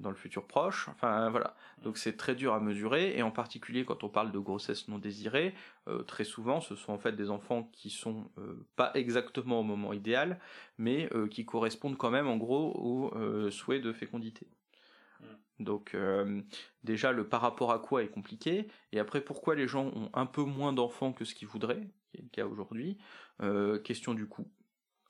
dans 0.00 0.10
le 0.10 0.16
futur 0.16 0.46
proche. 0.46 0.88
Enfin 0.88 1.30
voilà. 1.30 1.54
Donc 1.82 1.98
c'est 1.98 2.16
très 2.16 2.34
dur 2.34 2.54
à 2.54 2.60
mesurer 2.60 3.16
et 3.16 3.22
en 3.22 3.30
particulier 3.30 3.84
quand 3.84 4.02
on 4.02 4.08
parle 4.08 4.32
de 4.32 4.38
grossesse 4.38 4.88
non 4.88 4.98
désirée, 4.98 5.54
euh, 5.88 6.02
très 6.02 6.24
souvent 6.24 6.60
ce 6.60 6.74
sont 6.74 6.92
en 6.92 6.98
fait 6.98 7.12
des 7.12 7.30
enfants 7.30 7.70
qui 7.72 7.90
sont 7.90 8.30
euh, 8.38 8.66
pas 8.76 8.90
exactement 8.94 9.60
au 9.60 9.62
moment 9.62 9.92
idéal, 9.92 10.40
mais 10.78 11.08
euh, 11.14 11.28
qui 11.28 11.44
correspondent 11.44 11.96
quand 11.96 12.10
même 12.10 12.26
en 12.26 12.36
gros 12.36 12.72
au 12.74 13.50
souhait 13.50 13.80
de 13.80 13.92
fécondité. 13.92 14.46
Mm. 15.20 15.24
Donc 15.64 15.96
déjà 16.82 17.12
le 17.12 17.28
par 17.28 17.42
rapport 17.42 17.72
à 17.72 17.78
quoi 17.78 18.02
est 18.02 18.08
compliqué 18.08 18.68
et 18.92 18.98
après 18.98 19.20
pourquoi 19.20 19.54
les 19.54 19.68
gens 19.68 19.86
ont 19.86 20.10
un 20.14 20.26
peu 20.26 20.42
moins 20.42 20.72
d'enfants 20.72 21.12
que 21.12 21.24
ce 21.24 21.34
qu'ils 21.34 21.48
voudraient, 21.48 21.86
qui 22.10 22.18
est 22.18 22.22
le 22.22 22.28
cas 22.28 22.46
aujourd'hui. 22.46 22.98
question 23.84 24.14
du 24.14 24.26
coût 24.26 24.50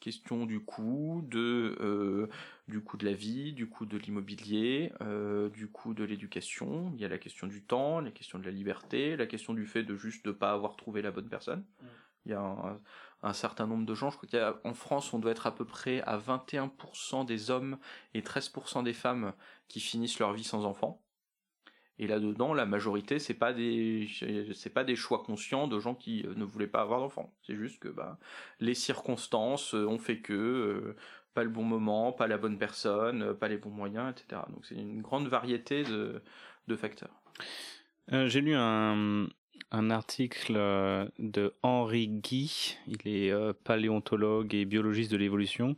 question 0.01 0.47
du 0.47 0.61
coût, 0.61 1.23
de, 1.29 1.77
euh, 1.81 2.29
du 2.69 2.81
coût 2.81 2.97
de 2.97 3.05
la 3.05 3.13
vie, 3.13 3.53
du 3.53 3.69
coût 3.69 3.87
de 3.87 3.97
l'immobilier, 3.97 4.93
euh, 5.03 5.49
du 5.51 5.69
coût 5.69 5.95
de 5.95 6.03
l'éducation. 6.05 6.91
Il 6.95 7.01
y 7.01 7.05
a 7.05 7.09
la 7.09 7.19
question 7.19 7.47
du 7.47 7.63
temps, 7.63 8.01
la 8.01 8.11
question 8.11 8.39
de 8.39 8.45
la 8.45 8.51
liberté, 8.51 9.17
la 9.17 9.27
question 9.27 9.55
du 9.55 9.67
fait 9.67 9.85
de 9.85 9.95
juste 9.97 10.27
ne 10.27 10.33
pas 10.33 10.53
avoir 10.53 10.77
trouvé 10.77 11.03
la 11.03 11.11
bonne 11.11 11.29
personne. 11.29 11.65
Mm. 11.81 11.87
Il 12.27 12.33
y 12.33 12.35
a 12.35 12.79
un, 13.23 13.33
certain 13.33 13.67
nombre 13.67 13.87
de 13.87 13.95
gens, 13.95 14.11
je 14.11 14.19
crois 14.19 14.53
qu'en 14.53 14.75
France, 14.75 15.15
on 15.15 15.19
doit 15.19 15.31
être 15.31 15.47
à 15.47 15.55
peu 15.55 15.65
près 15.65 16.03
à 16.03 16.19
21% 16.19 17.25
des 17.25 17.51
hommes 17.51 17.79
et 18.13 18.21
13% 18.21 18.83
des 18.83 18.93
femmes 18.93 19.33
qui 19.69 19.81
finissent 19.81 20.19
leur 20.19 20.33
vie 20.35 20.45
sans 20.45 20.67
enfants. 20.67 21.01
Et 22.01 22.07
là-dedans, 22.07 22.55
la 22.55 22.65
majorité, 22.65 23.19
c'est 23.19 23.35
pas 23.35 23.53
des, 23.53 24.09
c'est 24.55 24.73
pas 24.73 24.85
des 24.85 24.97
choix 24.97 25.23
conscients 25.23 25.69
de 25.69 25.79
gens 25.79 25.95
qui 25.95 26.25
euh, 26.27 26.33
ne 26.35 26.45
voulaient 26.45 26.67
pas 26.67 26.81
avoir 26.81 27.01
d'enfants. 27.01 27.31
C'est 27.47 27.57
juste 27.57 27.79
que 27.79 27.89
bah, 27.89 28.19
les 28.59 28.73
circonstances 28.73 29.75
euh, 29.75 29.85
ont 29.85 29.99
fait 29.99 30.21
que 30.21 30.33
euh, 30.33 30.97
pas 31.35 31.45
le 31.45 31.51
bon 31.51 31.63
moment, 31.63 32.11
pas 32.13 32.27
la 32.27 32.39
bonne 32.39 32.57
personne, 32.57 33.35
pas 33.35 33.49
les 33.49 33.59
bons 33.59 33.71
moyens, 33.71 34.11
etc. 34.13 34.41
Donc 34.49 34.65
c'est 34.65 34.77
une 34.77 35.03
grande 35.03 35.29
variété 35.29 35.83
de, 35.85 36.23
facteurs. 36.75 37.21
J'ai 38.09 38.41
lu 38.41 38.55
un, 38.55 39.27
un, 39.71 39.91
article 39.91 40.55
de 41.19 41.53
Henri 41.63 42.09
Guy, 42.09 42.79
il 42.87 43.07
est 43.07 43.53
paléontologue 43.65 44.55
et 44.55 44.65
biologiste 44.65 45.13
de 45.13 45.17
l'évolution. 45.17 45.77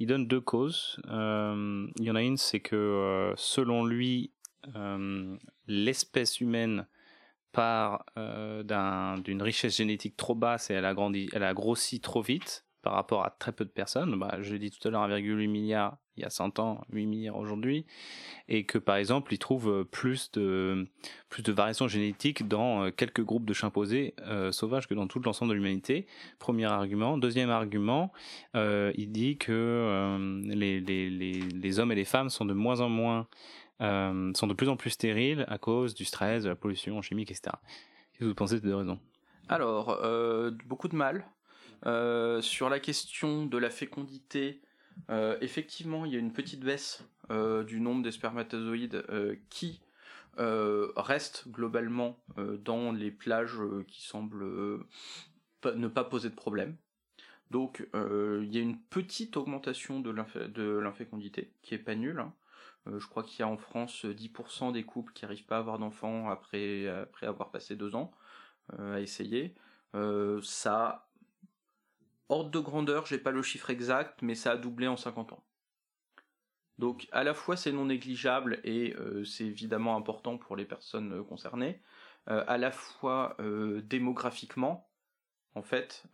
Il 0.00 0.08
donne 0.08 0.26
deux 0.26 0.40
causes. 0.40 1.00
il 1.06 2.04
y 2.04 2.10
en 2.10 2.16
a 2.16 2.22
une, 2.22 2.36
c'est 2.36 2.60
que 2.60 3.32
selon 3.36 3.84
lui, 3.84 4.32
l'espèce 5.66 6.40
humaine 6.40 6.86
part 7.52 8.06
euh, 8.16 9.18
d'une 9.18 9.42
richesse 9.42 9.76
génétique 9.76 10.16
trop 10.16 10.34
basse 10.34 10.70
et 10.70 10.74
elle 10.74 10.86
a, 10.86 10.94
grandi, 10.94 11.28
elle 11.32 11.44
a 11.44 11.54
grossi 11.54 12.00
trop 12.00 12.22
vite 12.22 12.66
par 12.80 12.94
rapport 12.94 13.24
à 13.24 13.30
très 13.30 13.52
peu 13.52 13.64
de 13.64 13.70
personnes. 13.70 14.18
Bah, 14.18 14.38
je 14.40 14.52
l'ai 14.52 14.58
dit 14.58 14.70
tout 14.70 14.88
à 14.88 14.90
l'heure, 14.90 15.08
1,8 15.08 15.48
milliard 15.48 15.98
il 16.18 16.22
y 16.22 16.26
a 16.26 16.30
100 16.30 16.58
ans, 16.58 16.82
8 16.92 17.06
milliards 17.06 17.38
aujourd'hui, 17.38 17.86
et 18.46 18.66
que 18.66 18.76
par 18.76 18.96
exemple, 18.96 19.32
ils 19.32 19.38
trouvent 19.38 19.86
plus 19.90 20.30
de, 20.32 20.86
plus 21.30 21.42
de 21.42 21.52
variations 21.52 21.88
génétiques 21.88 22.46
dans 22.48 22.90
quelques 22.90 23.24
groupes 23.24 23.46
de 23.46 23.54
chimpanzés 23.54 24.14
euh, 24.20 24.52
sauvages 24.52 24.86
que 24.86 24.92
dans 24.92 25.06
tout 25.06 25.20
l'ensemble 25.20 25.50
de 25.50 25.54
l'humanité. 25.54 26.06
Premier 26.38 26.66
argument. 26.66 27.16
Deuxième 27.16 27.48
argument, 27.48 28.12
euh, 28.56 28.92
il 28.96 29.10
dit 29.10 29.38
que 29.38 30.18
les, 30.50 31.78
hommes 31.78 31.92
et 31.92 31.96
les 31.96 32.04
femmes 32.04 32.28
sont 32.28 32.44
de 32.44 32.52
moins 32.52 32.80
en 32.80 32.90
moins 32.90 33.26
euh, 33.82 34.32
sont 34.34 34.46
de 34.46 34.54
plus 34.54 34.68
en 34.68 34.76
plus 34.76 34.90
stériles 34.90 35.44
à 35.48 35.58
cause 35.58 35.94
du 35.94 36.04
stress, 36.04 36.44
de 36.44 36.48
la 36.48 36.54
pollution 36.54 37.00
chimique, 37.02 37.30
etc. 37.30 37.54
Qu'est-ce 38.12 38.20
que 38.20 38.24
vous 38.24 38.34
pensez 38.34 38.56
de 38.56 38.60
ces 38.60 38.66
deux 38.66 38.76
raisons? 38.76 39.00
Alors, 39.48 39.90
euh, 40.02 40.50
beaucoup 40.66 40.88
de 40.88 40.96
mal. 40.96 41.26
Euh, 41.84 42.40
sur 42.42 42.68
la 42.68 42.78
question 42.78 43.44
de 43.44 43.58
la 43.58 43.70
fécondité, 43.70 44.62
effectivement, 45.40 46.04
il 46.04 46.12
y 46.12 46.16
a 46.16 46.18
une 46.18 46.32
petite 46.32 46.60
baisse 46.60 47.04
du 47.66 47.80
nombre 47.80 48.02
des 48.02 48.12
spermatozoïdes 48.12 49.04
qui 49.48 49.80
reste 50.36 51.48
globalement 51.48 52.18
dans 52.36 52.92
les 52.92 53.10
plages 53.10 53.58
qui 53.88 54.02
semblent 54.02 54.84
ne 55.64 55.88
pas 55.88 56.04
poser 56.04 56.28
de 56.28 56.34
problème. 56.34 56.76
Donc, 57.50 57.86
il 57.94 58.54
y 58.54 58.58
a 58.58 58.60
une 58.60 58.78
petite 58.78 59.36
augmentation 59.36 60.00
de 60.00 60.10
l'infécondité 60.78 61.52
qui 61.62 61.74
est 61.74 61.78
pas 61.78 61.94
nulle. 61.94 62.20
Hein. 62.20 62.32
Euh, 62.86 62.98
je 62.98 63.06
crois 63.06 63.22
qu'il 63.22 63.40
y 63.40 63.42
a 63.42 63.48
en 63.48 63.56
France 63.56 64.04
10% 64.04 64.68
euh, 64.68 64.72
des 64.72 64.84
couples 64.84 65.12
qui 65.12 65.24
n'arrivent 65.24 65.46
pas 65.46 65.56
à 65.56 65.60
avoir 65.60 65.78
d'enfants 65.78 66.28
après, 66.30 66.88
après 66.88 67.26
avoir 67.26 67.50
passé 67.50 67.76
deux 67.76 67.94
ans 67.94 68.12
euh, 68.78 68.96
à 68.96 69.00
essayer. 69.00 69.54
ça, 70.42 71.08
ordre 72.28 72.50
de 72.50 72.58
grandeur, 72.58 73.06
j'ai 73.06 73.18
pas 73.18 73.30
le 73.30 73.42
chiffre 73.42 73.70
exact, 73.70 74.22
mais 74.22 74.34
ça 74.34 74.52
a 74.52 74.56
doublé 74.56 74.88
en 74.88 74.96
50 74.96 75.32
ans. 75.32 75.44
Donc 76.78 77.06
à 77.12 77.22
la 77.22 77.34
fois 77.34 77.56
c'est 77.56 77.70
non 77.70 77.84
négligeable 77.86 78.60
et 78.64 78.96
c'est 79.24 79.44
évidemment 79.44 79.96
important 79.96 80.38
pour 80.38 80.56
les 80.56 80.64
personnes 80.64 81.24
concernées. 81.24 81.82
à 82.26 82.56
la 82.56 82.70
fois 82.72 83.36
démographiquement, 83.84 84.90
en 85.54 85.62
fait, 85.62 86.04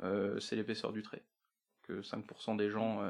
c'est 0.41 0.57
l'épaisseur 0.57 0.93
du 0.93 1.03
trait. 1.03 1.25
Que 1.83 2.03
5% 2.03 2.57
des 2.57 2.69
gens 2.71 3.01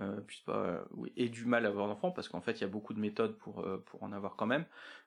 euh, 0.00 0.20
pas, 0.46 0.84
euh, 0.96 1.28
du 1.28 1.44
mal 1.44 1.66
à 1.66 1.68
avoir 1.68 1.86
d'enfants, 1.86 2.10
parce 2.10 2.28
qu'en 2.28 2.40
fait 2.40 2.52
il 2.52 2.60
y 2.62 2.64
a 2.64 2.68
beaucoup 2.68 2.94
de 2.94 3.00
méthodes 3.00 3.36
pour, 3.36 3.60
euh, 3.60 3.78
pour 3.86 4.02
en 4.02 4.12
avoir 4.12 4.36
quand 4.36 4.46
même, 4.46 4.64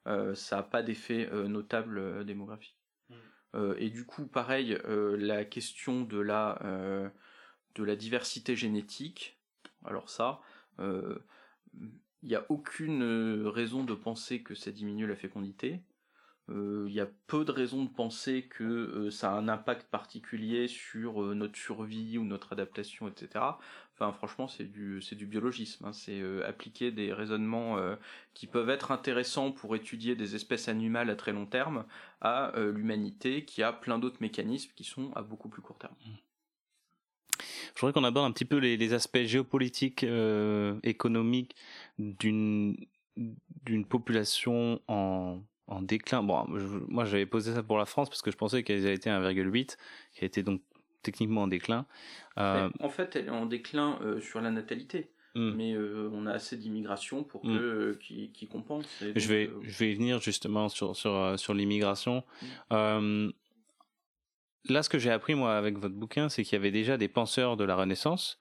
euh, 0.07 0.35
ça 0.35 0.57
n'a 0.57 0.63
pas 0.63 0.83
d'effet 0.83 1.29
notable 1.47 2.25
démographique. 2.25 2.77
Mm. 3.09 3.73
et 3.77 3.89
du 3.89 4.05
coup, 4.05 4.27
pareil, 4.27 4.77
la 4.85 5.45
question 5.45 6.01
de 6.01 6.19
la, 6.19 6.59
de 7.75 7.83
la 7.83 7.95
diversité 7.95 8.55
génétique, 8.55 9.39
alors 9.85 10.09
ça, 10.09 10.41
il 10.79 11.19
n'y 12.23 12.35
a 12.35 12.45
aucune 12.49 13.47
raison 13.47 13.83
de 13.83 13.93
penser 13.93 14.41
que 14.43 14.55
ça 14.55 14.71
diminue 14.71 15.07
la 15.07 15.15
fécondité. 15.15 15.81
Il 16.49 16.91
y 16.91 16.99
a 16.99 17.07
peu 17.27 17.45
de 17.45 17.51
raisons 17.51 17.85
de 17.85 17.89
penser 17.89 18.43
que 18.43 19.09
ça 19.09 19.31
a 19.31 19.35
un 19.35 19.47
impact 19.47 19.89
particulier 19.89 20.67
sur 20.67 21.21
notre 21.33 21.57
survie 21.57 22.17
ou 22.17 22.25
notre 22.25 22.53
adaptation, 22.53 23.07
etc. 23.07 23.55
Enfin, 23.95 24.11
franchement, 24.11 24.47
c'est 24.47 24.63
du, 24.63 25.01
c'est 25.01 25.15
du 25.15 25.27
biologisme. 25.27 25.85
Hein. 25.85 25.93
C'est 25.93 26.19
euh, 26.19 26.47
appliquer 26.47 26.91
des 26.91 27.13
raisonnements 27.13 27.77
euh, 27.77 27.95
qui 28.33 28.47
peuvent 28.47 28.69
être 28.69 28.91
intéressants 28.91 29.51
pour 29.51 29.75
étudier 29.75 30.15
des 30.15 30.35
espèces 30.35 30.67
animales 30.67 31.11
à 31.11 31.15
très 31.15 31.31
long 31.31 31.45
terme 31.45 31.85
à 32.19 32.55
euh, 32.57 32.71
l'humanité 32.71 33.45
qui 33.45 33.61
a 33.61 33.71
plein 33.71 33.99
d'autres 33.99 34.17
mécanismes 34.19 34.71
qui 34.75 34.83
sont 34.83 35.11
à 35.13 35.21
beaucoup 35.21 35.47
plus 35.47 35.61
court 35.61 35.77
terme. 35.77 35.93
Je 37.75 37.79
voudrais 37.79 37.93
qu'on 37.93 38.03
aborde 38.03 38.25
un 38.25 38.31
petit 38.31 38.45
peu 38.45 38.57
les, 38.57 38.93
aspects 38.93 39.23
géopolitiques, 39.23 40.05
économiques 40.83 41.55
d'une, 41.97 42.77
d'une 43.17 43.85
population 43.85 44.79
en, 44.87 45.41
en 45.67 45.81
déclin. 45.81 46.23
Bon, 46.23 46.45
moi 46.87 47.05
j'avais 47.05 47.25
posé 47.25 47.53
ça 47.53 47.63
pour 47.63 47.77
la 47.77 47.85
France 47.85 48.09
parce 48.09 48.21
que 48.21 48.31
je 48.31 48.37
pensais 48.37 48.63
qu'elle 48.63 48.85
avait 48.85 48.95
été 48.95 49.09
1,8, 49.09 49.77
qui 50.13 50.23
a 50.23 50.25
été 50.25 50.43
donc 50.43 50.61
techniquement 51.01 51.43
en 51.43 51.47
déclin. 51.47 51.85
Euh, 52.37 52.69
en 52.79 52.89
fait, 52.89 53.15
elle 53.15 53.27
est 53.27 53.29
en 53.29 53.45
déclin 53.45 53.99
euh, 54.01 54.19
sur 54.21 54.41
la 54.41 54.51
natalité. 54.51 55.11
Hmm. 55.35 55.53
Mais 55.55 55.73
euh, 55.73 56.11
on 56.13 56.27
a 56.27 56.31
assez 56.31 56.57
d'immigration 56.57 57.23
pour 57.23 57.43
hmm. 57.43 57.57
que 57.57 57.99
qui, 57.99 58.47
compense. 58.47 58.85
je 59.01 59.27
vais 59.27 59.49
je 59.63 59.79
vais 59.79 59.91
y 59.91 59.95
venir 59.95 60.21
justement 60.21 60.69
sur 60.69 60.95
sur 60.95 61.39
sur 61.39 61.55
l'immigration. 61.55 62.23
Hmm. 62.69 63.29
là, 64.69 64.83
ce 64.83 64.89
que 64.89 64.99
j'ai 64.99 65.09
appris 65.09 65.33
moi 65.33 65.57
avec 65.57 65.77
votre 65.79 65.95
bouquin, 65.95 66.29
c'est 66.29 66.43
qu'il 66.43 66.53
y 66.53 66.59
avait 66.59 66.71
déjà 66.71 66.97
des 66.97 67.07
penseurs 67.07 67.57
de 67.57 67.63
la 67.63 67.75
Renaissance 67.75 68.39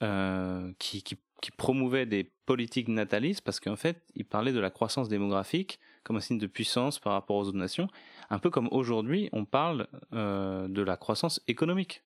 qui, 0.00 1.02
qui 1.02 1.16
qui 1.42 1.50
promouvaient 1.50 2.06
des 2.06 2.32
politiques 2.46 2.88
natalistes 2.88 3.42
parce 3.42 3.60
qu'en 3.60 3.76
fait, 3.76 4.02
ils 4.14 4.24
parlaient 4.24 4.52
de 4.52 4.60
la 4.60 4.70
croissance 4.70 5.08
démographique 5.08 5.78
comme 6.06 6.16
un 6.16 6.20
signe 6.20 6.38
de 6.38 6.46
puissance 6.46 7.00
par 7.00 7.12
rapport 7.12 7.36
aux 7.36 7.48
autres 7.48 7.58
nations 7.58 7.88
un 8.30 8.38
peu 8.38 8.50
comme 8.50 8.68
aujourd'hui 8.70 9.28
on 9.32 9.44
parle 9.44 9.88
euh, 10.12 10.68
de 10.68 10.82
la 10.82 10.96
croissance 10.96 11.42
économique. 11.48 12.02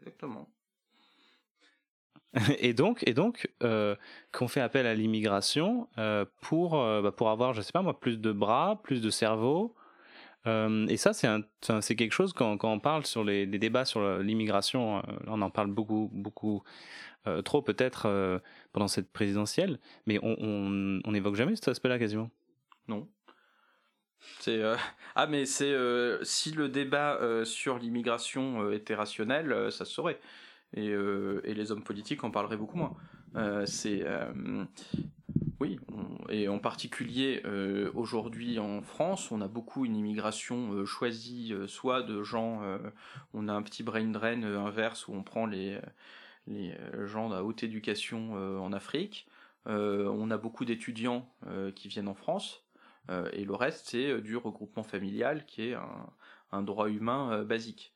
Exactement. 0.00 0.48
Et 2.58 2.74
donc, 2.74 3.04
et 3.06 3.14
donc, 3.14 3.48
euh, 3.62 3.94
qu'on 4.32 4.48
fait 4.48 4.60
appel 4.60 4.88
à 4.88 4.94
l'immigration 4.94 5.88
euh, 5.98 6.24
pour 6.40 6.72
bah, 6.72 7.12
pour 7.12 7.30
avoir, 7.30 7.54
je 7.54 7.62
sais 7.62 7.70
pas 7.70 7.82
moi, 7.82 8.00
plus 8.00 8.18
de 8.18 8.32
bras, 8.32 8.80
plus 8.82 9.00
de 9.00 9.08
cerveau. 9.08 9.76
et 10.44 10.96
ça, 10.96 11.12
c'est 11.14 11.96
quelque 11.96 12.12
chose 12.12 12.32
quand, 12.32 12.56
quand 12.56 12.72
on 12.72 12.80
parle 12.80 13.06
sur 13.06 13.22
les, 13.22 13.46
débats 13.46 13.84
sur 13.84 14.18
l'immigration, 14.18 15.00
on 15.28 15.42
en 15.42 15.50
parle 15.50 15.68
beaucoup 15.68 16.10
beaucoup 16.12 16.64
trop 17.44 17.62
peut-être 17.62 18.40
pendant 18.72 18.88
cette 18.88 19.12
présidentielle, 19.12 19.78
mais 20.06 20.18
on, 20.20 20.36
on, 20.40 21.00
on 21.04 21.14
évoque 21.14 21.36
jamais 21.36 21.54
cet 21.54 21.68
aspect-là 21.68 22.00
quasiment. 22.00 22.30
Non. 22.88 23.06
Euh, 24.48 24.76
ah 25.14 25.26
mais 25.26 25.46
c'est 25.46 25.72
euh, 25.72 26.22
si 26.24 26.50
le 26.52 26.68
débat 26.68 27.18
euh, 27.20 27.44
sur 27.44 27.78
l'immigration 27.78 28.70
était 28.72 28.94
rationnel, 28.94 29.70
ça 29.72 29.84
se 29.84 29.92
saurait. 29.92 30.20
Et, 30.76 30.88
et, 30.88 31.54
les 31.54 31.70
hommes 31.70 31.84
politiques 31.84 32.24
en 32.24 32.32
parleraient 32.32 32.56
beaucoup 32.56 32.76
moins. 32.76 32.96
c'est 33.64 34.04
oui 35.60 35.78
Oui, 35.78 35.78
et 36.30 36.48
en 36.48 36.58
particulier 36.58 37.44
aujourd'hui 37.94 38.58
en 38.58 38.82
France, 38.82 39.30
on 39.30 39.40
a 39.40 39.46
beaucoup 39.46 39.84
une 39.84 39.94
immigration 39.94 40.84
choisie, 40.84 41.54
soit 41.68 42.02
de 42.02 42.24
gens, 42.24 42.60
on 43.34 43.46
a 43.46 43.52
un 43.52 43.62
petit 43.62 43.84
brain 43.84 44.06
drain 44.06 44.42
inverse 44.42 45.06
où 45.06 45.14
on 45.14 45.22
prend 45.22 45.46
les, 45.46 45.78
les 46.48 46.76
gens 47.04 47.30
à 47.30 47.42
haute 47.42 47.62
éducation 47.62 48.32
en 48.34 48.72
Afrique, 48.72 49.28
on 49.66 50.28
a 50.32 50.38
beaucoup 50.38 50.64
d'étudiants 50.64 51.32
qui 51.76 51.86
viennent 51.86 52.08
en 52.08 52.14
France, 52.14 52.63
et 53.32 53.44
le 53.44 53.54
reste 53.54 53.88
c'est 53.88 54.20
du 54.20 54.36
regroupement 54.36 54.82
familial 54.82 55.44
qui 55.46 55.68
est 55.68 55.74
un, 55.74 56.10
un 56.52 56.62
droit 56.62 56.88
humain 56.88 57.44
basique. 57.44 57.94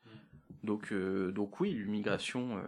Donc, 0.65 0.93
donc 0.93 1.61
oui, 1.61 1.73
l'immigration 1.73 2.61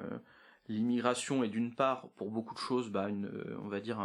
l'immigration 0.68 1.44
est 1.44 1.48
d'une 1.48 1.74
part 1.74 2.08
pour 2.16 2.30
beaucoup 2.30 2.54
de 2.54 2.60
choses 2.60 2.90
bah, 2.90 3.08
une, 3.08 3.30
on 3.62 3.68
va 3.68 3.80
dire 3.80 4.00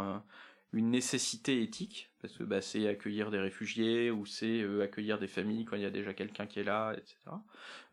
une 0.72 0.90
nécessité 0.90 1.62
éthique 1.62 2.10
parce 2.20 2.36
que 2.36 2.44
bah, 2.44 2.60
c'est 2.60 2.86
accueillir 2.88 3.30
des 3.30 3.38
réfugiés 3.38 4.10
ou 4.10 4.26
c'est 4.26 4.60
euh, 4.60 4.82
accueillir 4.82 5.18
des 5.18 5.28
familles 5.28 5.64
quand 5.64 5.76
il 5.76 5.82
y 5.82 5.86
a 5.86 5.90
déjà 5.90 6.12
quelqu'un 6.12 6.46
qui 6.46 6.60
est 6.60 6.64
là 6.64 6.92
etc 6.92 7.16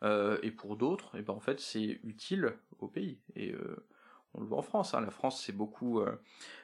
euh, 0.02 0.38
et 0.42 0.50
pour 0.50 0.76
d'autres 0.76 1.14
et 1.14 1.20
eh 1.20 1.22
ben 1.22 1.32
en 1.32 1.40
fait 1.40 1.60
c'est 1.60 2.00
utile 2.04 2.52
au 2.80 2.88
pays. 2.88 3.18
Et 3.36 3.52
euh, 3.52 3.86
on 4.34 4.40
le 4.40 4.46
voit 4.46 4.58
en 4.58 4.62
France 4.62 4.94
hein. 4.94 5.00
la 5.00 5.10
France 5.10 5.42
c'est 5.42 5.52
beaucoup 5.52 6.02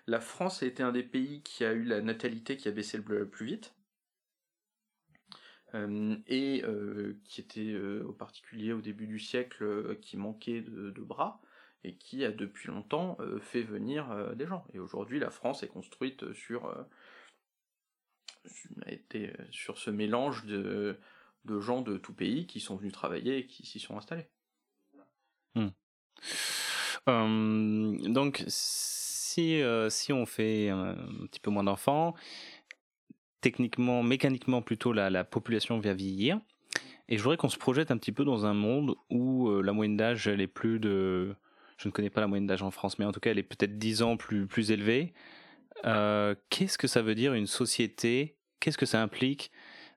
la 0.06 0.20
France 0.20 0.62
a 0.62 0.66
été 0.66 0.82
un 0.82 0.92
des 0.92 1.02
pays 1.02 1.42
qui 1.42 1.64
a 1.64 1.72
eu 1.72 1.84
la 1.84 2.00
natalité 2.00 2.56
qui 2.56 2.68
a 2.68 2.72
baissé 2.72 2.98
le 2.98 3.28
plus 3.28 3.46
vite 3.46 3.74
et 5.74 6.64
qui 7.24 7.40
était 7.40 7.76
au 8.04 8.12
particulier 8.12 8.72
au 8.72 8.80
début 8.80 9.06
du 9.06 9.20
siècle 9.20 9.96
qui 10.00 10.16
manquait 10.16 10.62
de 10.62 11.00
bras 11.00 11.40
et 11.84 11.94
qui 11.94 12.24
a 12.24 12.30
depuis 12.30 12.68
longtemps 12.68 13.16
euh, 13.20 13.38
fait 13.40 13.62
venir 13.62 14.10
euh, 14.10 14.34
des 14.34 14.46
gens. 14.46 14.64
Et 14.72 14.78
aujourd'hui, 14.78 15.18
la 15.18 15.30
France 15.30 15.62
est 15.62 15.68
construite 15.68 16.32
sur, 16.34 16.66
euh, 16.66 16.82
a 18.86 18.92
été 18.92 19.32
sur 19.50 19.78
ce 19.78 19.90
mélange 19.90 20.44
de, 20.44 20.98
de 21.44 21.60
gens 21.60 21.80
de 21.80 21.96
tout 21.96 22.12
pays 22.12 22.46
qui 22.46 22.60
sont 22.60 22.76
venus 22.76 22.92
travailler 22.92 23.38
et 23.38 23.46
qui 23.46 23.66
s'y 23.66 23.80
sont 23.80 23.96
installés. 23.96 24.28
Hmm. 25.54 25.68
Donc, 27.06 28.44
si, 28.48 29.62
si 29.88 30.12
on 30.12 30.26
fait 30.26 30.68
un, 30.68 30.96
petit 31.30 31.40
peu 31.40 31.50
moins 31.50 31.64
d'enfants, 31.64 32.14
techniquement, 33.40 34.02
mécaniquement 34.02 34.62
plutôt, 34.62 34.92
la, 34.92 35.10
la 35.10 35.24
population 35.24 35.78
va 35.78 35.94
vieillir. 35.94 36.40
Et 37.08 37.18
je 37.18 37.22
voudrais 37.22 37.36
qu'on 37.36 37.48
se 37.48 37.58
projette 37.58 37.90
un 37.90 37.96
petit 37.96 38.12
peu 38.12 38.24
dans 38.24 38.46
un 38.46 38.54
monde 38.54 38.94
où 39.10 39.50
la 39.62 39.72
moyenne 39.72 39.96
d'âge, 39.96 40.28
elle 40.28 40.40
est 40.40 40.46
plus 40.46 40.78
de 40.78 41.34
je 41.80 41.88
ne 41.88 41.92
connais 41.92 42.10
pas 42.10 42.20
la 42.20 42.26
moyenne 42.26 42.46
d'âge 42.46 42.62
en 42.62 42.70
France, 42.70 42.98
mais 42.98 43.06
en 43.06 43.12
tout 43.12 43.20
cas, 43.20 43.30
elle 43.30 43.38
est 43.38 43.42
peut-être 43.42 43.78
10 43.78 44.02
ans 44.02 44.18
plus, 44.18 44.46
plus 44.46 44.70
élevée. 44.70 45.14
Euh, 45.86 46.34
qu'est-ce 46.50 46.76
que 46.76 46.86
ça 46.86 47.00
veut 47.00 47.14
dire 47.14 47.32
une 47.32 47.46
société? 47.46 48.36
Qu'est-ce 48.60 48.76
que 48.76 48.84
ça 48.84 49.00
implique? 49.00 49.50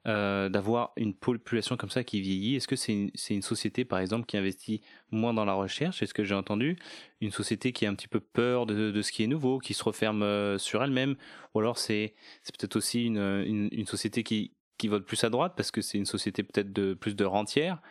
Euh, 0.06 0.50
d'avoir 0.50 0.92
une 0.98 1.14
population 1.14 1.78
comme 1.78 1.90
ça 1.90 2.04
qui 2.04 2.20
vieillit. 2.20 2.56
Est-ce 2.56 2.68
que 2.68 2.76
c'est 2.76 2.92
une, 2.92 3.42
société, 3.42 3.86
par 3.86 4.00
exemple, 4.00 4.26
qui 4.26 4.36
investit 4.38 4.82
moins 5.12 5.34
dans 5.34 5.46
la 5.46 5.54
recherche? 5.54 6.00
C'est 6.00 6.06
ce 6.06 6.14
que 6.14 6.24
j'ai 6.24 6.36
entendu. 6.36 6.78
Une 7.22 7.32
société 7.32 7.72
qui 7.72 7.86
a 7.86 7.90
un 7.90 7.96
petit 7.96 8.10
peu 8.10 8.20
peur 8.20 8.66
de, 8.66 9.02
ce 9.02 9.12
qui 9.12 9.24
est 9.24 9.28
nouveau, 9.28 9.60
qui 9.60 9.74
se 9.74 9.84
referme 9.84 10.22
euh, 10.24 10.58
sur 10.58 10.84
elle-même? 10.84 11.16
Ou 11.54 11.60
alors 11.60 11.78
c'est 11.78 12.16
peut-être 12.44 12.76
aussi 12.76 13.06
une, 13.06 13.86
société 13.86 14.24
qui, 14.24 14.52
qui 14.78 14.90
vote 14.90 15.06
plus 15.06 15.24
à 15.24 15.30
droite 15.30 15.54
parce 15.56 15.72
que 15.72 15.82
c'est 15.82 15.98
une 15.98 16.06
société 16.06 16.44
peut-être 16.44 16.74
de 16.74 16.94
plus 16.94 17.16
de 17.16 17.24
rentières? 17.26 17.82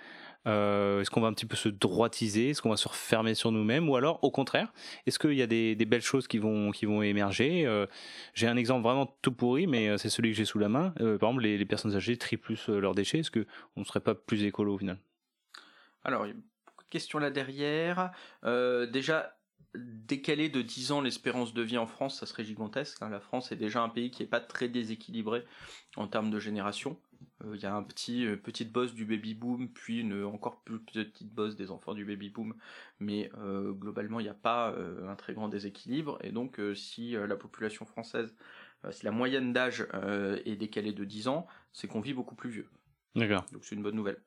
Euh, 0.46 1.00
est-ce 1.00 1.10
qu'on 1.10 1.20
va 1.20 1.28
un 1.28 1.32
petit 1.32 1.46
peu 1.46 1.56
se 1.56 1.68
droitiser? 1.68 2.50
Est-ce 2.50 2.62
qu'on 2.62 2.70
va 2.70 2.76
se 2.76 2.88
refermer 2.88 3.34
sur 3.34 3.52
nous-mêmes? 3.52 3.88
Ou 3.88 3.96
alors, 3.96 4.22
au 4.22 4.30
contraire, 4.30 4.72
est-ce 5.06 5.18
qu'il 5.18 5.34
y 5.34 5.42
a 5.42 5.46
des, 5.46 5.74
belles 5.84 6.02
choses 6.02 6.26
qui 6.26 6.38
vont, 6.38 6.72
émerger? 7.02 7.66
Euh, 7.66 7.86
J'ai 8.34 8.48
un 8.48 8.56
exemple 8.56 8.82
vraiment 8.82 9.16
tout 9.22 9.32
pourri, 9.32 9.66
mais 9.66 9.88
euh, 9.88 9.98
c'est 9.98 10.10
celui 10.10 10.30
que 10.30 10.36
j'ai 10.36 10.44
sous 10.44 10.58
la 10.58 10.68
main. 10.68 10.90
par 10.90 11.12
exemple, 11.12 11.42
les, 11.42 11.64
personnes 11.64 11.94
âgées 11.94 12.16
trient 12.16 12.36
plus 12.36 12.68
leurs 12.68 12.94
déchets. 12.94 13.20
Est-ce 13.20 13.30
qu'on 13.30 13.44
ne 13.76 13.84
serait 13.84 14.00
pas 14.00 14.14
plus 14.14 14.44
écolo 14.44 14.74
au 14.74 14.78
final? 14.78 14.98
Alors, 16.04 16.26
il 16.26 16.30
y 16.30 16.32
a 16.32 16.36
beaucoup 16.66 16.84
de 16.84 16.90
questions 16.90 17.18
là 17.18 17.30
derrière. 17.30 18.10
déjà, 18.42 19.36
décaler 19.74 20.48
de 20.48 20.60
10 20.60 20.92
ans 20.92 21.00
l'espérance 21.00 21.54
de 21.54 21.62
vie 21.62 21.78
en 21.78 21.86
France, 21.86 22.18
ça 22.18 22.26
serait 22.26 22.44
gigantesque. 22.44 23.00
Hein. 23.00 23.08
La 23.08 23.20
France 23.20 23.52
est 23.52 23.56
déjà 23.56 23.82
un 23.82 23.88
pays 23.88 24.10
qui 24.10 24.22
n'est 24.22 24.28
pas 24.28 24.40
très 24.40 24.68
déséquilibré 24.68 25.44
en 25.96 26.08
termes 26.08 26.30
de 26.30 26.38
génération. 26.38 26.98
Il 27.44 27.50
euh, 27.50 27.56
y 27.56 27.66
a 27.66 27.74
un 27.74 27.82
petit 27.82 28.26
euh, 28.26 28.36
petite 28.36 28.72
bosse 28.72 28.94
du 28.94 29.04
baby 29.04 29.34
boom, 29.34 29.68
puis 29.68 30.00
une 30.00 30.24
encore 30.24 30.62
plus 30.62 30.80
petite 30.80 31.32
bosse 31.32 31.56
des 31.56 31.70
enfants 31.70 31.94
du 31.94 32.04
baby 32.04 32.30
boom, 32.30 32.54
mais 33.00 33.30
euh, 33.38 33.72
globalement 33.72 34.20
il 34.20 34.24
n'y 34.24 34.28
a 34.28 34.34
pas 34.34 34.74
un 35.06 35.16
très 35.16 35.34
grand 35.34 35.48
déséquilibre. 35.48 36.18
Et 36.22 36.30
donc 36.30 36.60
si 36.74 37.12
la 37.12 37.36
population 37.36 37.84
française, 37.84 38.34
si 38.90 39.04
la 39.04 39.12
moyenne 39.12 39.52
d'âge 39.52 39.86
est 40.44 40.56
décalée 40.56 40.92
de 40.92 41.04
10 41.04 41.28
ans, 41.28 41.46
c'est 41.72 41.88
qu'on 41.88 42.00
vit 42.00 42.14
beaucoup 42.14 42.34
plus 42.34 42.50
vieux. 42.50 42.68
D'accord. 43.14 43.44
Donc 43.52 43.64
c'est 43.64 43.74
une 43.74 43.82
bonne 43.82 43.96
nouvelle. 43.96 44.20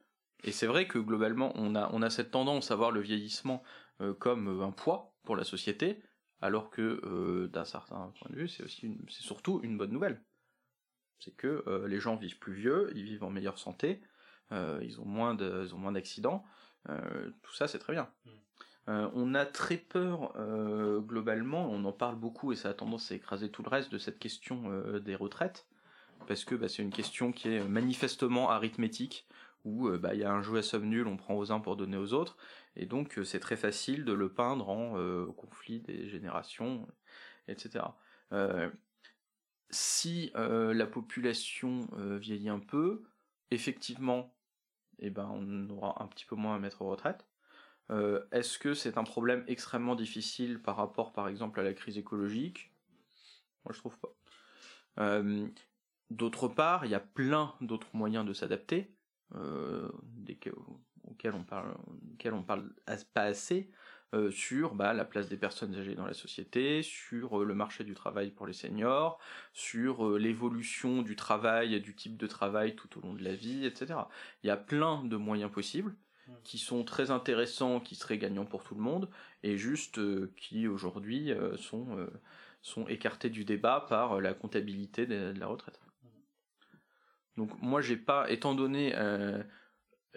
Et 0.44 0.52
c'est 0.52 0.68
vrai 0.68 0.88
que 0.88 1.00
globalement 1.00 1.52
on 1.56 1.76
a 1.76 1.90
on 1.94 2.02
a 2.02 2.10
cette 2.10 2.32
tendance 2.32 2.72
à 2.72 2.76
voir 2.76 2.92
le 2.92 3.02
vieillissement 3.02 3.64
comme 4.20 4.62
un 4.62 4.72
poids 4.72 5.14
pour 5.24 5.36
la 5.36 5.44
société, 5.44 6.02
alors 6.42 6.70
que 6.70 7.48
d'un 7.52 7.66
certain 7.66 8.14
point 8.20 8.30
de 8.32 8.36
vue 8.36 8.48
c'est 8.48 8.64
aussi 8.64 8.98
c'est 9.10 9.24
surtout 9.24 9.60
une 9.64 9.78
bonne 9.78 9.92
nouvelle 9.92 10.22
c'est 11.20 11.36
que 11.36 11.64
euh, 11.68 11.88
les 11.88 12.00
gens 12.00 12.16
vivent 12.16 12.40
plus 12.40 12.54
vieux, 12.54 12.92
ils 12.96 13.04
vivent 13.04 13.24
en 13.24 13.30
meilleure 13.30 13.60
santé, 13.60 14.02
euh, 14.52 14.80
ils 14.84 15.00
ont 15.00 15.06
moins 15.06 15.34
de, 15.34 15.74
ont 15.74 15.78
moins 15.78 15.92
d'accidents, 15.92 16.46
euh, 16.90 17.30
tout 17.42 17.54
ça 17.54 17.68
c'est 17.68 17.80
très 17.80 17.94
bien. 17.94 18.10
Mm. 18.26 19.10
on 19.14 19.34
a 19.34 19.46
très 19.46 19.78
peur 19.78 20.34
globalement, 21.02 21.68
on 21.72 21.84
en 21.86 21.92
parle 21.92 22.16
beaucoup 22.16 22.52
et 22.52 22.56
ça 22.56 22.70
a 22.70 22.74
tendance 22.74 23.12
à 23.12 23.16
écraser 23.16 23.50
tout 23.50 23.64
le 23.64 23.70
reste 23.70 23.92
de 23.92 23.98
cette 23.98 24.20
question 24.20 24.70
des 25.00 25.16
retraites, 25.16 25.66
parce 26.28 26.46
que 26.46 26.56
bah, 26.56 26.68
c'est 26.70 26.84
une 26.84 26.94
question 26.94 27.32
qui 27.32 27.50
est 27.50 27.64
manifestement 27.68 28.52
arithmétique, 28.52 29.28
où 29.64 29.90
bah, 29.98 30.14
il 30.14 30.20
y 30.20 30.24
a 30.24 30.32
un 30.32 30.44
jeu 30.44 30.58
à 30.58 30.62
somme 30.62 30.86
nulle, 30.86 31.08
on 31.08 31.18
prend 31.18 31.36
aux 31.36 31.52
uns 31.52 31.60
pour 31.60 31.76
donner 31.76 31.98
aux 31.98 32.14
autres, 32.14 32.38
et 32.76 32.86
donc 32.86 33.20
c'est 33.24 33.40
très 33.40 33.58
facile 33.58 34.06
de 34.06 34.14
le 34.14 34.30
peindre 34.30 34.70
en 34.70 35.32
conflit 35.32 35.80
des 35.80 36.08
générations, 36.08 36.88
etc 37.48 37.86
si 39.70 40.32
euh, 40.36 40.74
la 40.74 40.86
population 40.86 41.88
euh, 41.98 42.18
vieillit 42.18 42.50
un 42.50 42.60
peu, 42.60 43.04
effectivement, 43.52 44.36
eh 45.00 45.10
ben, 45.10 45.30
on 45.34 45.70
aura 45.70 46.02
un 46.04 46.08
petit 46.08 46.26
peu 46.26 46.36
moins 46.36 46.56
à 46.56 46.60
mettre 46.60 46.82
en 46.82 46.90
retraite. 46.90 47.28
Euh, 47.92 48.26
est-ce 48.32 48.58
que 48.58 48.74
c'est 48.74 48.98
un 48.98 49.04
problème 49.04 49.44
extrêmement 49.48 49.96
difficile 49.96 50.62
par 50.62 50.78
rapport, 50.78 51.14
par 51.14 51.28
exemple, 51.28 51.60
à 51.60 51.64
la 51.64 51.74
crise 51.74 51.98
écologique? 51.98 52.74
Moi, 53.64 53.74
je 53.74 53.80
trouve 53.80 53.98
pas. 54.00 54.16
D'autre 56.12 56.48
part, 56.48 56.86
il 56.86 56.92
y 56.92 56.96
a 56.96 57.00
plein 57.00 57.56
d'autres 57.62 57.90
moyens 57.94 58.26
de 58.26 58.34
s'adapter, 58.34 58.96
auxquels 61.04 61.34
on 61.34 61.44
parle, 61.44 61.76
auxquels 62.14 62.34
on 62.34 62.44
parle 62.44 62.74
pas 63.14 63.24
assez. 63.24 63.72
Euh, 64.16 64.32
sur 64.32 64.76
bah, 64.76 64.94
la 64.94 65.04
place 65.04 65.28
des 65.28 65.36
personnes 65.36 65.76
âgées 65.76 65.94
dans 65.94 66.06
la 66.06 66.14
société, 66.14 66.84
sur 66.84 67.42
euh, 67.42 67.44
le 67.44 67.54
marché 67.54 67.84
du 67.84 67.94
travail 67.94 68.32
pour 68.32 68.48
les 68.48 68.54
seniors, 68.54 69.20
sur 69.52 70.08
euh, 70.08 70.18
l'évolution 70.18 71.02
du 71.02 71.18
travail 71.18 71.76
et 71.76 71.82
du 71.82 71.96
type 71.96 72.16
de 72.16 72.26
travail 72.26 72.76
tout 72.76 72.98
au 72.98 73.02
long 73.02 73.14
de 73.14 73.24
la 73.24 73.36
vie, 73.36 73.66
etc. 73.66 74.00
Il 74.44 74.48
y 74.48 74.52
a 74.52 74.58
plein 74.58 75.04
de 75.04 75.18
moyens 75.18 75.52
possibles 75.52 75.94
qui 76.44 76.58
sont 76.58 76.84
très 76.84 77.12
intéressants, 77.12 77.82
qui 77.82 77.96
seraient 77.96 78.18
gagnants 78.18 78.46
pour 78.46 78.64
tout 78.64 78.74
le 78.74 78.82
monde, 78.82 79.10
et 79.44 79.58
juste 79.58 80.00
qui 80.36 80.68
aujourd'hui 80.68 81.32
sont, 81.56 82.08
sont 82.64 82.88
écartés 82.88 83.30
du 83.30 83.46
débat 83.46 83.86
par 83.88 84.20
la 84.20 84.34
comptabilité 84.34 85.06
de, 85.06 85.34
la 85.38 85.46
retraite. 85.46 85.80
Donc 87.38 87.52
moi 87.62 87.80
j'ai 87.80 87.96
pas, 87.96 88.28
étant 88.32 88.56
donné 88.56 88.96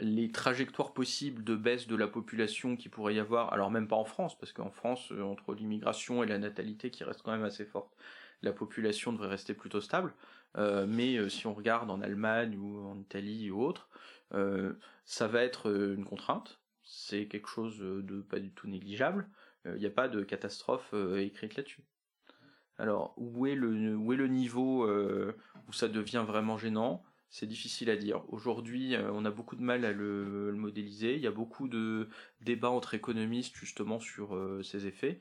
les 0.00 0.30
trajectoires 0.30 0.92
possibles 0.92 1.44
de 1.44 1.56
baisse 1.56 1.86
de 1.86 1.96
la 1.96 2.06
population 2.06 2.76
qui 2.76 2.88
pourrait 2.88 3.14
y 3.14 3.18
avoir, 3.18 3.52
alors 3.52 3.70
même 3.70 3.88
pas 3.88 3.96
en 3.96 4.04
France, 4.04 4.38
parce 4.38 4.52
qu'en 4.52 4.70
France, 4.70 5.12
euh, 5.12 5.22
entre 5.22 5.54
l'immigration 5.54 6.22
et 6.22 6.26
la 6.26 6.38
natalité 6.38 6.90
qui 6.90 7.04
reste 7.04 7.22
quand 7.22 7.32
même 7.32 7.44
assez 7.44 7.64
forte, 7.64 7.94
la 8.42 8.52
population 8.52 9.12
devrait 9.12 9.28
rester 9.28 9.54
plutôt 9.54 9.80
stable. 9.80 10.14
Euh, 10.56 10.86
mais 10.88 11.16
euh, 11.16 11.28
si 11.28 11.46
on 11.46 11.54
regarde 11.54 11.90
en 11.90 12.00
Allemagne 12.00 12.56
ou 12.56 12.86
en 12.86 12.98
Italie 12.98 13.50
ou 13.50 13.62
autre, 13.62 13.88
ça 15.06 15.26
va 15.26 15.42
être 15.42 15.70
une 15.70 16.04
contrainte. 16.04 16.60
C'est 16.82 17.28
quelque 17.28 17.48
chose 17.48 17.78
de 17.78 18.20
pas 18.20 18.40
du 18.40 18.50
tout 18.50 18.68
négligeable. 18.68 19.26
Il 19.64 19.80
n'y 19.80 19.86
a 19.86 19.90
pas 19.90 20.08
de 20.08 20.22
catastrophe 20.22 20.92
écrite 21.16 21.56
là-dessus. 21.56 21.82
Alors, 22.76 23.14
où 23.16 23.46
est 23.46 23.54
le, 23.54 23.96
où 23.96 24.12
est 24.12 24.16
le 24.16 24.28
niveau 24.28 24.86
où 24.86 25.72
ça 25.72 25.88
devient 25.88 26.24
vraiment 26.26 26.58
gênant? 26.58 27.02
C'est 27.30 27.46
difficile 27.46 27.90
à 27.90 27.96
dire. 27.96 28.22
Aujourd'hui, 28.32 28.94
euh, 28.94 29.10
on 29.12 29.24
a 29.24 29.30
beaucoup 29.30 29.56
de 29.56 29.62
mal 29.62 29.84
à 29.84 29.92
le, 29.92 30.52
modéliser. 30.52 31.14
Il 31.14 31.20
y 31.20 31.26
a 31.26 31.30
beaucoup 31.32 31.68
de 31.68 32.08
débats 32.40 32.70
entre 32.70 32.94
économistes 32.94 33.56
justement 33.56 34.00
sur 34.00 34.34
euh, 34.34 34.62
ces 34.62 34.86
effets. 34.86 35.20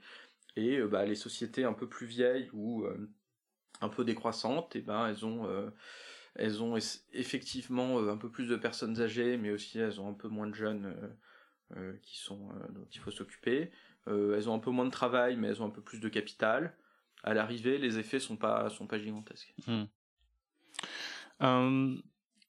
Et 0.56 0.78
euh, 0.78 0.88
bah, 0.88 1.06
les 1.06 1.16
sociétés 1.16 1.66
un 1.66 1.74
peu 1.74 1.88
plus 1.88 2.08
vieilles 2.08 2.50
ou 2.54 2.86
un 3.82 3.90
peu 3.90 4.04
décroissantes, 4.06 4.76
et 4.76 4.80
eh 4.80 4.82
ben, 4.82 5.08
elles 5.08 5.26
ont, 5.26 5.48
elles 6.36 6.64
ont 6.64 6.78
effectivement 7.14 8.00
un 8.00 8.18
peu 8.18 8.32
plus 8.32 8.48
de 8.48 8.56
personnes 8.56 9.00
âgées, 9.02 9.38
mais 9.38 9.52
aussi 9.52 9.78
elles 9.78 10.02
ont 10.02 10.10
un 10.10 10.14
peu 10.14 10.30
moins 10.30 10.48
de 10.48 10.56
jeunes 10.56 10.96
qui 12.02 12.18
sont 12.18 12.50
dont 12.70 12.88
il 12.92 13.00
faut 13.00 13.12
s'occuper. 13.12 13.70
elles 14.08 14.50
ont 14.50 14.56
un 14.56 14.60
peu 14.60 14.72
moins 14.72 14.86
de 14.86 14.92
travail, 14.92 15.36
mais 15.36 15.50
elles 15.50 15.62
ont 15.62 15.68
un 15.68 15.70
peu 15.70 15.82
plus 15.82 16.00
de 16.00 16.10
capital. 16.10 16.76
à 17.24 17.36
l'arrivée, 17.36 17.78
les 17.78 18.00
effets 18.00 18.20
sont 18.20 18.38
pas 18.38 18.72
sont 18.72 18.88
pas 18.88 18.98
gigantesques. 18.98 19.54
Hmm. 19.68 19.86
Euh, 21.42 21.96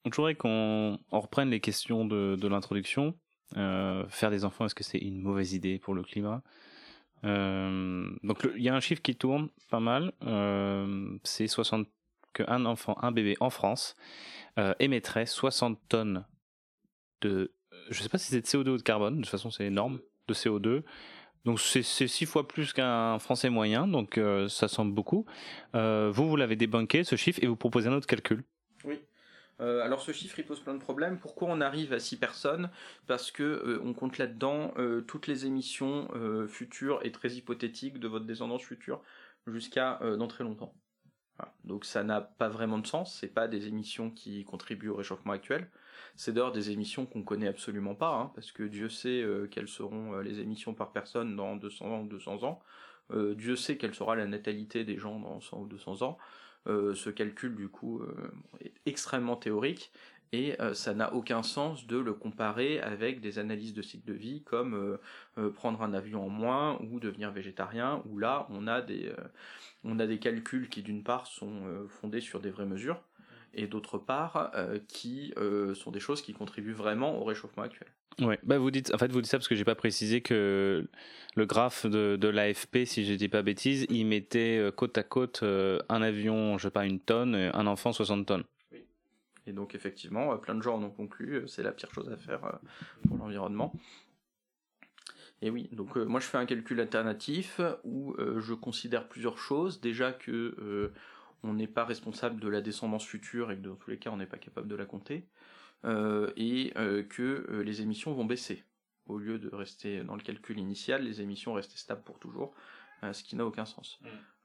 je 0.05 0.15
voudrais 0.15 0.35
qu'on 0.35 0.99
reprenne 1.11 1.49
les 1.49 1.59
questions 1.59 2.05
de, 2.05 2.47
l'introduction. 2.47 3.15
Euh, 3.57 4.07
faire 4.09 4.29
des 4.29 4.45
enfants, 4.45 4.65
est-ce 4.65 4.75
que 4.75 4.83
c'est 4.83 4.97
une 4.97 5.19
mauvaise 5.19 5.53
idée 5.53 5.79
pour 5.79 5.93
le 5.93 6.03
climat? 6.03 6.41
Euh, 7.25 8.09
Donc 8.23 8.47
il 8.55 8.63
y 8.63 8.69
a 8.69 8.75
un 8.75 8.79
chiffre 8.79 9.01
qui 9.01 9.15
tourne 9.15 9.49
pas 9.69 9.79
mal. 9.79 10.13
Euh, 10.23 11.17
c'est 11.23 11.47
60 11.47 11.87
qu'un 12.33 12.65
enfant, 12.65 12.97
un 13.01 13.11
bébé 13.11 13.35
en 13.39 13.49
France 13.49 13.95
émettrait 14.79 15.25
60 15.25 15.79
tonnes 15.87 16.25
de, 17.21 17.53
je 17.89 18.01
sais 18.03 18.09
pas 18.09 18.17
si 18.17 18.27
c'est 18.27 18.41
de 18.41 18.45
CO2 18.45 18.69
ou 18.69 18.77
de 18.77 18.81
carbone. 18.81 19.15
De 19.15 19.21
toute 19.21 19.29
façon, 19.29 19.49
c'est 19.49 19.65
énorme 19.65 19.99
de 20.27 20.33
CO2. 20.33 20.83
Donc 21.45 21.61
c'est 21.61 21.81
six 21.81 22.25
fois 22.25 22.45
plus 22.45 22.73
qu'un 22.73 23.17
Français 23.19 23.49
moyen, 23.49 23.87
donc 23.87 24.19
ça 24.49 24.67
semble 24.67 24.93
beaucoup. 24.93 25.25
Vous, 25.73 26.29
vous 26.29 26.35
l'avez 26.35 26.57
débunké, 26.57 27.03
ce 27.03 27.15
chiffre, 27.15 27.39
et 27.41 27.47
vous 27.47 27.55
proposez 27.55 27.87
un 27.87 27.93
autre 27.93 28.07
calcul. 28.07 28.43
Euh, 29.61 29.81
alors 29.81 30.01
ce 30.01 30.11
chiffre 30.11 30.39
il 30.39 30.45
pose 30.45 30.59
plein 30.59 30.73
de 30.73 30.79
problèmes. 30.79 31.19
Pourquoi 31.19 31.49
on 31.49 31.61
arrive 31.61 31.93
à 31.93 31.99
6 31.99 32.17
personnes? 32.17 32.69
Parce 33.07 33.31
que 33.31 33.79
on 33.83 33.93
compte 33.93 34.17
là-dedans 34.17 34.73
toutes 35.07 35.27
les 35.27 35.45
émissions 35.45 36.07
futures 36.47 36.99
et 37.03 37.11
très 37.11 37.31
hypothétiques 37.31 37.99
de 37.99 38.07
votre 38.07 38.25
descendance 38.25 38.63
future 38.63 39.01
jusqu'à 39.47 39.99
dans 40.17 40.27
très 40.27 40.43
longtemps. 40.43 40.73
Donc 41.63 41.85
ça 41.85 42.03
n'a 42.03 42.21
pas 42.21 42.49
vraiment 42.49 42.77
de 42.77 42.87
sens. 42.87 43.17
C'est 43.19 43.33
pas 43.33 43.47
des 43.47 43.67
émissions 43.67 44.09
qui 44.09 44.43
contribuent 44.43 44.89
au 44.89 44.95
réchauffement 44.95 45.33
actuel. 45.33 45.69
C'est 46.15 46.33
d'ailleurs 46.33 46.51
des 46.51 46.71
émissions 46.71 47.05
qu'on 47.05 47.23
connaît 47.23 47.47
absolument 47.47 47.95
pas, 47.95 48.13
hein, 48.15 48.31
parce 48.35 48.51
que 48.51 48.63
Dieu 48.63 48.89
sait 48.89 49.21
euh, 49.21 49.47
quelles 49.47 49.67
seront 49.67 50.15
euh, 50.15 50.21
les 50.21 50.39
émissions 50.39 50.73
par 50.73 50.91
personne 50.91 51.35
dans 51.35 51.55
200 51.55 51.85
ans 51.85 52.01
ou 52.01 52.07
200 52.07 52.43
ans. 52.43 52.59
Euh, 53.11 53.35
Dieu 53.35 53.55
sait 53.55 53.77
quelle 53.77 53.95
sera 53.95 54.15
la 54.15 54.27
natalité 54.27 54.83
des 54.83 54.97
gens 54.97 55.19
dans 55.19 55.39
100 55.39 55.61
ou 55.61 55.67
200 55.67 56.01
ans. 56.03 56.17
Ce 56.65 57.09
calcul, 57.09 57.55
du 57.55 57.67
coup, 57.67 58.01
est 58.61 58.73
extrêmement 58.85 59.35
théorique 59.35 59.91
et 60.31 60.55
ça 60.73 60.93
n'a 60.93 61.13
aucun 61.13 61.41
sens 61.41 61.87
de 61.87 61.97
le 61.97 62.13
comparer 62.13 62.79
avec 62.79 63.19
des 63.19 63.39
analyses 63.39 63.73
de 63.73 63.81
cycle 63.81 64.05
de 64.05 64.13
vie 64.13 64.43
comme 64.43 64.99
prendre 65.55 65.81
un 65.81 65.93
avion 65.93 66.25
en 66.25 66.29
moins 66.29 66.79
ou 66.81 66.99
devenir 66.99 67.31
végétarien 67.31 68.03
où 68.05 68.19
là 68.19 68.45
on 68.51 68.67
a 68.67 68.81
des 68.81 69.11
on 69.83 69.99
a 69.99 70.05
des 70.05 70.19
calculs 70.19 70.69
qui 70.69 70.83
d'une 70.83 71.03
part 71.03 71.25
sont 71.25 71.87
fondés 71.87 72.21
sur 72.21 72.39
des 72.39 72.51
vraies 72.51 72.67
mesures 72.67 73.01
et 73.53 73.67
d'autre 73.67 73.97
part 73.97 74.51
euh, 74.55 74.79
qui 74.87 75.33
euh, 75.37 75.73
sont 75.73 75.91
des 75.91 75.99
choses 75.99 76.21
qui 76.21 76.33
contribuent 76.33 76.73
vraiment 76.73 77.19
au 77.19 77.23
réchauffement 77.23 77.63
actuel. 77.63 77.87
Ouais, 78.19 78.37
bah 78.43 78.57
vous 78.57 78.69
dites, 78.69 78.93
en 78.93 78.97
fait, 78.97 79.11
vous 79.11 79.21
dites 79.21 79.31
ça 79.31 79.37
parce 79.37 79.47
que 79.47 79.55
j'ai 79.55 79.63
pas 79.63 79.75
précisé 79.75 80.21
que 80.21 80.87
le 81.35 81.45
graphe 81.45 81.85
de, 81.85 82.17
de 82.17 82.27
l'AFP, 82.27 82.79
si 82.85 83.05
je 83.05 83.13
dis 83.13 83.29
pas 83.29 83.41
bêtise, 83.41 83.85
il 83.89 84.05
mettait 84.05 84.57
euh, 84.57 84.71
côte 84.71 84.97
à 84.97 85.03
côte 85.03 85.43
un 85.43 86.01
avion, 86.01 86.57
je 86.57 86.63
sais 86.63 86.71
pas, 86.71 86.85
une 86.85 86.99
tonne, 86.99 87.35
un 87.35 87.67
enfant 87.67 87.93
60 87.93 88.25
tonnes. 88.25 88.43
Oui. 88.73 88.83
Et 89.47 89.53
donc 89.53 89.73
effectivement, 89.73 90.37
plein 90.37 90.55
de 90.55 90.61
gens 90.61 90.75
en 90.75 90.83
ont 90.83 90.89
conclu, 90.89 91.43
c'est 91.47 91.63
la 91.63 91.71
pire 91.71 91.93
chose 91.93 92.09
à 92.09 92.17
faire 92.17 92.59
pour 93.07 93.17
l'environnement. 93.17 93.73
Et 95.41 95.49
oui, 95.49 95.69
donc 95.71 95.95
moi 95.95 96.19
je 96.19 96.25
fais 96.25 96.37
un 96.37 96.45
calcul 96.45 96.81
alternatif 96.81 97.61
où 97.85 98.15
je 98.19 98.53
considère 98.53 99.07
plusieurs 99.07 99.37
choses. 99.37 99.79
Déjà 99.79 100.11
que 100.11 100.91
on 101.43 101.53
n'est 101.53 101.67
pas 101.67 101.85
responsable 101.85 102.39
de 102.39 102.47
la 102.47 102.61
descendance 102.61 103.05
future 103.05 103.51
et 103.51 103.57
que 103.57 103.61
dans 103.61 103.75
tous 103.75 103.89
les 103.89 103.97
cas 103.97 104.11
on 104.11 104.17
n'est 104.17 104.25
pas 104.25 104.37
capable 104.37 104.67
de 104.67 104.75
la 104.75 104.85
compter, 104.85 105.27
euh, 105.85 106.31
et 106.35 106.73
euh, 106.75 107.03
que 107.03 107.47
euh, 107.49 107.61
les 107.61 107.81
émissions 107.81 108.13
vont 108.13 108.25
baisser. 108.25 108.65
Au 109.07 109.17
lieu 109.17 109.39
de 109.39 109.49
rester 109.49 110.03
dans 110.03 110.15
le 110.15 110.21
calcul 110.21 110.59
initial, 110.59 111.03
les 111.03 111.21
émissions 111.21 111.53
restent 111.53 111.77
stables 111.77 112.03
pour 112.03 112.19
toujours, 112.19 112.53
ce 113.11 113.23
qui 113.23 113.35
n'a 113.35 113.45
aucun 113.45 113.65
sens. 113.65 113.99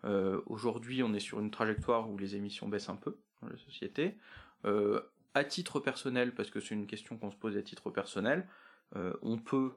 Mm. 0.05 0.39
Aujourd'hui, 0.47 1.03
on 1.03 1.13
est 1.13 1.21
sur 1.21 1.39
une 1.39 1.51
trajectoire 1.51 2.09
où 2.09 2.17
les 2.17 2.35
émissions 2.35 2.67
baissent 2.67 2.89
un 2.89 2.97
peu 2.97 3.19
dans 3.43 3.49
la 3.49 3.59
société. 3.59 4.17
à 5.35 5.45
titre 5.45 5.81
personnel, 5.81 6.35
parce 6.35 6.51
que 6.51 6.61
c'est 6.61 6.75
une 6.75 6.87
question 6.87 7.19
qu'on 7.19 7.31
se 7.31 7.37
pose 7.37 7.59
à 7.59 7.63
titre 7.63 7.91
personnel, 7.91 8.49
on 8.95 9.37
peut 9.37 9.75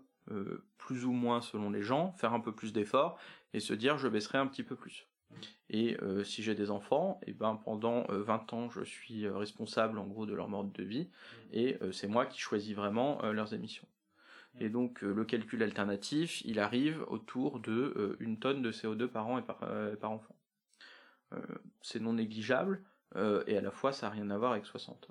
plus 0.78 1.04
ou 1.04 1.12
moins 1.12 1.42
selon 1.42 1.70
les 1.70 1.82
gens 1.82 2.14
faire 2.14 2.32
un 2.32 2.40
peu 2.40 2.54
plus 2.54 2.72
d'efforts 2.72 3.20
et 3.54 3.60
se 3.60 3.74
dire 3.74 3.98
je 3.98 4.08
baisserai 4.08 4.38
un 4.38 4.48
petit 4.48 4.64
peu 4.64 4.78
plus. 4.78 5.06
Et 5.70 5.98
euh, 6.02 6.24
si 6.24 6.44
j'ai 6.44 6.56
des 6.56 6.72
enfants, 6.72 7.20
et 7.28 7.34
ben 7.34 7.56
pendant 7.56 8.06
20 8.10 8.54
euh, 8.54 8.56
ans, 8.56 8.70
je 8.70 8.84
suis 8.84 9.26
euh, 9.26 9.36
responsable 9.36 10.00
en 10.00 10.06
gros 10.06 10.26
de 10.26 10.34
leur 10.34 10.48
mode 10.48 10.72
de 10.72 10.84
vie, 10.84 11.10
et 11.52 11.78
c'est 11.92 12.08
moi 12.08 12.26
qui 12.26 12.40
choisis 12.40 12.76
vraiment 12.76 13.22
leurs 13.32 13.54
émissions. 13.54 13.88
Et 14.60 14.70
donc 14.70 15.02
le 15.02 15.24
calcul 15.24 15.62
alternatif, 15.62 16.42
il 16.44 16.60
arrive 16.60 17.04
autour 17.08 17.60
de 17.60 18.18
une 18.20 18.40
tonne 18.40 18.62
de 18.62 18.72
CO2 18.72 19.08
par 19.08 19.28
an 19.28 19.38
et 19.38 19.44
par, 19.44 19.60
par 20.00 20.12
enfant. 20.12 20.36
c'est 21.82 22.00
non 22.00 22.14
négligeable, 22.14 22.82
et 23.16 23.58
à 23.58 23.62
la 23.62 23.72
fois 23.72 23.94
ça 23.94 24.08
n'a 24.08 24.14
rien 24.14 24.30
à 24.30 24.38
voir 24.38 24.54
avec 24.54 24.66
60. 24.66 25.10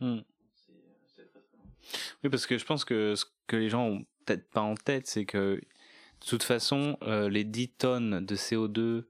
Hmm. 0.00 0.20
Oui, 2.22 2.30
parce 2.30 2.46
que 2.46 2.56
je 2.56 2.64
pense 2.64 2.84
que 2.84 3.14
ce 3.14 3.26
que 3.46 3.56
les 3.56 3.68
gens 3.68 3.86
ont 3.86 4.06
peut-être 4.24 4.48
pas 4.50 4.62
en 4.62 4.74
tête, 4.74 5.06
c'est 5.06 5.26
que 5.26 5.56
de 5.56 6.26
toute 6.26 6.44
façon, 6.44 6.96
les 7.02 7.44
10 7.44 7.68
tonnes 7.70 8.24
de 8.24 8.36
CO2 8.36 9.04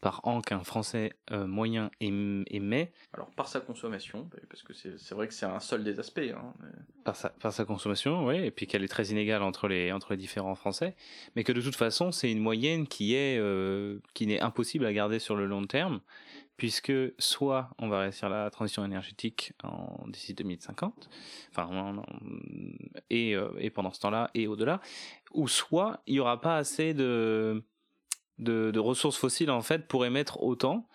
par 0.00 0.20
an 0.24 0.40
qu'un 0.40 0.62
Français 0.62 1.12
euh, 1.32 1.46
moyen 1.46 1.90
émet. 2.00 2.92
Alors 3.12 3.30
par 3.30 3.48
sa 3.48 3.60
consommation, 3.60 4.28
parce 4.48 4.62
que 4.62 4.72
c'est 4.72 5.14
vrai 5.14 5.26
que 5.26 5.34
c'est 5.34 5.46
un 5.46 5.60
seul 5.60 5.82
des 5.82 5.98
aspects. 5.98 6.20
Hein, 6.20 6.54
par, 7.04 7.16
sa, 7.16 7.30
par 7.30 7.52
sa 7.52 7.64
consommation, 7.64 8.26
oui, 8.26 8.36
et 8.36 8.50
puis 8.50 8.66
qu'elle 8.66 8.84
est 8.84 8.88
très 8.88 9.06
inégale 9.06 9.42
entre 9.42 9.66
les, 9.66 9.90
entre 9.92 10.12
les 10.12 10.16
différents 10.16 10.54
Français, 10.54 10.94
mais 11.34 11.42
que 11.42 11.52
de 11.52 11.60
toute 11.60 11.74
façon 11.74 12.12
c'est 12.12 12.30
une 12.30 12.38
moyenne 12.38 12.86
qui 12.86 13.14
est 13.14 13.38
euh, 13.38 13.98
qui 14.14 14.26
n'est 14.26 14.40
impossible 14.40 14.86
à 14.86 14.92
garder 14.92 15.18
sur 15.18 15.34
le 15.34 15.46
long 15.46 15.66
terme, 15.66 16.00
puisque 16.56 16.92
soit 17.18 17.70
on 17.78 17.88
va 17.88 18.00
réussir 18.00 18.28
la 18.28 18.50
transition 18.50 18.84
énergétique 18.84 19.52
en 19.64 20.06
d'ici 20.08 20.32
2050, 20.32 21.08
enfin 21.50 22.02
et, 23.10 23.34
euh, 23.34 23.50
et 23.58 23.70
pendant 23.70 23.92
ce 23.92 24.00
temps-là 24.00 24.30
et 24.34 24.46
au-delà, 24.46 24.80
ou 25.32 25.48
soit 25.48 26.02
il 26.06 26.14
y 26.14 26.20
aura 26.20 26.40
pas 26.40 26.56
assez 26.56 26.94
de 26.94 27.64
de, 28.38 28.78
ressources 28.78 29.16
fossiles 29.16 29.50
en 29.50 29.62
fait 29.62 29.86
pour 29.86 30.04
émettre 30.04 30.42
autant. 30.42 30.88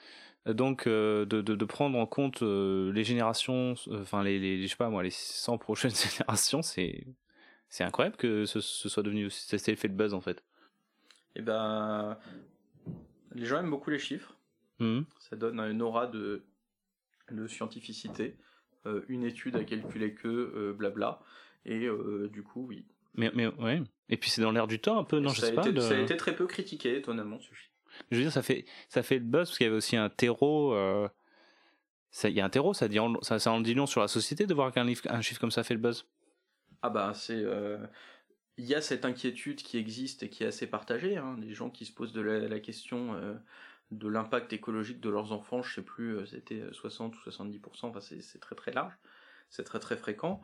Donc 0.46 0.88
euh, 0.88 1.26
de, 1.26 1.42
de, 1.42 1.66
prendre 1.66 1.98
en 1.98 2.06
compte 2.06 2.44
euh, 2.44 2.92
les 2.92 3.06
générations 3.06 3.76
enfin 3.94 4.24
les, 4.24 4.40
les, 4.40 4.64
je 4.64 4.68
sais 4.68 4.76
pas 4.76 4.90
moi 4.90 5.02
les 5.02 5.10
100 5.10 5.58
prochaines 5.58 5.96
générations 5.96 6.62
c'est 6.62 7.08
c'est 7.70 7.86
incroyable 7.86 8.18
que 8.18 8.46
ce, 8.46 8.60
soit 8.60 9.04
devenu 9.04 9.30
c'est 9.30 9.66
l'effet 9.68 9.88
de 9.88 9.94
buzz 9.94 10.14
en 10.14 10.20
fait. 10.20 10.44
Et 11.36 11.40
eh 11.40 11.42
ben 11.42 12.18
les 13.34 13.46
gens 13.46 13.60
aiment 13.60 13.70
beaucoup 13.70 13.90
les 13.90 14.00
chiffres. 14.00 14.38
Mmh. 14.80 15.02
ça 15.20 15.36
donne 15.36 15.60
une 15.60 15.82
aura 15.82 16.08
de 16.08 16.44
de 17.32 17.48
scientificité 17.48 18.36
euh, 18.86 19.06
une 19.08 19.24
étude 19.24 19.56
à 19.56 19.64
calculer 19.64 20.14
que 20.14 20.74
blabla. 20.78 21.22
Et 21.66 21.88
du 22.34 22.44
coup 22.44 22.66
oui 22.68 22.86
mais, 23.16 23.32
mais 23.34 23.48
ouais. 23.48 23.82
Et 24.10 24.18
puis 24.18 24.30
c'est 24.30 24.42
dans 24.42 24.52
l'air 24.52 24.68
du 24.68 24.80
temps 24.80 25.00
un 25.00 25.04
peu, 25.04 25.20
non, 25.20 25.30
je 25.30 25.42
sais 25.42 25.54
pas. 25.54 25.64
Ça 25.64 25.96
a 25.96 26.00
été 26.00 26.18
très 26.18 26.36
peu 26.36 26.46
critiqué, 26.46 26.98
étonnamment, 26.98 27.40
ce. 27.40 27.50
Je 28.12 28.18
veux 28.18 28.24
dire, 28.24 28.32
ça 28.32 28.42
fait, 28.42 28.66
ça 28.90 29.04
fait 29.04 29.16
le 29.16 29.26
buzz 29.26 29.50
parce 29.50 29.58
qu'il 29.58 29.66
y 29.66 29.68
avait 29.68 29.78
aussi 29.78 29.96
un 29.96 30.10
terreau. 30.10 30.74
Euh... 30.74 31.08
Il 32.24 32.32
y 32.32 32.42
a 32.42 32.46
un 32.46 32.50
terreau, 32.50 32.74
ça, 32.74 32.88
dit 32.88 33.00
ça, 33.22 33.40
ça 33.40 33.52
en 33.52 33.62
dit 33.62 33.74
long 33.74 33.86
sur 33.86 34.02
la 34.02 34.08
société 34.08 34.46
de 34.46 34.54
voir 34.54 34.72
qu'un 34.72 34.88
un 34.88 35.22
chiffre 35.22 35.40
comme 35.40 35.52
ça 35.52 35.64
fait 35.64 35.74
le 35.74 35.80
buzz. 35.80 36.06
Ah 36.82 36.90
bah, 36.90 37.14
c'est. 37.16 37.34
Euh... 37.38 37.78
Il 38.58 38.66
y 38.66 38.76
a 38.76 38.82
cette 38.82 39.04
inquiétude 39.04 39.64
qui 39.64 39.78
existe 39.78 40.22
et 40.22 40.30
qui 40.30 40.44
est 40.44 40.48
assez 40.48 40.68
partagée. 40.68 41.18
Hein. 41.18 41.38
Les 41.42 41.56
gens 41.56 41.72
qui 41.72 41.86
se 41.86 41.92
posent 41.92 42.14
de 42.14 42.22
la, 42.22 42.60
question 42.60 43.16
euh, 43.16 43.34
de 43.90 44.08
l'impact 44.08 44.54
écologique 44.54 45.00
de 45.00 45.10
leurs 45.10 45.32
enfants, 45.32 45.64
je 45.64 45.74
sais 45.74 45.82
plus, 45.82 46.28
c'était 46.28 46.62
60 46.72 47.16
ou 47.16 47.30
70%, 47.30 47.60
enfin 47.86 48.00
c'est 48.00 48.40
très 48.40 48.54
très 48.54 48.72
large, 48.72 48.94
c'est 49.54 49.64
très 49.64 49.80
très 49.80 49.96
fréquent. 49.96 50.42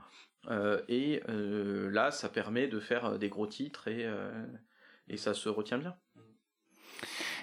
Euh, 0.47 0.82
et 0.88 1.22
euh, 1.28 1.89
là, 1.89 2.12
ça 2.12 2.30
permet 2.30 2.68
de 2.68 2.80
faire 2.80 3.05
euh, 3.05 3.18
des 3.18 3.28
gros 3.28 3.47
titres 3.47 3.88
et, 3.88 4.07
et 5.07 5.18
ça 5.18 5.34
se 5.34 5.49
retient 5.49 5.80
bien. 5.80 5.97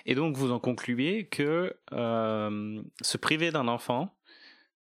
Et 0.06 0.14
donc, 0.14 0.36
vous 0.36 0.52
en 0.52 0.60
concluez 0.60 1.26
que 1.26 1.76
se 1.90 3.16
priver 3.18 3.50
d'un 3.50 3.68
enfant 3.68 4.16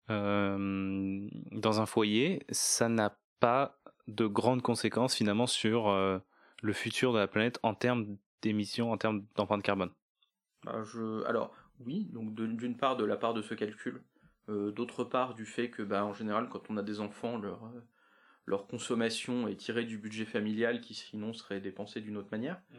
dans 0.10 1.82
un 1.82 1.86
foyer, 1.86 2.46
ça 2.50 2.90
n'a 2.90 3.18
pas 3.40 3.80
de 4.08 4.26
grandes 4.26 4.62
conséquences 4.62 5.16
finalement 5.16 5.48
sur 5.48 5.90
le 6.62 6.74
futur 6.74 7.14
de 7.14 7.20
la 7.20 7.28
planète 7.28 7.60
en 7.64 7.76
termes 7.76 8.18
d'émissions, 8.42 8.92
en 8.92 8.98
termes 8.98 9.26
d'empreinte 9.36 9.64
carbone? 9.64 9.92
Bah, 10.64 10.84
je... 10.84 11.24
Alors 11.26 11.56
oui, 11.80 12.10
donc 12.12 12.34
d'une 12.34 12.76
part 12.76 12.98
de 12.98 13.06
la 13.06 13.16
part 13.16 13.34
de 13.34 13.42
ce 13.42 13.54
calcul, 13.54 14.02
d'autre 14.52 15.04
part 15.04 15.34
du 15.34 15.46
fait 15.46 15.70
que 15.70 15.82
bah, 15.82 16.06
en 16.06 16.14
général 16.14 16.50
quand 16.50 16.70
on 16.70 16.78
a 16.78 16.84
des 16.84 17.00
enfants, 17.00 17.38
leur, 17.38 17.72
leur 18.46 18.68
consommation 18.68 19.48
est 19.48 19.56
tirée 19.56 19.86
du 19.86 19.98
budget 19.98 20.26
familial 20.26 20.82
qui 20.82 20.94
sinon 20.94 21.34
serait 21.34 21.62
dépensé 21.62 22.02
d'une 22.02 22.18
autre 22.18 22.30
manière. 22.32 22.62
Mm. 22.72 22.76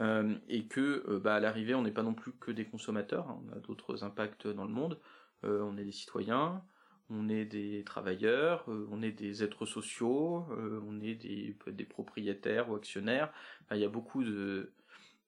Euh, 0.00 0.34
et 0.48 0.66
que 0.66 1.04
euh, 1.08 1.20
bah, 1.20 1.36
à 1.36 1.40
l'arrivée 1.40 1.74
on 1.76 1.82
n'est 1.82 1.92
pas 1.92 2.02
non 2.02 2.14
plus 2.14 2.32
que 2.32 2.50
des 2.50 2.64
consommateurs, 2.64 3.28
hein. 3.30 3.40
on 3.46 3.56
a 3.56 3.60
d'autres 3.60 4.02
impacts 4.02 4.48
dans 4.48 4.64
le 4.64 4.72
monde, 4.72 4.98
euh, 5.44 5.62
on 5.62 5.76
est 5.76 5.84
des 5.84 5.92
citoyens, 5.92 6.64
on 7.10 7.28
est 7.28 7.44
des 7.44 7.84
travailleurs, 7.84 8.64
on 8.66 9.02
est 9.02 9.12
des 9.12 9.44
êtres 9.44 9.66
sociaux, 9.66 10.46
on 10.88 11.00
est 11.00 11.14
des, 11.14 11.56
des 11.68 11.84
propriétaires 11.84 12.70
ou 12.70 12.74
actionnaires, 12.74 13.32
il 13.70 13.76
y 13.76 13.84
a 13.84 13.88
beaucoup 13.88 14.24
de, 14.24 14.72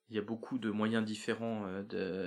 il 0.08 0.16
y 0.16 0.18
a 0.18 0.22
beaucoup 0.22 0.58
de 0.58 0.70
moyens 0.70 1.04
différents 1.04 1.66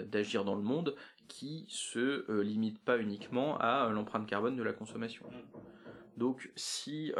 d'agir 0.06 0.46
dans 0.46 0.56
le 0.56 0.62
monde 0.62 0.96
qui 1.30 1.66
se 1.70 2.30
limitent 2.42 2.84
pas 2.84 2.98
uniquement 3.00 3.58
à 3.60 3.90
l'empreinte 3.90 4.28
carbone 4.28 4.58
de 4.58 4.64
la 4.64 4.74
consommation. 4.74 5.26
Donc 6.18 6.52
si 6.58 7.14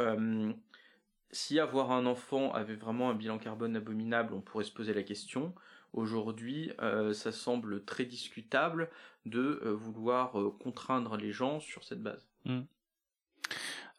si 1.32 1.60
avoir 1.60 1.92
un 1.92 2.06
enfant 2.06 2.52
avait 2.52 2.74
vraiment 2.74 3.10
un 3.10 3.14
bilan 3.14 3.38
carbone 3.38 3.76
abominable, 3.76 4.34
on 4.34 4.40
pourrait 4.40 4.64
se 4.64 4.72
poser 4.72 4.94
la 4.94 5.02
question. 5.02 5.54
Aujourd'hui, 5.92 6.72
euh, 6.80 7.12
ça 7.12 7.32
semble 7.32 7.84
très 7.84 8.04
discutable 8.04 8.90
de 9.26 9.60
euh, 9.64 9.72
vouloir 9.72 10.38
euh, 10.38 10.56
contraindre 10.62 11.16
les 11.16 11.32
gens 11.32 11.60
sur 11.60 11.84
cette 11.84 12.02
base. 12.02 12.26
Hmm. 12.44 12.62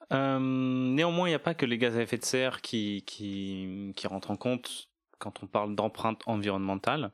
néanmoins, 0.09 1.28
il 1.28 1.32
n'y 1.32 1.36
a 1.36 1.39
pas 1.39 1.53
que 1.53 1.66
les 1.66 1.78
gaz 1.78 1.95
à 1.97 2.01
effet 2.01 2.18
de 2.18 2.26
serre 2.26 2.62
qui, 2.62 3.03
qui, 3.05 3.93
qui 3.95 4.07
rentrent 4.07 4.32
en 4.32 4.36
compte 4.36 4.89
quand 5.22 5.44
on 5.44 5.48
parle 5.48 5.76
d'empreinte 5.76 6.22
environnementale. 6.26 7.12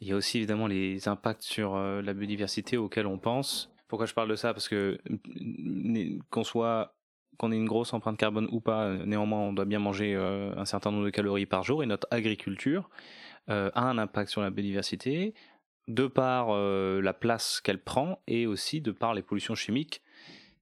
Il 0.00 0.08
y 0.08 0.12
a 0.12 0.16
aussi 0.16 0.38
évidemment 0.38 0.66
les 0.66 1.08
impacts 1.08 1.42
sur 1.42 1.76
la 1.76 2.14
biodiversité 2.14 2.76
auxquels 2.76 3.06
on 3.06 3.18
pense. 3.18 3.72
Pourquoi 3.88 4.06
je 4.06 4.14
parle 4.14 4.28
de 4.28 4.36
ça? 4.36 4.54
Parce 4.54 4.68
que 4.68 4.98
qu'on 6.30 6.44
soit 6.44 6.94
qu'on 7.40 7.52
ait 7.52 7.56
une 7.56 7.66
grosse 7.66 7.94
empreinte 7.94 8.18
carbone 8.18 8.48
ou 8.52 8.60
pas, 8.60 8.90
néanmoins, 9.06 9.38
on 9.38 9.54
doit 9.54 9.64
bien 9.64 9.78
manger 9.78 10.14
euh, 10.14 10.52
un 10.58 10.66
certain 10.66 10.90
nombre 10.90 11.06
de 11.06 11.10
calories 11.10 11.46
par 11.46 11.62
jour 11.62 11.82
et 11.82 11.86
notre 11.86 12.06
agriculture 12.10 12.90
euh, 13.48 13.70
a 13.74 13.84
un 13.84 13.96
impact 13.96 14.30
sur 14.30 14.42
la 14.42 14.50
biodiversité 14.50 15.32
de 15.88 16.06
par 16.06 16.48
euh, 16.50 17.00
la 17.00 17.14
place 17.14 17.62
qu'elle 17.62 17.82
prend 17.82 18.20
et 18.26 18.46
aussi 18.46 18.82
de 18.82 18.92
par 18.92 19.14
les 19.14 19.22
pollutions 19.22 19.54
chimiques 19.54 20.02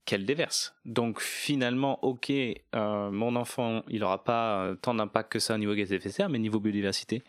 qu'elle 0.09 0.25
déverse. 0.25 0.75
Donc 0.87 1.21
finalement, 1.21 2.03
ok, 2.03 2.33
mon 2.73 3.37
enfant, 3.37 3.83
il 3.89 4.01
n'aura 4.01 4.25
pas 4.25 4.75
tant 4.81 4.95
d'impact 4.95 5.31
que 5.33 5.39
ça 5.39 5.55
au 5.55 5.59
niveau 5.59 5.75
gaz 5.75 5.93
à 5.93 5.97
effet 5.97 6.09
de 6.09 6.15
serre, 6.15 6.31
mais 6.31 6.39
niveau 6.39 6.61
biodiversité 6.61 7.23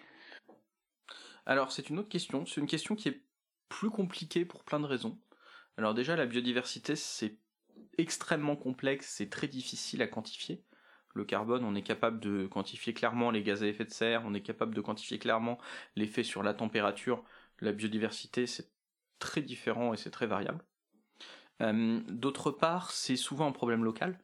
Alors 1.46 1.74
c'est 1.74 1.90
une 1.90 2.00
autre 2.00 2.08
question. 2.08 2.46
C'est 2.46 2.62
une 2.62 2.68
question 2.68 2.96
qui 2.96 3.10
est 3.10 3.22
plus 3.68 3.90
compliquée 3.90 4.46
pour 4.46 4.64
plein 4.64 4.80
de 4.80 4.86
raisons. 4.86 5.20
Alors 5.76 5.94
déjà, 5.94 6.16
la 6.16 6.26
biodiversité, 6.26 6.96
c'est 6.96 7.38
extrêmement 7.98 8.56
complexe, 8.56 9.14
c'est 9.18 9.30
très 9.30 9.50
difficile 9.50 10.02
à 10.02 10.08
quantifier. 10.08 10.64
Le 11.14 11.26
carbone, 11.26 11.66
on 11.66 11.76
est 11.76 11.84
capable 11.84 12.22
de 12.22 12.48
quantifier 12.48 12.94
clairement 12.94 13.30
les 13.30 13.44
gaz 13.44 13.62
à 13.62 13.68
effet 13.68 13.84
de 13.84 13.92
serre, 13.92 14.24
on 14.26 14.34
est 14.34 14.42
capable 14.42 14.74
de 14.74 14.80
quantifier 14.80 15.20
clairement 15.20 15.58
l'effet 15.98 16.24
sur 16.24 16.44
la 16.44 16.54
température. 16.54 17.26
La 17.60 17.74
biodiversité, 17.74 18.48
c'est 18.48 18.72
très 19.20 19.42
différent 19.42 19.94
et 19.94 19.98
c'est 19.98 20.12
très 20.12 20.28
variable. 20.28 20.64
Euh, 21.62 22.00
d'autre 22.08 22.52
part, 22.52 22.92
c'est 22.92 23.16
souvent 23.16 23.48
un 23.48 23.52
problème 23.52 23.84
local. 23.84 24.20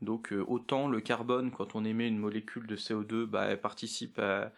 Donc 0.00 0.32
euh, 0.32 0.44
autant 0.48 0.88
le 0.88 1.00
carbone, 1.00 1.50
quand 1.50 1.74
on 1.74 1.84
émet 1.84 2.08
une 2.08 2.18
molécule 2.18 2.66
de 2.66 2.76
CO2, 2.76 3.24
bah, 3.24 3.44
elle 3.46 3.60
participe 3.60 4.18
à, 4.18 4.52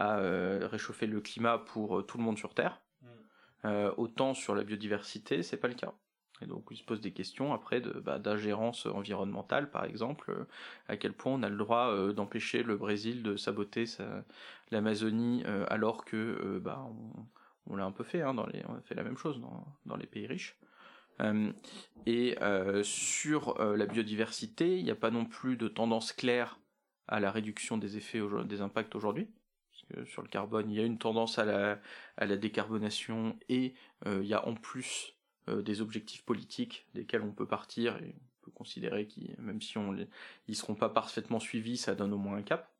euh, 0.00 0.68
réchauffer 0.70 1.06
le 1.06 1.20
climat 1.20 1.58
pour 1.58 2.06
tout 2.06 2.18
le 2.18 2.24
monde 2.24 2.38
sur 2.38 2.54
Terre. 2.54 2.80
Mm. 3.64 3.90
autant 3.98 4.34
sur 4.34 4.54
la 4.54 4.64
biodiversité, 4.64 5.42
c'est 5.42 5.56
pas 5.56 5.68
le 5.68 5.74
cas. 5.74 5.92
Et 6.42 6.46
donc 6.46 6.66
il 6.70 6.76
se 6.76 6.84
pose 6.84 7.00
des 7.00 7.12
questions 7.12 7.52
après 7.52 7.80
de, 7.80 7.92
bah, 8.00 8.18
d'ingérence 8.18 8.86
environnementale, 8.86 9.70
par 9.70 9.84
exemple, 9.84 10.46
à 10.88 10.96
quel 10.96 11.12
point 11.12 11.32
on 11.32 11.42
a 11.42 11.48
le 11.48 11.56
droit 11.56 12.12
d'empêcher 12.12 12.62
le 12.62 12.76
Brésil 12.76 13.22
de 13.22 13.36
saboter 13.36 13.84
l'Amazonie 14.70 15.42
euh, 15.46 15.66
alors 15.68 16.04
que 16.04 16.58
bah, 16.62 16.86
on, 17.66 17.76
l'a 17.76 17.84
un 17.84 17.92
peu 17.92 18.04
fait, 18.04 18.22
hein, 18.22 18.34
dans 18.34 18.46
les, 18.46 18.62
on 18.68 18.74
a 18.74 18.80
fait 18.80 18.94
la 18.94 19.02
même 19.02 19.16
chose 19.16 19.40
dans, 19.40 19.66
dans 19.86 19.96
les 19.96 20.06
pays 20.06 20.26
riches. 20.26 20.56
Et 22.06 22.36
sur 22.82 23.58
la 23.58 23.86
biodiversité, 23.86 24.78
il 24.78 24.84
n'y 24.84 24.90
a 24.90 24.96
pas 24.96 25.10
non 25.10 25.24
plus 25.24 25.56
de 25.56 25.68
tendance 25.68 26.12
claire 26.12 26.58
à 27.08 27.20
la 27.20 27.30
réduction 27.30 27.78
des 27.78 27.96
effets 27.96 28.20
des 28.44 28.60
impacts 28.60 28.94
aujourd'hui. 28.94 29.28
Sur 30.06 30.22
le 30.22 30.28
carbone, 30.28 30.70
il 30.70 30.76
y 30.76 30.80
a 30.80 30.84
une 30.84 30.98
tendance 30.98 31.38
à 31.38 31.44
la, 32.16 32.36
décarbonation 32.36 33.36
et 33.48 33.74
il 34.06 34.26
y 34.26 34.34
a 34.34 34.46
en 34.46 34.54
plus 34.54 35.14
euh, 35.50 35.62
des 35.62 35.80
objectifs 35.80 36.22
politiques 36.22 36.86
desquels 36.94 37.22
on 37.22 37.32
peut 37.32 37.46
partir 37.46 37.96
et 37.96 38.14
on 38.14 38.44
peut 38.44 38.50
considérer 38.50 39.06
qu'ils, 39.06 39.34
même 39.38 39.62
si 39.62 39.78
on 39.78 39.92
les, 39.92 40.06
seront 40.52 40.74
pas 40.74 40.90
parfaitement 40.90 41.40
suivis, 41.40 41.78
ça 41.78 41.94
donne 41.94 42.12
au 42.12 42.18
moins 42.18 42.36
un 42.36 42.42
cap. 42.42 42.70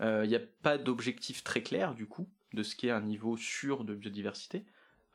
Il 0.00 0.06
euh, 0.06 0.26
n'y 0.26 0.36
a 0.36 0.40
pas 0.62 0.76
d'objectif 0.76 1.42
très 1.42 1.62
clair 1.62 1.94
du 1.94 2.06
coup 2.06 2.28
de 2.52 2.62
ce 2.62 2.76
qu'est 2.76 2.90
un 2.90 3.00
niveau 3.00 3.36
sûr 3.36 3.84
de 3.84 3.94
biodiversité, 3.94 4.64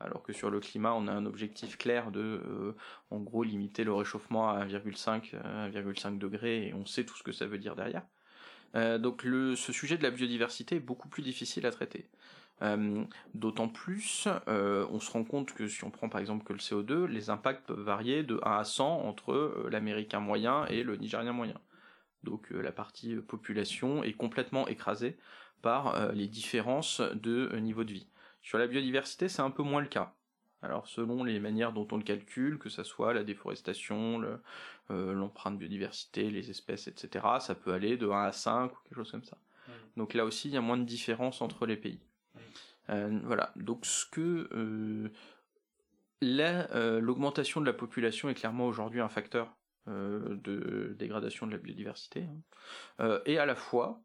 alors 0.00 0.22
que 0.22 0.32
sur 0.32 0.50
le 0.50 0.60
climat 0.60 0.92
on 0.94 1.06
a 1.06 1.12
un 1.12 1.26
objectif 1.26 1.78
clair 1.78 2.10
de 2.10 2.20
euh, 2.20 2.76
en 3.10 3.20
gros 3.20 3.42
limiter 3.42 3.84
le 3.84 3.92
réchauffement 3.92 4.50
à 4.50 4.64
1,5 4.64 5.34
1,5 5.70 6.18
degrés 6.18 6.68
et 6.68 6.74
on 6.74 6.84
sait 6.86 7.04
tout 7.04 7.16
ce 7.16 7.22
que 7.22 7.32
ça 7.32 7.46
veut 7.46 7.58
dire 7.58 7.76
derrière. 7.76 8.02
donc 8.98 9.22
le, 9.22 9.56
ce 9.56 9.72
sujet 9.72 9.96
de 9.96 10.02
la 10.02 10.10
biodiversité 10.10 10.76
est 10.76 10.80
beaucoup 10.80 11.08
plus 11.08 11.22
difficile 11.22 11.64
à 11.66 11.70
traiter. 11.70 12.08
Euh, 12.62 13.04
d'autant 13.34 13.68
plus, 13.68 14.28
euh, 14.48 14.86
on 14.90 15.00
se 15.00 15.10
rend 15.10 15.24
compte 15.24 15.52
que 15.52 15.66
si 15.66 15.84
on 15.84 15.90
prend 15.90 16.08
par 16.08 16.20
exemple 16.20 16.44
que 16.44 16.52
le 16.52 16.60
CO2, 16.60 17.06
les 17.06 17.30
impacts 17.30 17.66
peuvent 17.66 17.80
varier 17.80 18.22
de 18.22 18.40
1 18.44 18.58
à 18.58 18.64
100 18.64 19.02
entre 19.02 19.32
euh, 19.32 19.68
l'américain 19.70 20.20
moyen 20.20 20.64
et 20.66 20.82
le 20.82 20.96
nigérien 20.96 21.32
moyen. 21.32 21.60
Donc 22.22 22.48
la 22.50 22.72
partie 22.72 23.16
population 23.16 24.02
est 24.02 24.14
complètement 24.14 24.66
écrasée 24.66 25.18
par 25.60 26.12
les 26.14 26.26
différences 26.26 27.02
de 27.12 27.54
niveau 27.58 27.84
de 27.84 27.92
vie. 27.92 28.06
Sur 28.44 28.58
la 28.58 28.68
biodiversité, 28.68 29.28
c'est 29.28 29.42
un 29.42 29.50
peu 29.50 29.64
moins 29.64 29.80
le 29.80 29.88
cas. 29.88 30.14
Alors 30.62 30.86
selon 30.86 31.24
les 31.24 31.40
manières 31.40 31.72
dont 31.72 31.88
on 31.90 31.96
le 31.96 32.04
calcule, 32.04 32.58
que 32.58 32.68
ce 32.68 32.84
soit 32.84 33.12
la 33.12 33.24
déforestation, 33.24 34.22
l'empreinte 34.88 35.58
biodiversité, 35.58 36.30
les 36.30 36.48
espèces, 36.48 36.86
etc., 36.86 37.26
ça 37.40 37.54
peut 37.54 37.72
aller 37.72 37.96
de 37.96 38.08
1 38.08 38.22
à 38.24 38.32
5 38.32 38.72
ou 38.72 38.76
quelque 38.84 38.96
chose 38.96 39.10
comme 39.10 39.24
ça. 39.24 39.36
Donc 39.96 40.14
là 40.14 40.24
aussi, 40.24 40.48
il 40.48 40.54
y 40.54 40.56
a 40.56 40.60
moins 40.60 40.78
de 40.78 40.84
différence 40.84 41.42
entre 41.42 41.66
les 41.66 41.76
pays. 41.76 42.00
Euh, 42.90 43.18
voilà, 43.24 43.52
donc 43.56 43.86
ce 43.86 44.04
que 44.06 44.48
euh, 44.52 45.08
euh, 46.22 47.00
l'augmentation 47.00 47.60
de 47.60 47.66
la 47.66 47.72
population 47.72 48.28
est 48.28 48.34
clairement 48.34 48.66
aujourd'hui 48.66 49.00
un 49.00 49.08
facteur 49.08 49.54
de 49.86 50.96
dégradation 50.98 51.46
de 51.46 51.52
la 51.52 51.58
biodiversité, 51.58 52.26
hein. 52.98 53.20
et 53.26 53.36
à 53.36 53.44
la 53.44 53.54
fois 53.54 54.00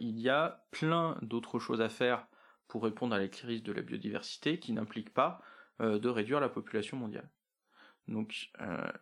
il 0.00 0.20
y 0.20 0.28
a 0.28 0.66
plein 0.70 1.16
d'autres 1.22 1.58
choses 1.58 1.80
à 1.80 1.88
faire 1.88 2.26
pour 2.72 2.84
répondre 2.84 3.14
à 3.14 3.18
la 3.18 3.28
crise 3.28 3.62
de 3.62 3.70
la 3.70 3.82
biodiversité 3.82 4.58
qui 4.58 4.72
n'impliquent 4.72 5.12
pas 5.12 5.42
de 5.78 6.08
réduire 6.08 6.40
la 6.40 6.48
population 6.48 6.96
mondiale. 6.96 7.28
Donc 8.08 8.50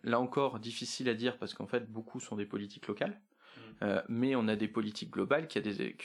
là 0.03 0.18
encore, 0.18 0.59
difficile 0.59 1.09
à 1.09 1.14
dire 1.14 1.39
parce 1.39 1.55
qu'en 1.55 1.68
fait 1.68 1.89
beaucoup 1.89 2.18
sont 2.18 2.35
des 2.35 2.47
politiques 2.47 2.89
locales. 2.89 3.21
Euh, 3.83 4.03
mais 4.09 4.35
on 4.37 4.47
a 4.49 4.57
des 4.57 4.68
politiques 4.68 5.11
globales 5.11 5.49
qui, 5.49 5.59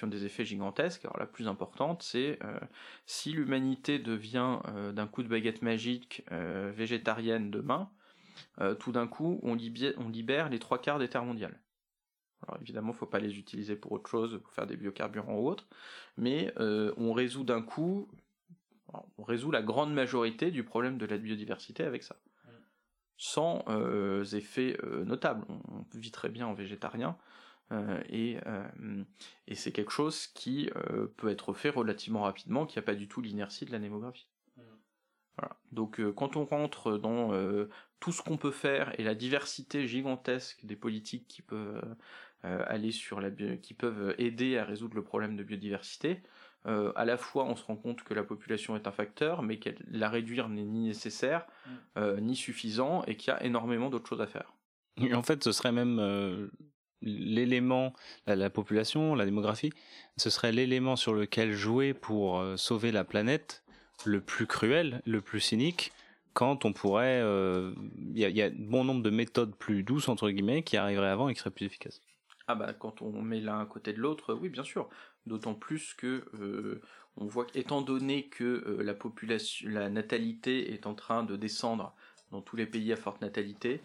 ont 0.03 0.07
des 0.07 0.26
effets 0.26 0.45
gigantesques. 0.45 1.03
Alors 1.05 1.20
la 1.20 1.26
plus 1.26 1.47
importante, 1.47 2.03
c'est 2.03 2.39
euh, 2.43 2.59
si 3.05 3.34
l'humanité 3.34 3.99
devient 3.99 4.59
euh, 4.70 4.91
d'un 4.91 5.07
coup 5.07 5.24
de 5.24 5.28
baguette 5.28 5.61
magique 5.61 6.24
végétarienne 6.30 7.51
demain, 7.51 7.89
tout 8.80 8.91
d'un 8.91 9.07
coup, 9.07 9.39
on, 9.43 9.55
libère 9.55 10.49
les 10.49 10.59
trois 10.59 10.82
quarts 10.82 10.99
des 10.99 11.07
terres 11.07 11.26
mondiales. 11.26 11.59
Alors 12.47 12.59
évidemment, 12.61 12.89
il 12.89 12.95
ne 12.95 12.97
faut 12.97 13.05
pas 13.05 13.19
les 13.19 13.37
utiliser 13.37 13.75
pour 13.75 13.91
autre 13.93 14.09
chose, 14.09 14.39
pour 14.43 14.53
faire 14.53 14.67
des 14.67 14.77
biocarburants 14.77 15.37
ou 15.37 15.47
autre, 15.47 15.67
mais 16.17 16.53
on 16.57 17.13
résout 17.13 17.43
d'un 17.43 17.61
coup, 17.61 18.07
on 19.17 19.23
résout 19.23 19.51
la 19.51 19.61
grande 19.61 19.93
majorité 19.93 20.51
du 20.51 20.63
problème 20.63 20.97
de 20.97 21.05
la 21.05 21.17
biodiversité 21.17 21.83
avec 21.83 22.03
ça. 22.03 22.15
Sans 23.17 23.63
effets 24.33 24.77
notables. 25.05 25.45
On 25.49 25.85
vit 25.97 26.11
très 26.11 26.29
bien 26.29 26.47
en 26.47 26.53
végétarien, 26.53 27.17
euh, 27.71 28.01
et, 28.09 28.37
euh, 28.45 29.03
et 29.47 29.55
c'est 29.55 29.71
quelque 29.71 29.91
chose 29.91 30.27
qui 30.27 30.69
euh, 30.75 31.07
peut 31.17 31.29
être 31.29 31.53
fait 31.53 31.69
relativement 31.69 32.21
rapidement, 32.21 32.65
qui 32.65 32.77
n'a 32.77 32.83
pas 32.83 32.95
du 32.95 33.07
tout 33.07 33.21
l'inertie 33.21 33.65
de 33.65 33.71
la 33.71 33.79
démographie. 33.79 34.27
Mmh. 34.57 34.61
Voilà. 35.37 35.57
Donc 35.71 36.01
quand 36.13 36.37
on 36.37 36.45
rentre 36.45 36.97
dans 36.97 37.31
tout 37.99 38.13
ce 38.13 38.21
qu'on 38.21 38.37
peut 38.37 38.51
faire 38.51 38.97
et 38.99 39.03
la 39.03 39.15
diversité 39.15 39.85
gigantesque 39.85 40.65
des 40.65 40.77
politiques 40.77 41.27
qui 41.27 41.41
peuvent 41.41 41.83
aller 42.67 42.91
sur 42.91 43.21
la 43.21 43.29
qui 43.31 43.73
peuvent 43.73 44.15
aider 44.17 44.57
à 44.57 44.63
résoudre 44.63 44.95
le 44.95 45.03
problème 45.03 45.35
de 45.35 45.43
biodiversité, 45.43 46.21
à 46.65 47.05
la 47.05 47.17
fois 47.17 47.45
on 47.45 47.55
se 47.55 47.63
rend 47.63 47.75
compte 47.75 48.03
que 48.03 48.13
la 48.13 48.23
population 48.23 48.75
est 48.75 48.87
un 48.87 48.91
facteur, 48.91 49.41
mais 49.41 49.57
que 49.57 49.69
la 49.89 50.09
réduire 50.09 50.49
n'est 50.49 50.63
ni 50.63 50.87
nécessaire 50.87 51.45
mmh. 51.95 52.19
ni 52.21 52.35
suffisant 52.35 53.03
et 53.05 53.15
qu'il 53.15 53.33
y 53.33 53.35
a 53.35 53.43
énormément 53.43 53.89
d'autres 53.89 54.07
choses 54.07 54.21
à 54.21 54.27
faire. 54.27 54.53
en 55.13 55.23
fait, 55.23 55.43
ce 55.43 55.51
serait 55.51 55.71
même 55.71 55.99
l'élément, 57.05 57.93
la, 58.27 58.49
population, 58.49 59.15
la 59.15 59.25
démographie, 59.25 59.71
ce 60.17 60.29
serait 60.29 60.51
l'élément 60.51 60.95
sur 60.95 61.13
lequel 61.13 61.53
jouer 61.53 61.93
pour 61.93 62.39
euh, 62.39 62.57
sauver 62.57 62.91
la 62.91 63.03
planète 63.03 63.63
le 64.05 64.19
plus 64.19 64.47
cruel, 64.47 65.01
le 65.05 65.21
plus 65.21 65.39
cynique, 65.39 65.93
quand 66.33 66.65
on 66.65 66.73
pourrait... 66.73 67.21
Euh, 67.21 67.73
il 68.13 68.19
y, 68.19 68.41
a 68.41 68.49
bon 68.49 68.83
nombre 68.83 69.03
de 69.03 69.09
méthodes 69.09 69.55
plus 69.55 69.83
douces, 69.83 70.09
entre 70.09 70.29
guillemets, 70.29 70.63
qui 70.63 70.75
arriveraient 70.75 71.09
avant 71.09 71.29
et 71.29 71.33
qui 71.33 71.39
seraient 71.39 71.51
plus 71.51 71.65
efficaces. 71.65 72.01
Ah 72.47 72.55
bah 72.55 72.73
quand 72.73 73.01
on 73.01 73.21
met 73.21 73.41
l'un 73.41 73.59
à 73.59 73.65
côté 73.65 73.91
de 73.93 73.99
l'autre, 73.99 74.33
oui 74.33 74.49
bien 74.49 74.63
sûr. 74.63 74.89
D'autant 75.25 75.55
plus 75.55 75.93
que 75.95 76.25
euh, 76.39 76.81
on 77.17 77.25
voit 77.25 77.45
qu'étant 77.45 77.81
donné 77.81 78.27
que 78.27 78.79
la 78.81 78.93
population, 78.93 79.67
la 79.69 79.89
natalité 79.89 80.73
est 80.73 80.85
en 80.85 80.93
train 80.93 81.23
de 81.23 81.35
descendre 81.35 81.95
dans 82.31 82.41
tous 82.41 82.55
les 82.55 82.65
pays 82.65 82.91
à 82.91 82.95
forte 82.95 83.21
natalité, 83.21 83.81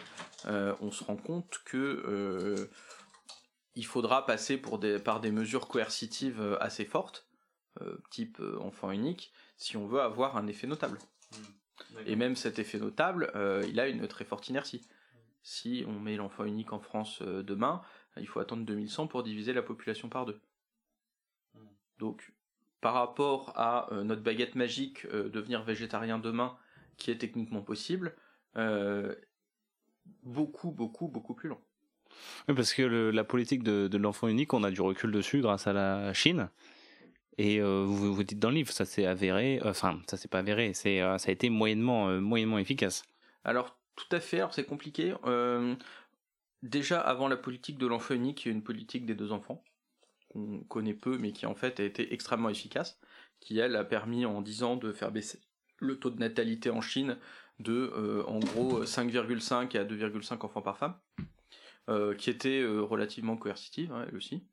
on 0.46 0.90
se 0.90 1.04
rend 1.04 1.16
compte 1.16 1.60
que 1.64 2.68
il 3.76 3.86
faudra 3.86 4.26
passer 4.26 4.56
pour 4.56 4.78
des, 4.78 4.98
par 4.98 5.20
des 5.20 5.30
mesures 5.30 5.68
coercitives 5.68 6.40
euh, 6.40 6.56
assez 6.60 6.84
fortes 6.84 7.26
type 8.10 8.42
enfant 8.60 8.90
unique 8.90 9.32
si 9.56 9.76
on 9.76 9.86
veut 9.86 10.00
avoir 10.00 10.36
un 10.36 10.48
effet 10.48 10.66
notable. 10.66 10.98
Mmh. 11.32 11.96
Et 12.06 12.16
même 12.16 12.36
cet 12.36 12.58
effet 12.58 12.78
notable, 12.78 13.32
il 13.68 13.80
a 13.80 13.88
une 13.88 14.06
très 14.06 14.24
forte 14.24 14.48
inertie. 14.48 14.86
Si 15.42 15.84
on 15.86 15.98
met 15.98 16.16
l'enfant 16.16 16.44
unique 16.44 16.72
en 16.74 16.80
France 16.80 17.22
demain, 17.22 17.80
il 18.16 18.26
faut 18.26 18.40
attendre 18.40 18.64
2100 18.64 19.06
pour 19.06 19.22
diviser 19.22 19.52
la 19.52 19.62
population 19.62 20.08
par 20.08 20.26
deux. 20.26 20.40
Mmh. 21.54 21.58
Donc, 21.98 22.32
par 22.80 22.94
rapport 22.94 23.52
à 23.56 23.88
notre 24.04 24.22
baguette 24.22 24.54
magique, 24.54 25.06
devenir 25.06 25.62
végétarien 25.62 26.18
demain, 26.18 26.56
qui 26.96 27.10
est 27.10 27.18
techniquement 27.18 27.60
possible, 27.60 28.16
beaucoup, 30.22 30.70
beaucoup, 30.70 31.08
beaucoup 31.08 31.34
plus 31.34 31.48
long. 31.48 31.60
parce 32.46 32.72
que 32.72 32.82
la 32.82 33.24
politique 33.24 33.62
de, 33.62 33.96
l'enfant 33.96 34.28
unique, 34.28 34.52
on 34.54 34.64
a 34.64 34.70
du 34.70 34.80
recul 34.80 35.12
dessus 35.12 35.40
grâce 35.40 35.66
à 35.66 35.72
la 35.72 36.12
Chine. 36.12 36.50
Et 37.38 37.60
euh, 37.60 37.84
vous, 37.86 38.14
vous 38.14 38.22
dites 38.22 38.38
dans 38.38 38.50
le 38.50 38.56
livre, 38.56 38.72
ça 38.72 38.84
s'est 38.84 39.06
avéré, 39.06 39.60
euh, 39.64 39.70
enfin, 39.70 39.98
ça 40.10 40.18
s'est 40.18 40.28
pas 40.28 40.40
avéré, 40.40 40.74
c'est, 40.74 41.00
euh, 41.00 41.16
ça 41.16 41.30
a 41.30 41.32
été 41.32 41.48
moyennement, 41.48 42.20
moyennement 42.20 42.58
efficace. 42.58 43.02
Alors, 43.44 43.78
tout 43.96 44.14
à 44.14 44.20
fait, 44.20 44.38
alors 44.38 44.52
c'est 44.52 44.64
compliqué. 44.64 45.14
Déjà, 46.62 47.00
avant 47.00 47.28
la 47.28 47.36
politique 47.36 47.78
de 47.78 47.86
l'enfant 47.86 48.14
unique, 48.14 48.44
il 48.44 48.48
y 48.48 48.50
a 48.50 48.54
une 48.54 48.62
politique 48.62 49.06
des 49.06 49.14
deux 49.14 49.32
enfants, 49.32 49.62
qu'on 50.28 50.60
connaît 50.68 50.94
peu, 50.94 51.18
mais 51.18 51.32
qui 51.32 51.46
en 51.46 51.54
fait 51.54 51.80
a 51.80 51.84
été 51.84 52.12
extrêmement 52.12 52.48
efficace, 52.48 53.00
qui 53.40 53.58
elle 53.58 53.76
a 53.76 53.84
permis 53.84 54.26
en 54.26 54.42
10 54.42 54.62
ans 54.62 54.76
de 54.76 54.92
faire 54.92 55.12
baisser 55.12 55.40
le 55.78 55.98
taux 55.98 56.10
de 56.10 56.18
natalité 56.18 56.70
en 56.70 56.80
Chine 56.80 57.18
de 57.58 57.92
euh, 57.94 58.24
en 58.26 58.38
gros 58.38 58.84
5,5 58.84 59.76
à 59.76 59.84
2,5 59.84 60.44
enfants 60.44 60.62
par 60.62 60.78
femme, 60.78 60.94
euh, 61.88 62.14
qui 62.14 62.30
était 62.30 62.60
euh, 62.60 62.80
relativement 62.80 63.36
coercitive 63.36 63.92
hein, 63.92 64.04
elle 64.08 64.16
aussi. 64.16 64.44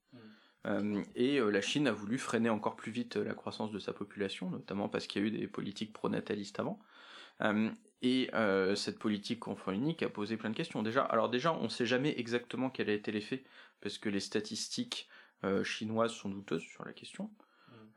Mm. 0.63 1.03
et 1.15 1.39
la 1.39 1.61
Chine 1.61 1.87
a 1.87 1.93
voulu 1.93 2.17
freiner 2.17 2.49
encore 2.49 2.75
plus 2.75 2.91
vite 2.91 3.15
la 3.15 3.33
croissance 3.33 3.71
de 3.71 3.79
sa 3.79 3.93
population, 3.93 4.49
notamment 4.49 4.89
parce 4.89 5.07
qu'il 5.07 5.21
y 5.21 5.25
a 5.25 5.27
eu 5.27 5.31
des 5.31 5.47
politiques 5.47 5.93
pronatalistes 5.93 6.59
avant. 6.59 6.79
Et 8.01 8.29
cette 8.75 8.99
politique 8.99 9.47
enfant 9.47 9.71
unique 9.71 10.03
a 10.03 10.09
posé 10.09 10.37
plein 10.37 10.49
de 10.49 10.55
questions. 10.55 10.83
Déjà, 10.83 11.03
alors 11.03 11.29
déjà, 11.29 11.53
on 11.53 11.63
ne 11.63 11.69
sait 11.69 11.85
jamais 11.85 12.13
exactement 12.17 12.69
quel 12.69 12.89
a 12.89 12.93
été 12.93 13.11
l'effet, 13.11 13.43
parce 13.81 13.97
que 13.97 14.09
les 14.09 14.19
statistiques 14.19 15.09
chinoises 15.63 16.11
sont 16.11 16.29
douteuses 16.29 16.63
sur 16.63 16.85
la 16.85 16.93
question. 16.93 17.29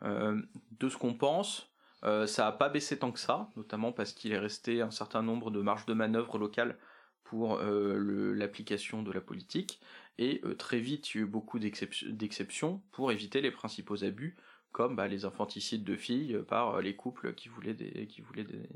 Mm. 0.03 0.43
de 0.79 0.89
ce 0.89 0.97
qu'on 0.97 1.13
pense, 1.13 1.71
euh, 2.05 2.27
ça 2.27 2.45
n'a 2.45 2.53
pas 2.53 2.69
baissé 2.69 2.99
tant 2.99 3.13
que 3.13 3.19
ça, 3.19 3.51
notamment 3.57 3.93
parce 3.93 4.13
qu'il 4.13 4.33
est 4.33 4.39
resté 4.39 4.81
un 4.81 4.91
certain 4.91 5.23
nombre 5.23 5.51
de 5.51 5.61
marges 5.61 5.87
de 5.87 5.95
manœuvre 5.95 6.39
locales 6.39 6.79
pour 7.25 7.59
euh, 7.59 8.35
l'application 8.35 9.03
de 9.03 9.13
la 9.13 9.21
politique, 9.21 9.81
et 10.19 10.41
euh, 10.45 10.55
très 10.55 10.81
vite 10.81 11.15
il 11.15 11.19
y 11.19 11.21
a 11.21 11.25
eu 11.25 11.27
beaucoup 11.29 11.59
d'exceptions 11.59 12.83
pour 12.91 13.13
éviter 13.13 13.41
les 13.41 13.51
principaux 13.51 14.03
abus, 14.03 14.37
comme 14.73 14.97
bah, 14.97 15.09
les 15.09 15.25
infanticides 15.25 15.85
de 15.85 15.97
filles 15.97 16.39
par 16.49 16.81
les 16.81 16.97
couples 16.97 17.35
qui 17.35 17.49
voulaient 17.49 17.75
des, 17.75 18.07
qui 18.07 18.21
voulaient 18.21 18.45
des, 18.45 18.69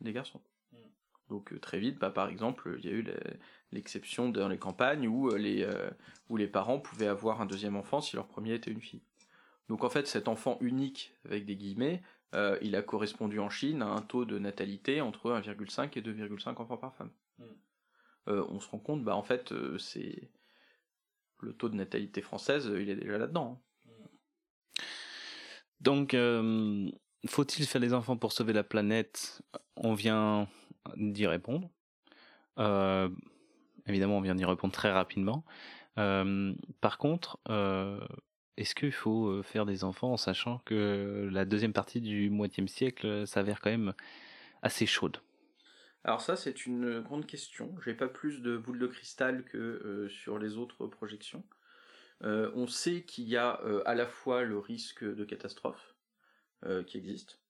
des 0.00 0.12
garçons. 0.12 0.40
Donc 1.28 1.60
très 1.60 1.80
vite, 1.80 1.98
bah, 1.98 2.10
par 2.10 2.28
exemple, 2.28 2.76
il 2.78 2.84
y 2.84 2.88
a 2.88 2.92
eu 2.92 3.04
l'exception 3.72 4.28
dans 4.28 4.48
les 4.48 4.58
campagnes 4.58 5.08
où 5.08 5.34
les, 5.34 5.68
où 6.28 6.36
les 6.36 6.46
parents 6.46 6.78
pouvaient 6.78 7.08
avoir 7.08 7.40
un 7.40 7.46
deuxième 7.46 7.74
enfant 7.74 8.00
si 8.00 8.14
leur 8.14 8.28
premier 8.28 8.54
était 8.54 8.70
une 8.70 8.80
fille. 8.80 9.02
Donc 9.68 9.84
en 9.84 9.90
fait, 9.90 10.06
cet 10.06 10.28
enfant 10.28 10.58
unique, 10.60 11.12
avec 11.24 11.44
des 11.44 11.56
guillemets, 11.56 12.02
euh, 12.34 12.58
il 12.60 12.76
a 12.76 12.82
correspondu 12.82 13.38
en 13.38 13.50
Chine 13.50 13.82
à 13.82 13.86
un 13.86 14.02
taux 14.02 14.24
de 14.24 14.38
natalité 14.38 15.00
entre 15.00 15.30
1,5 15.32 15.98
et 15.98 16.02
2,5 16.02 16.60
enfants 16.60 16.76
par 16.76 16.94
femme. 16.94 17.10
Euh, 18.28 18.44
on 18.48 18.58
se 18.58 18.68
rend 18.68 18.80
compte, 18.80 19.04
bah 19.04 19.14
en 19.14 19.22
fait, 19.22 19.52
euh, 19.52 19.78
c'est 19.78 20.28
le 21.38 21.52
taux 21.52 21.68
de 21.68 21.76
natalité 21.76 22.22
française, 22.22 22.72
il 22.76 22.90
est 22.90 22.96
déjà 22.96 23.18
là-dedans. 23.18 23.62
Hein. 23.86 23.90
Hmm. 23.90 24.82
Donc, 25.80 26.16
faut-il 27.26 27.66
faire 27.66 27.80
des 27.80 27.94
enfants 27.94 28.16
pour 28.16 28.32
sauver 28.32 28.52
la 28.52 28.64
planète? 28.64 29.42
On 29.76 29.94
vient 29.94 30.48
d'y 30.96 31.26
répondre. 31.26 31.70
évidemment, 33.86 34.18
on 34.18 34.20
vient 34.20 34.34
d'y 34.34 34.44
répondre 34.44 34.72
très 34.74 34.92
rapidement. 34.92 35.44
par 35.94 36.98
contre, 36.98 37.38
est-ce 38.56 38.74
qu'il 38.74 38.92
faut 38.92 39.28
euh, 39.28 39.42
faire 39.42 39.66
des 39.66 39.84
enfants 39.84 40.12
en 40.12 40.16
sachant 40.16 40.58
que 40.64 41.28
la 41.30 41.44
deuxième 41.44 41.72
partie 41.72 42.00
du 42.00 42.30
moitième 42.30 42.68
siècle 42.68 43.06
euh, 43.06 43.26
s'avère 43.26 43.60
quand 43.60 43.70
même 43.70 43.92
assez 44.62 44.86
chaude? 44.86 45.18
Alors 46.04 46.20
ça 46.20 46.36
c'est 46.36 46.66
une 46.66 47.00
grande 47.00 47.26
question. 47.26 47.74
J'ai 47.84 47.94
pas 47.94 48.08
plus 48.08 48.40
de 48.40 48.56
boules 48.56 48.78
de 48.78 48.86
cristal 48.86 49.44
que 49.44 49.58
euh, 49.58 50.08
sur 50.08 50.38
les 50.38 50.56
autres 50.56 50.86
projections. 50.86 51.44
on 52.22 52.66
sait 52.66 53.02
qu'il 53.02 53.28
y 53.28 53.36
a 53.36 53.60
à 53.84 53.94
la 53.94 54.06
fois 54.06 54.42
le 54.42 54.58
risque 54.58 55.04
de 55.04 55.24
catastrophe 55.24 55.95
qui 56.86 56.98
existe. 56.98 57.40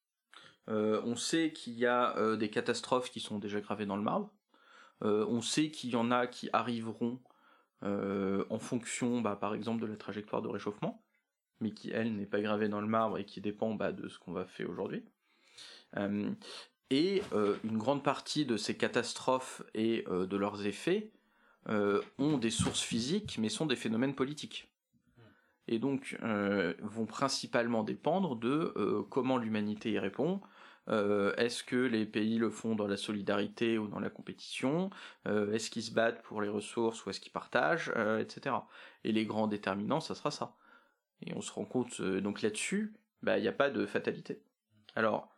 on 0.68 1.16
sait 1.16 1.52
qu'il 1.52 1.74
y 1.74 1.86
a 1.86 2.36
des 2.36 2.50
catastrophes 2.50 3.10
qui 3.10 3.20
sont 3.20 3.38
déjà 3.38 3.60
gravées 3.60 3.86
dans 3.86 3.96
le 3.96 4.02
marbre. 4.02 4.32
on 5.00 5.40
sait 5.40 5.70
qu'il 5.70 5.90
y 5.90 5.96
en 5.96 6.10
a 6.10 6.26
qui 6.26 6.48
arriveront 6.52 7.20
euh, 7.82 8.44
en 8.50 8.58
fonction, 8.58 9.20
bah, 9.20 9.36
par 9.36 9.54
exemple, 9.54 9.82
de 9.82 9.86
la 9.86 9.96
trajectoire 9.96 10.42
de 10.42 10.48
réchauffement, 10.48 11.02
mais 11.60 11.72
qui, 11.72 11.90
elle, 11.90 12.16
n'est 12.16 12.26
pas 12.26 12.40
gravée 12.40 12.68
dans 12.68 12.80
le 12.80 12.86
marbre 12.86 13.18
et 13.18 13.24
qui 13.24 13.40
dépend 13.40 13.74
bah, 13.74 13.92
de 13.92 14.08
ce 14.08 14.18
qu'on 14.18 14.32
va 14.32 14.46
faire 14.46 14.70
aujourd'hui. 14.70 15.04
Euh, 15.96 16.30
et 16.90 17.22
euh, 17.32 17.56
une 17.64 17.78
grande 17.78 18.02
partie 18.02 18.46
de 18.46 18.56
ces 18.56 18.76
catastrophes 18.76 19.62
et 19.74 20.04
de 20.08 20.36
leurs 20.36 20.66
effets 20.66 21.12
ont 21.68 22.38
des 22.38 22.50
sources 22.50 22.82
physiques, 22.82 23.38
mais 23.38 23.48
sont 23.48 23.66
des 23.66 23.74
phénomènes 23.74 24.14
politiques. 24.14 24.68
Et 25.68 25.78
donc 25.78 26.16
vont 26.80 27.06
principalement 27.06 27.82
dépendre 27.82 28.36
de 28.36 28.72
comment 29.10 29.36
l'humanité 29.36 29.90
y 29.90 29.98
répond, 29.98 30.40
euh, 30.88 31.34
est-ce 31.36 31.64
que 31.64 31.76
les 31.76 32.06
pays 32.06 32.38
le 32.38 32.50
font 32.50 32.76
dans 32.76 32.86
la 32.86 32.96
solidarité 32.96 33.78
ou 33.78 33.88
dans 33.88 33.98
la 33.98 34.10
compétition? 34.10 34.90
Euh, 35.26 35.52
Est-ce 35.52 35.70
qu'ils 35.70 35.82
se 35.82 35.92
battent 35.92 36.22
pour 36.22 36.40
les 36.40 36.48
ressources 36.48 37.04
ou 37.04 37.10
est-ce 37.10 37.20
qu'ils 37.20 37.32
partagent? 37.32 37.92
Euh, 37.96 38.20
Etc. 38.20 38.54
Et 39.04 39.12
les 39.12 39.26
grands 39.26 39.48
déterminants, 39.48 40.00
ça 40.00 40.14
sera 40.14 40.30
ça. 40.30 40.56
Et 41.22 41.34
on 41.34 41.40
se 41.40 41.52
rend 41.52 41.64
compte, 41.64 42.00
donc 42.02 42.42
là-dessus, 42.42 42.94
bah, 43.22 43.38
il 43.38 43.42
n'y 43.42 43.48
a 43.48 43.52
pas 43.52 43.70
de 43.70 43.86
fatalité. 43.86 44.42
Alors, 44.94 45.34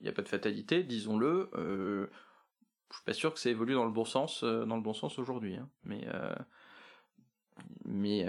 il 0.00 0.04
n'y 0.04 0.10
a 0.10 0.12
pas 0.12 0.22
de 0.22 0.28
fatalité, 0.28 0.82
disons-le. 0.82 1.50
je 1.54 2.96
suis 2.96 3.04
pas 3.04 3.14
sûr 3.14 3.32
que 3.32 3.40
ça 3.40 3.48
évolue 3.50 3.74
dans 3.74 3.86
le 3.86 3.90
bon 3.90 4.04
sens, 4.04 4.44
dans 4.44 4.76
le 4.76 4.82
bon 4.82 4.92
sens 4.92 5.18
aujourd'hui. 5.18 5.56
Hein. 5.56 5.68
mais 5.84 6.06
mais 7.84 8.26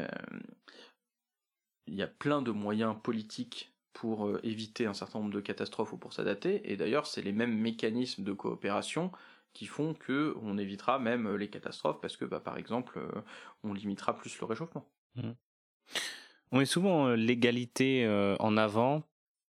il 1.88 1.96
y 1.96 2.02
a 2.02 2.08
plein 2.08 2.42
de 2.42 2.52
moyens 2.52 2.96
politiques 3.02 3.74
pour 3.94 4.28
euh, 4.28 4.40
éviter 4.44 4.86
un 4.86 4.94
certain 4.94 5.20
nombre 5.20 5.32
de 5.32 5.40
catastrophes 5.40 5.94
ou 5.94 5.98
pour 5.98 6.14
s'adapter. 6.14 6.72
Et 6.72 6.76
d'ailleurs, 6.76 7.08
c'est 7.08 7.22
les 7.22 7.32
mêmes 7.32 7.58
mécanismes 7.58 8.24
de 8.24 8.34
coopération 8.34 9.12
qui 9.54 9.68
font 9.68 9.94
que 9.94 10.36
on 10.42 10.58
évitera 10.58 11.00
même 11.00 11.28
euh, 11.28 11.38
les 11.38 11.50
catastrophes 11.50 12.02
parce 12.02 12.18
que, 12.18 12.26
bah, 12.26 12.40
par 12.40 12.58
exemple, 12.58 12.98
euh, 12.98 13.22
on 13.64 13.74
limitera 13.74 14.18
plus 14.18 14.38
le 14.40 14.46
réchauffement. 14.46 14.90
Mmh. 15.16 15.32
On 16.52 16.58
met 16.60 16.66
souvent 16.66 17.10
l'égalité 17.10 18.08
en 18.40 18.58
avant 18.58 19.02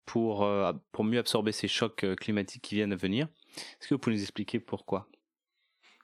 pour, 0.05 0.47
pour 0.93 1.03
mieux 1.03 1.19
absorber 1.19 1.51
ces 1.51 1.67
chocs 1.67 2.05
climatiques 2.15 2.61
qui 2.61 2.75
viennent 2.75 2.93
à 2.93 2.95
venir. 2.95 3.27
Est-ce 3.57 3.89
que 3.89 3.95
vous 3.95 3.99
pouvez 3.99 4.15
nous 4.15 4.21
expliquer 4.21 4.61
pourquoi? 4.61 5.09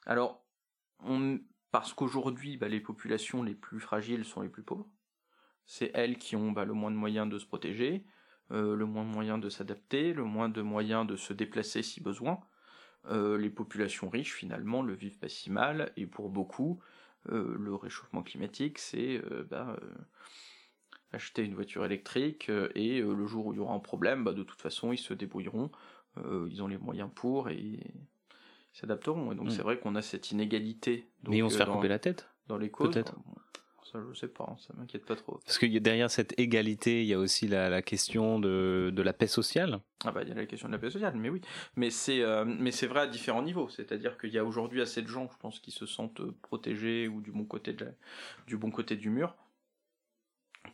Alors, 0.06 0.44
on, 1.06 1.40
parce 1.72 1.94
qu'aujourd'hui, 1.94 2.58
bah, 2.58 2.68
les 2.68 2.82
populations 2.82 3.42
les 3.42 3.56
plus 3.56 3.80
fragiles 3.80 4.26
sont 4.26 4.42
les 4.42 4.50
plus 4.50 4.64
pauvres. 4.64 4.86
C'est 5.66 5.92
elles 5.94 6.18
qui 6.18 6.36
ont 6.36 6.52
bah, 6.52 6.66
le 6.66 6.74
moins 6.74 6.92
de 6.92 6.96
moyens 6.96 7.30
de 7.30 7.40
se 7.40 7.46
protéger, 7.46 8.04
euh, 8.52 8.76
le 8.76 8.86
moins 8.86 9.04
de 9.04 9.10
moyens 9.10 9.40
de 9.40 9.50
s'adapter, 9.50 10.14
le 10.14 10.24
moins 10.24 10.50
de 10.50 10.62
moyens 10.62 11.08
de 11.08 11.16
se 11.16 11.34
déplacer 11.34 11.84
si 11.84 12.02
besoin. 12.02 12.40
Euh, 13.10 13.38
les 13.38 13.50
populations 13.50 14.10
riches 14.10 14.34
finalement 14.34 14.82
le 14.84 14.94
vivent 14.94 15.18
pas 15.18 15.30
si 15.30 15.50
mal 15.50 15.92
et 15.98 16.06
pour 16.06 16.30
beaucoup 16.30 16.80
euh, 17.32 17.56
le 17.58 17.74
réchauffement 17.74 18.22
climatique 18.22 18.78
c'est 18.78 19.20
bah, 19.50 19.76
acheter 21.12 21.44
une 21.44 21.56
voiture 21.56 21.84
électrique 21.84 22.52
et 22.76 23.02
le 23.02 23.26
jour 23.26 23.48
où 23.48 23.54
il 23.54 23.58
y 23.58 23.60
aura 23.60 23.74
un 23.74 23.80
problème 23.80 24.24
bah, 24.24 24.34
de 24.34 24.44
toute 24.44 24.62
façon 24.62 24.92
ils 24.92 25.00
se 25.00 25.16
débrouilleront 25.16 25.72
ils 26.48 26.62
ont 26.62 26.68
les 26.68 26.78
moyens 26.78 27.10
pour 27.16 27.50
et 27.50 27.58
ils 27.60 27.92
s'adapteront 28.72 29.32
et 29.32 29.36
donc 29.36 29.48
hmm. 29.48 29.52
c'est 29.52 29.64
vrai 29.64 29.80
qu'on 29.80 29.96
a 29.96 30.04
cette 30.04 30.30
inégalité 30.30 31.10
mais 31.28 31.42
on 31.42 31.50
se 31.50 31.58
fait 31.58 31.66
couper 31.66 31.88
la 31.88 32.00
tête 32.00 32.30
dans 32.46 32.58
les 32.58 32.70
causes 32.70 32.92
peut-être 32.92 33.16
ça, 33.84 34.00
je 34.08 34.18
sais 34.18 34.28
pas, 34.28 34.56
ça 34.60 34.74
m'inquiète 34.78 35.06
pas 35.06 35.16
trop. 35.16 35.40
Parce 35.46 35.58
que 35.58 35.66
derrière 35.66 36.10
cette 36.12 36.40
égalité, 36.40 37.02
il 37.02 37.08
y 37.08 37.14
a 37.14 37.20
aussi 37.20 37.48
la, 37.48 37.82
question 37.82 38.40
de, 38.40 38.94
la 38.96 39.14
paix 39.14 39.28
sociale. 39.28 39.80
Ah 40.06 40.12
bah 40.12 40.22
il 40.24 40.30
y 40.30 40.32
a 40.32 40.36
la 40.36 40.46
question 40.46 40.68
de 40.68 40.74
la 40.74 40.80
paix 40.80 40.92
sociale, 40.92 41.16
mais 41.16 41.30
oui. 41.30 41.42
Mais 41.76 41.90
c'est 41.90 42.22
euh, 42.22 42.46
mais 42.46 42.72
c'est 42.72 42.88
vrai 42.88 43.02
à 43.02 43.08
différents 43.08 43.42
niveaux. 43.42 43.70
C'est-à-dire 43.70 44.18
qu'il 44.18 44.32
y 44.32 44.38
a 44.38 44.46
aujourd'hui 44.46 44.82
assez 44.82 45.02
de 45.02 45.08
gens, 45.08 45.30
je 45.32 45.38
pense, 45.38 45.60
qui 45.60 45.72
se 45.72 45.86
sentent 45.86 46.22
protégés 46.42 47.08
ou 47.08 47.22
du 47.22 47.32
bon 47.32 47.46
côté 47.46 47.74
de 47.74 47.88
du 48.48 48.58
bon 48.58 48.72
côté 48.72 48.96
du 48.96 49.10
mur, 49.10 49.36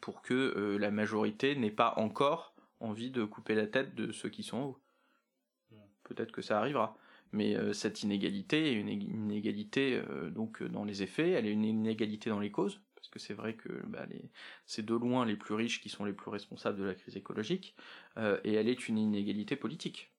pour 0.02 0.22
que 0.22 0.34
euh, 0.34 0.78
la 0.78 0.92
majorité 0.92 1.56
n'ait 1.56 1.72
pas 1.72 1.94
encore 1.98 2.54
envie 2.80 3.10
de 3.10 3.24
couper 3.24 3.56
la 3.56 3.68
tête 3.68 3.96
de 3.96 4.12
ceux 4.12 4.30
qui 4.30 4.44
sont 4.44 4.58
en 4.58 4.66
haut. 4.66 4.80
Peut-être 6.04 6.32
que 6.32 6.42
ça 6.42 6.60
arrivera. 6.60 6.98
Mais 7.34 7.58
cette 7.74 8.04
inégalité 8.04 8.72
est 8.72 8.76
une 8.76 8.88
inégalité 8.88 10.02
donc 10.32 10.64
dans 10.64 10.86
les 10.86 11.04
effets, 11.04 11.32
elle 11.32 11.46
est 11.46 11.52
une 11.52 11.66
inégalité 11.66 12.30
dans 12.30 12.40
les 12.40 12.52
causes, 12.52 12.80
parce 13.08 13.14
que 13.14 13.20
c'est 13.20 13.34
vrai 13.34 13.56
que 13.56 13.70
bah, 13.88 14.06
c'est 14.66 14.86
de 14.86 14.94
loin 14.94 15.26
les 15.26 15.36
plus 15.36 15.56
riches 15.56 15.82
qui 15.82 15.90
sont 15.90 16.06
les 16.06 16.14
plus 16.14 16.30
responsables 16.30 16.78
de 16.78 16.84
la 16.84 16.94
crise 16.94 17.16
écologique, 17.16 17.76
et 18.18 18.54
elle 18.54 18.68
est 18.68 18.88
une 18.90 18.98
inégalité 18.98 19.56
politique. 19.56 20.12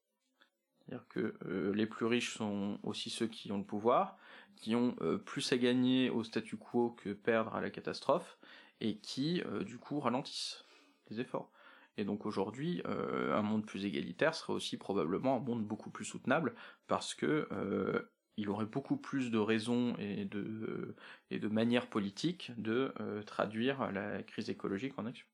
C'est-à-dire 0.81 1.07
que 1.09 1.35
les 1.75 1.87
plus 1.87 2.07
riches 2.07 2.35
sont 2.35 2.79
aussi 2.83 3.11
ceux 3.11 3.27
qui 3.27 3.53
ont 3.53 3.59
le 3.59 3.65
pouvoir, 3.65 4.17
qui 4.57 4.75
ont 4.75 4.97
plus 5.25 5.53
à 5.53 5.59
gagner 5.59 6.09
au 6.09 6.25
statu 6.25 6.57
quo 6.57 6.91
que 6.91 7.13
perdre 7.13 7.55
à 7.55 7.61
la 7.61 7.71
catastrophe, 7.71 8.39
et 8.81 8.97
qui 8.99 9.43
du 9.67 9.79
coup 9.79 10.01
ralentissent 10.01 10.65
les 11.11 11.21
efforts. 11.21 11.51
Et 11.99 12.05
donc 12.05 12.27
aujourd'hui, 12.27 12.81
euh, 12.87 13.37
un 13.37 13.43
monde 13.43 13.67
plus 13.67 13.85
égalitaire 13.85 14.33
serait 14.33 14.53
aussi 14.53 14.77
probablement 14.77 15.37
un 15.37 15.41
monde 15.41 15.65
beaucoup 15.65 15.91
plus 15.91 16.05
soutenable 16.05 16.55
parce 16.87 17.13
que 17.13 17.49
euh, 17.51 18.09
il 18.39 18.49
aurait 18.49 18.67
beaucoup 18.67 18.97
plus 18.97 19.31
de 19.31 19.39
raisons 19.39 19.95
et 19.99 20.25
de, 20.25 20.95
et 21.31 21.39
de 21.39 21.49
manières 21.49 21.89
politiques 21.89 22.53
de 22.57 22.95
euh, 23.01 23.23
traduire 23.23 23.91
la 23.93 24.23
crise 24.23 24.49
écologique 24.49 24.95
en 24.97 25.07
action. 25.07 25.27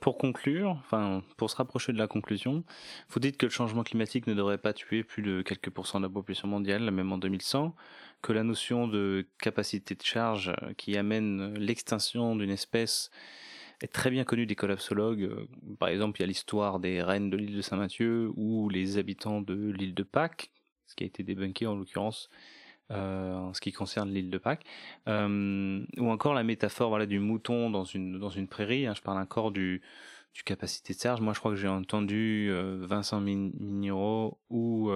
pour 0.00 0.18
conclure, 0.18 0.70
enfin 0.80 1.22
pour 1.36 1.50
se 1.50 1.56
rapprocher 1.56 1.92
de 1.92 1.98
la 1.98 2.06
conclusion, 2.06 2.64
vous 3.08 3.20
dites 3.20 3.38
que 3.38 3.46
le 3.46 3.50
changement 3.50 3.82
climatique 3.82 4.26
ne 4.26 4.34
devrait 4.34 4.58
pas 4.58 4.72
tuer 4.72 5.02
plus 5.02 5.22
de 5.22 5.42
quelques 5.42 5.70
pourcents 5.70 6.00
de 6.00 6.06
la 6.06 6.12
population 6.12 6.48
mondiale, 6.48 6.90
même 6.90 7.12
en 7.12 7.18
2100, 7.18 7.74
que 8.20 8.32
la 8.32 8.42
notion 8.42 8.86
de 8.86 9.26
capacité 9.38 9.94
de 9.94 10.02
charge 10.02 10.52
euh, 10.62 10.74
qui 10.74 10.96
amène 10.96 11.54
l'extinction 11.58 12.36
d'une 12.36 12.50
espèce 12.50 13.10
est 13.82 13.92
très 13.92 14.10
bien 14.10 14.24
connue 14.24 14.46
des 14.46 14.54
collapsologues. 14.54 15.22
Euh, 15.22 15.48
par 15.78 15.88
exemple, 15.88 16.18
il 16.18 16.22
y 16.22 16.24
a 16.24 16.26
l'histoire 16.26 16.80
des 16.80 17.02
reines 17.02 17.30
de 17.30 17.36
l'île 17.36 17.56
de 17.56 17.62
Saint-Mathieu 17.62 18.30
ou 18.36 18.68
les 18.68 18.98
habitants 18.98 19.40
de 19.40 19.70
l'île 19.70 19.94
de 19.94 20.02
Pâques, 20.02 20.50
ce 20.86 20.94
qui 20.94 21.04
a 21.04 21.06
été 21.06 21.22
débunké 21.22 21.66
en 21.66 21.74
l'occurrence 21.74 22.28
euh, 22.90 23.34
en 23.34 23.54
ce 23.54 23.60
qui 23.60 23.72
concerne 23.72 24.10
l'île 24.10 24.30
de 24.30 24.38
Pâques, 24.38 24.64
ou 25.06 26.10
encore 26.10 26.34
la 26.34 26.42
métaphore 26.42 27.06
du 27.06 27.20
mouton 27.20 27.70
dans 27.70 27.84
une, 27.84 28.18
dans 28.18 28.30
une 28.30 28.48
prairie. 28.48 28.86
Hein, 28.86 28.94
je 28.96 29.02
parle 29.02 29.18
encore 29.18 29.52
du, 29.52 29.80
du 30.34 30.42
capacité 30.42 30.92
de 30.92 30.98
charge. 30.98 31.20
Moi, 31.20 31.32
je 31.32 31.38
crois 31.38 31.52
que 31.52 31.56
j'ai 31.56 31.68
entendu 31.68 32.50
Vincent 32.80 33.20
Minero 33.20 34.38
ou 34.50 34.90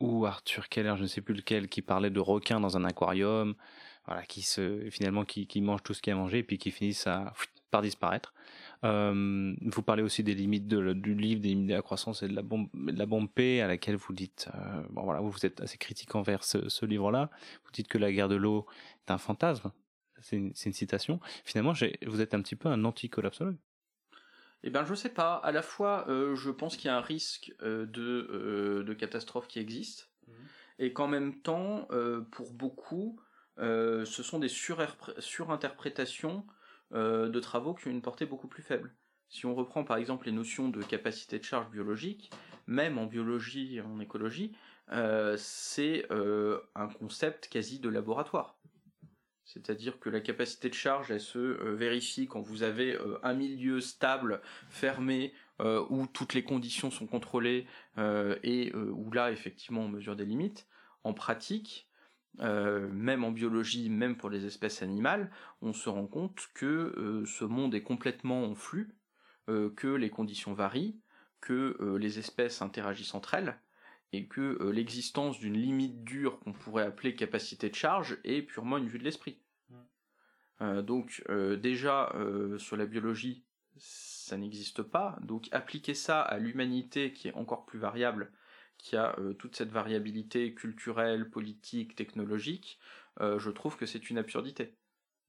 ou 0.00 0.26
Arthur 0.26 0.68
Keller, 0.68 0.94
je 0.96 1.02
ne 1.02 1.06
sais 1.06 1.20
plus 1.20 1.34
lequel, 1.34 1.68
qui 1.68 1.82
parlait 1.82 2.10
de 2.10 2.20
requins 2.20 2.60
dans 2.60 2.76
un 2.76 2.84
aquarium, 2.84 3.54
voilà, 4.08 4.24
qui 4.24 4.42
se 4.42 4.88
finalement 4.90 5.24
qui, 5.24 5.46
qui 5.46 5.60
mange 5.60 5.82
tout 5.82 5.94
ce 5.94 6.02
qu'il 6.02 6.12
a 6.12 6.16
mangé 6.16 6.38
et 6.38 6.42
puis 6.42 6.58
qui 6.58 6.70
finissent 6.70 7.06
à, 7.06 7.32
par 7.70 7.82
disparaître. 7.82 8.34
Euh, 8.84 9.54
vous 9.60 9.82
parlez 9.82 10.02
aussi 10.02 10.22
des 10.22 10.34
limites 10.34 10.66
de, 10.66 10.92
du 10.92 11.14
livre, 11.14 11.40
des 11.40 11.48
limites 11.48 11.68
de 11.68 11.74
la 11.74 11.82
croissance 11.82 12.22
et 12.22 12.28
de 12.28 12.34
la 12.34 12.42
bombe, 12.42 12.68
de 12.74 12.98
la 12.98 13.06
bombe 13.06 13.28
P, 13.30 13.60
à 13.60 13.66
laquelle 13.68 13.96
vous 13.96 14.12
dites, 14.12 14.48
euh, 14.54 14.82
bon 14.90 15.02
voilà, 15.02 15.20
vous, 15.20 15.46
êtes 15.46 15.60
assez 15.60 15.78
critique 15.78 16.14
envers 16.14 16.44
ce, 16.44 16.68
ce 16.68 16.86
livre-là. 16.86 17.30
Vous 17.64 17.70
dites 17.72 17.88
que 17.88 17.98
la 17.98 18.12
guerre 18.12 18.28
de 18.28 18.36
l'eau 18.36 18.66
est 19.06 19.10
un 19.10 19.18
fantasme. 19.18 19.70
C'est 20.20 20.36
une, 20.36 20.52
une, 20.64 20.72
citation. 20.72 21.20
Finalement, 21.44 21.72
vous 22.06 22.20
êtes 22.20 22.34
un 22.34 22.42
petit 22.42 22.56
peu 22.56 22.68
un 22.68 22.84
anti-collapsologue. 22.84 23.56
Eh 24.62 24.70
bien, 24.70 24.84
je 24.84 24.94
sais 24.94 25.08
pas. 25.08 25.34
À 25.34 25.52
la 25.52 25.62
fois, 25.62 26.04
euh, 26.08 26.34
je 26.34 26.50
pense 26.50 26.76
qu'il 26.76 26.86
y 26.86 26.90
a 26.90 26.96
un 26.96 27.02
risque 27.02 27.54
euh, 27.62 27.86
de, 27.86 28.28
euh, 28.30 28.82
de, 28.82 28.92
catastrophe 28.92 29.46
qui 29.46 29.60
existe, 29.60 30.10
mhm. 30.26 30.34
et 30.80 30.92
qu'en 30.92 31.06
même 31.06 31.40
temps, 31.40 31.88
pour 32.32 32.52
beaucoup, 32.52 33.20
ce 33.58 34.22
sont 34.22 34.38
des 34.38 34.48
surinterprétations 34.48 36.46
de 36.92 37.40
travaux 37.40 37.74
qui 37.74 37.88
ont 37.88 37.90
une 37.90 38.02
portée 38.02 38.26
beaucoup 38.26 38.48
plus 38.48 38.62
faible. 38.62 38.94
Si 39.28 39.44
on 39.44 39.54
reprend 39.54 39.84
par 39.84 39.98
exemple 39.98 40.26
les 40.26 40.32
notions 40.32 40.68
de 40.68 40.82
capacité 40.82 41.38
de 41.38 41.44
charge 41.44 41.70
biologique, 41.70 42.30
même 42.66 42.98
en 42.98 43.06
biologie 43.06 43.76
et 43.76 43.80
en 43.80 44.00
écologie, 44.00 44.56
c'est 45.36 46.06
un 46.10 46.88
concept 46.88 47.48
quasi 47.48 47.78
de 47.78 47.88
laboratoire. 47.88 48.58
C'est-à-dire 49.48 49.98
que 49.98 50.10
la 50.10 50.20
capacité 50.20 50.68
de 50.68 50.74
charge, 50.74 51.10
elle 51.10 51.22
se 51.22 51.38
euh, 51.38 51.74
vérifie 51.74 52.26
quand 52.26 52.42
vous 52.42 52.62
avez 52.62 52.94
euh, 52.94 53.18
un 53.22 53.32
milieu 53.32 53.80
stable, 53.80 54.42
fermé, 54.68 55.32
euh, 55.60 55.86
où 55.88 56.06
toutes 56.06 56.34
les 56.34 56.44
conditions 56.44 56.90
sont 56.90 57.06
contrôlées 57.06 57.66
et 58.44 58.72
où 58.74 59.10
là, 59.10 59.32
effectivement, 59.32 59.80
on 59.80 59.88
mesure 59.88 60.14
des 60.14 60.24
limites. 60.24 60.68
En 61.02 61.14
pratique, 61.14 61.87
même 62.40 63.24
en 63.24 63.30
biologie, 63.30 63.90
même 63.90 64.16
pour 64.16 64.30
les 64.30 64.46
espèces 64.46 64.82
animales, 64.82 65.30
on 65.62 65.72
se 65.72 65.88
rend 65.88 66.06
compte 66.06 66.48
que 66.54 67.24
ce 67.26 67.44
monde 67.44 67.74
est 67.74 67.82
complètement 67.82 68.44
en 68.44 68.54
flux, 68.54 68.94
que 69.46 69.88
les 69.88 70.10
conditions 70.10 70.52
varient, 70.52 71.00
que 71.40 71.96
les 71.98 72.18
espèces 72.18 72.62
interagissent 72.62 73.14
entre 73.14 73.34
elles, 73.34 73.58
et 74.12 74.26
que 74.26 74.58
euh, 74.60 74.70
l'existence 74.70 75.38
d'une 75.38 75.56
limite 75.56 76.02
dure 76.04 76.38
qu'on 76.40 76.52
pourrait 76.52 76.84
appeler 76.84 77.14
capacité 77.14 77.68
de 77.68 77.74
charge 77.74 78.18
est 78.24 78.42
purement 78.42 78.78
une 78.78 78.88
vue 78.88 78.98
de 78.98 79.04
l'esprit. 79.04 79.40
Mm. 79.68 79.76
Euh, 80.62 80.82
donc 80.82 81.22
euh, 81.28 81.56
déjà 81.56 82.12
sur 82.58 82.76
la 82.76 82.86
biologie, 82.86 83.44
ça 83.76 84.36
n'existe 84.36 84.82
pas. 84.82 85.18
Donc 85.22 85.48
appliquer 85.52 85.94
ça 85.94 86.22
à 86.22 86.38
l'humanité 86.38 87.12
qui 87.12 87.28
est 87.28 87.34
encore 87.34 87.66
plus 87.66 87.78
variable, 87.78 88.32
qui 88.78 88.96
a 88.96 89.16
toute 89.38 89.56
cette 89.56 89.70
variabilité 89.70 90.54
culturelle, 90.54 91.30
politique, 91.30 91.94
technologique, 91.94 92.78
je 93.20 93.50
trouve 93.50 93.76
que 93.76 93.86
c'est 93.86 94.10
une 94.10 94.18
absurdité. 94.18 94.74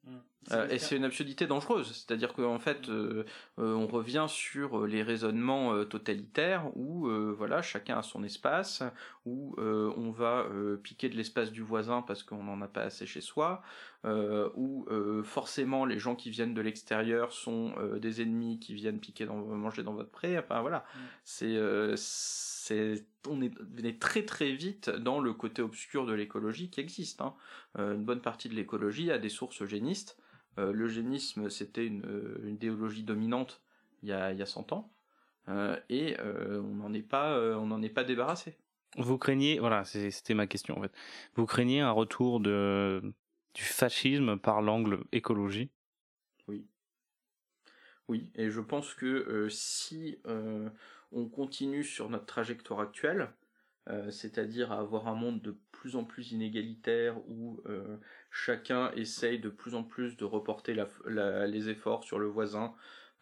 Mm. 0.05 0.17
Euh, 0.51 0.67
et 0.69 0.79
c'est 0.79 0.95
une 0.95 1.03
absurdité 1.03 1.47
dangereuse, 1.47 1.87
c'est-à-dire 1.87 2.33
qu'en 2.33 2.59
fait, 2.59 2.89
euh, 2.89 3.25
euh, 3.59 3.73
on 3.73 3.87
revient 3.87 4.25
sur 4.27 4.87
les 4.87 5.03
raisonnements 5.03 5.83
totalitaires 5.85 6.65
où 6.75 7.09
voilà, 7.35 7.61
chacun 7.61 7.97
a 7.97 8.03
son 8.03 8.23
espace, 8.23 8.83
où 9.25 9.55
on 9.59 10.11
va 10.11 10.47
piquer 10.81 11.09
de 11.09 11.15
l'espace 11.15 11.51
du 11.51 11.61
voisin 11.61 12.01
parce 12.01 12.23
qu'on 12.23 12.43
n'en 12.43 12.61
a 12.61 12.67
pas 12.67 12.83
assez 12.83 13.05
chez 13.05 13.21
soi, 13.21 13.61
où 14.05 14.85
forcément 15.23 15.85
les 15.85 15.99
gens 15.99 16.15
qui 16.15 16.29
viennent 16.29 16.53
de 16.53 16.61
l'extérieur 16.61 17.31
sont 17.31 17.73
des 17.97 18.21
ennemis 18.21 18.59
qui 18.59 18.73
viennent 18.73 18.99
piquer 18.99 19.25
dans, 19.25 19.35
manger 19.35 19.83
dans 19.83 19.93
votre 19.93 20.11
pré. 20.11 20.37
Enfin 20.37 20.61
voilà, 20.61 20.85
mm. 20.95 21.95
c'est 21.95 23.03
on 23.27 23.41
est, 23.41 23.99
très 23.99 24.23
très 24.23 24.51
vite 24.51 24.89
dans 24.89 25.19
le 25.19 25.33
côté 25.33 25.61
obscur 25.61 26.05
de 26.05 26.13
l'écologie 26.13 26.69
qui 26.69 26.79
existe. 26.79 27.21
Hein. 27.21 27.33
Une 27.77 28.05
bonne 28.05 28.21
partie 28.21 28.47
de 28.47 28.55
l'écologie 28.55 29.11
a 29.11 29.17
des 29.17 29.29
sources 29.29 29.61
eugénistes. 29.61 30.17
Euh, 30.57 30.71
L'eugénisme, 30.71 31.49
c'était 31.49 31.85
une, 31.85 32.03
une, 32.43 32.49
idéologie 32.49 33.03
dominante 33.03 33.61
il 34.01 34.09
y 34.09 34.13
a, 34.13 34.31
il 34.31 34.39
y 34.39 34.41
a 34.41 34.45
100 34.45 34.71
ans, 34.71 34.91
euh, 35.49 35.77
et 35.89 36.15
on 36.21 36.75
n'en 36.75 36.93
est 36.93 37.01
pas, 37.01 37.37
on 37.57 37.65
n'en 37.65 37.81
est 37.81 37.89
pas 37.89 38.03
débarrassé. 38.03 38.55
Vous 38.97 39.17
craignez, 39.17 39.59
voilà, 39.59 39.83
c'était 39.85 40.33
ma 40.33 40.47
question 40.47 40.77
en 40.77 40.81
fait. 40.81 40.91
Vous 41.35 41.45
craignez 41.45 41.81
un 41.81 41.91
retour 41.91 42.39
de 42.39 43.01
du 43.53 43.63
fascisme 43.63 44.37
par 44.37 44.61
l'angle 44.61 45.03
écologie? 45.11 45.69
Oui. 46.47 46.65
Oui, 48.07 48.31
et 48.35 48.49
je 48.49 48.61
pense 48.61 48.93
que 48.93 49.47
si 49.49 50.17
on 51.11 51.27
continue 51.27 51.83
sur 51.83 52.09
notre 52.09 52.25
trajectoire 52.25 52.79
actuelle, 52.79 53.29
euh, 53.89 54.11
c'est-à-dire 54.11 54.71
à 54.71 54.79
avoir 54.79 55.07
un 55.07 55.15
monde 55.15 55.41
de 55.41 55.57
plus 55.79 55.95
en 55.95 56.03
plus 56.03 56.31
inégalitaire 56.31 57.17
où 57.27 57.61
euh, 57.67 57.97
chacun 58.31 58.91
essaye 58.91 59.39
de 59.39 59.49
plus 59.49 59.75
en 59.75 59.83
plus 59.83 60.17
de 60.17 60.25
reporter 60.25 60.75
les 61.05 61.69
efforts 61.69 62.03
sur 62.03 62.19
le 62.19 62.27
voisin, 62.27 62.73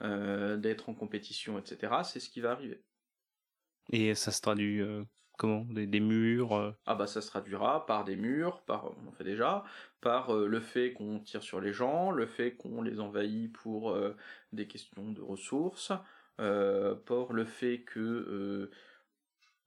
euh, 0.02 0.58
d'être 0.58 0.90
en 0.90 0.94
compétition, 0.94 1.60
etc. 1.60 1.94
C'est 2.04 2.20
ce 2.20 2.30
qui 2.30 2.42
va 2.42 2.52
arriver. 2.52 2.82
Et 3.92 4.16
ça 4.16 4.32
se 4.32 4.42
traduit 4.42 4.82
comment? 5.38 5.66
Des, 5.70 6.00
murs 6.00 6.76
Ah 6.86 6.96
bah 6.96 7.08
ça 7.08 7.22
se 7.22 7.28
traduira 7.28 7.86
par 7.86 8.04
des 8.04 8.16
murs, 8.16 8.62
par 8.64 8.92
on 8.98 9.08
en 9.08 9.12
fait 9.12 9.24
déjà, 9.24 9.64
par 10.02 10.34
le 10.34 10.60
fait 10.60 10.94
qu'on 10.94 11.20
tire 11.20 11.44
sur 11.44 11.62
les 11.62 11.74
gens, 11.74 12.12
le 12.12 12.26
fait 12.26 12.56
qu'on 12.56 12.82
les 12.82 13.00
envahit 13.00 13.54
pour 13.54 13.98
des 14.52 14.68
questions 14.68 15.12
de 15.12 15.22
ressources, 15.22 15.94
euh, 16.40 16.94
pour 16.94 17.34
le 17.34 17.46
fait 17.46 17.80
que 17.80 18.00
euh, 18.00 18.72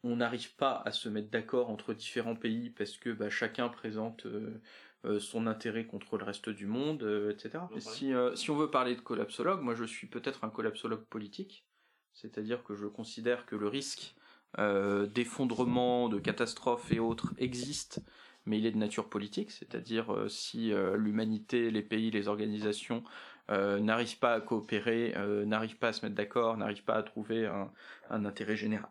on 0.02 0.16
n'arrive 0.16 0.54
pas 0.56 0.82
à 0.84 0.92
se 0.92 1.08
mettre 1.08 1.30
d'accord 1.30 1.70
entre 1.70 1.94
différents 1.94 2.36
pays 2.36 2.70
parce 2.70 2.96
que 2.96 3.10
bah, 3.10 3.30
chacun 3.30 3.68
présente 3.68 4.26
euh, 4.26 5.20
son 5.20 5.46
intérêt 5.46 5.86
contre 5.86 6.18
le 6.18 6.24
reste 6.24 6.48
du 6.48 6.66
monde, 6.66 7.02
etc. 7.30 7.64
si, 7.78 8.12
si 8.34 8.50
on 8.50 8.56
veut 8.56 8.70
parler 8.70 8.94
de 8.94 9.00
collapsologue, 9.00 9.62
moi 9.62 9.74
je 9.74 9.84
suis 9.84 10.06
peut-être 10.06 10.44
un 10.44 10.50
collapsologue 10.50 11.04
politique, 11.04 11.64
c'est-à-dire 12.12 12.62
que 12.64 12.74
je 12.74 12.86
considère 12.86 13.46
que 13.46 13.56
le 13.56 13.68
risque 13.68 14.14
d'effondrement, 14.58 16.10
de 16.10 16.18
catastrophe 16.18 16.92
et 16.92 16.98
autres 16.98 17.32
existe, 17.38 18.02
mais 18.44 18.58
il 18.58 18.66
est 18.66 18.72
de 18.72 18.76
nature 18.76 19.08
politique, 19.08 19.52
c'est-à-dire 19.52 20.26
si 20.28 20.70
l'humanité, 20.96 21.70
les 21.70 21.82
pays, 21.82 22.10
les 22.10 22.28
organisations 22.28 23.02
euh, 23.50 23.80
n'arrivent 23.80 24.18
pas 24.18 24.34
à 24.34 24.40
coopérer, 24.40 25.12
euh, 25.16 25.44
n'arrivent 25.44 25.78
pas 25.78 25.88
à 25.88 25.92
se 25.92 26.04
mettre 26.04 26.14
d'accord, 26.14 26.56
n'arrivent 26.56 26.84
pas 26.84 26.94
à 26.94 27.02
trouver 27.02 27.46
un, 27.46 28.24
intérêt 28.24 28.56
général, 28.56 28.90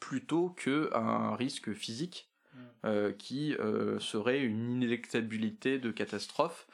plutôt 0.00 0.50
qu'un 0.50 1.34
risque 1.34 1.72
physique 1.72 2.30
mm. 2.54 2.58
euh, 2.84 3.12
qui 3.12 3.54
serait 3.98 4.40
une 4.40 4.70
inélectabilité 4.70 5.78
de 5.78 5.90
catastrophe 5.90 6.66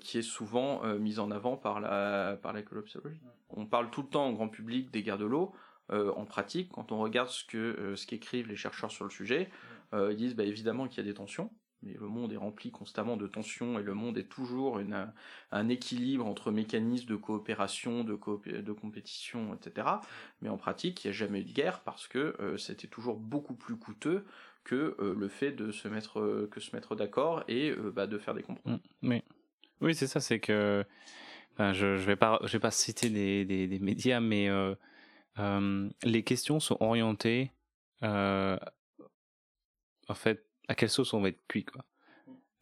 qui 0.00 0.18
est 0.18 0.22
souvent 0.22 0.84
mise 0.94 1.18
en 1.18 1.32
avant 1.32 1.56
par 1.56 1.80
la, 1.80 2.38
par 2.40 2.52
la 2.52 2.62
collapsologie. 2.62 3.20
Mm. 3.20 3.28
On 3.50 3.66
parle 3.66 3.90
tout 3.90 4.02
le 4.02 4.08
temps 4.08 4.28
au 4.28 4.32
grand 4.32 4.48
public 4.48 4.92
des 4.92 5.02
guerres 5.02 5.18
de 5.18 5.24
l'eau. 5.24 5.52
en 5.90 6.24
pratique, 6.24 6.70
quand 6.70 6.92
on 6.92 6.98
regarde 6.98 7.28
ce 7.28 7.44
que 7.44 7.94
ce 7.96 8.06
qu'écrivent 8.06 8.46
les 8.48 8.56
chercheurs 8.56 8.92
sur 8.92 9.04
le 9.04 9.10
sujet, 9.10 9.50
ils 9.92 10.16
disent 10.16 10.36
bah, 10.36 10.44
évidemment 10.44 10.86
qu'il 10.86 10.98
y 10.98 11.00
a 11.00 11.10
des 11.10 11.14
tensions, 11.14 11.50
mais 11.82 11.94
le 11.94 12.08
monde 12.08 12.32
est 12.32 12.36
rempli 12.36 12.70
constamment 12.70 13.16
de 13.16 13.26
tensions 13.26 13.78
et 13.78 13.82
le 13.82 13.94
monde 13.94 14.18
est 14.18 14.28
toujours 14.28 14.80
un 15.50 15.68
équilibre 15.68 16.26
entre 16.26 16.50
mécanismes 16.50 17.06
de 17.06 17.16
coopération, 17.16 18.04
de, 18.04 18.14
compétition, 18.14 19.54
etc. 19.54 19.88
Mais 20.40 20.48
en 20.48 20.56
pratique, 20.56 21.04
il 21.04 21.08
n'y 21.08 21.10
a 21.10 21.16
jamais 21.16 21.40
eu 21.40 21.44
de 21.44 21.52
guerre 21.52 21.80
parce 21.80 22.08
que 22.08 22.36
euh, 22.40 22.56
c'était 22.56 22.88
toujours 22.88 23.16
beaucoup 23.16 23.54
plus 23.54 23.76
coûteux 23.76 24.24
que 24.64 24.96
euh, 24.98 25.14
le 25.16 25.28
fait 25.28 25.52
de 25.52 25.70
se 25.70 25.88
mettre, 25.88 26.20
euh, 26.20 26.96
d'accord 26.96 27.44
et 27.48 27.72
bah, 27.94 28.06
de 28.06 28.18
faire 28.18 28.34
des 28.34 28.42
compromis. 28.42 28.76
Mm, 28.76 28.80
mais 29.02 29.24
oui, 29.80 29.94
c'est 29.94 30.06
ça, 30.06 30.20
c'est 30.20 30.40
que 30.40 30.84
je 31.58 31.86
ne 31.86 31.96
vais, 31.96 32.16
pas, 32.16 32.40
je 32.42 32.52
vais 32.52 32.60
pas 32.60 32.70
citer 32.70 33.10
des, 33.10 33.44
des 33.44 33.78
médias, 33.78 34.20
mais 34.20 34.48
les 36.02 36.22
questions 36.22 36.60
sont 36.60 36.76
orientées 36.80 37.52
en 40.08 40.14
fait 40.14 40.45
à 40.68 40.74
quelle 40.74 40.90
sauce 40.90 41.14
on 41.14 41.20
va 41.20 41.28
être 41.28 41.40
cuit 41.48 41.64
quoi. 41.64 41.84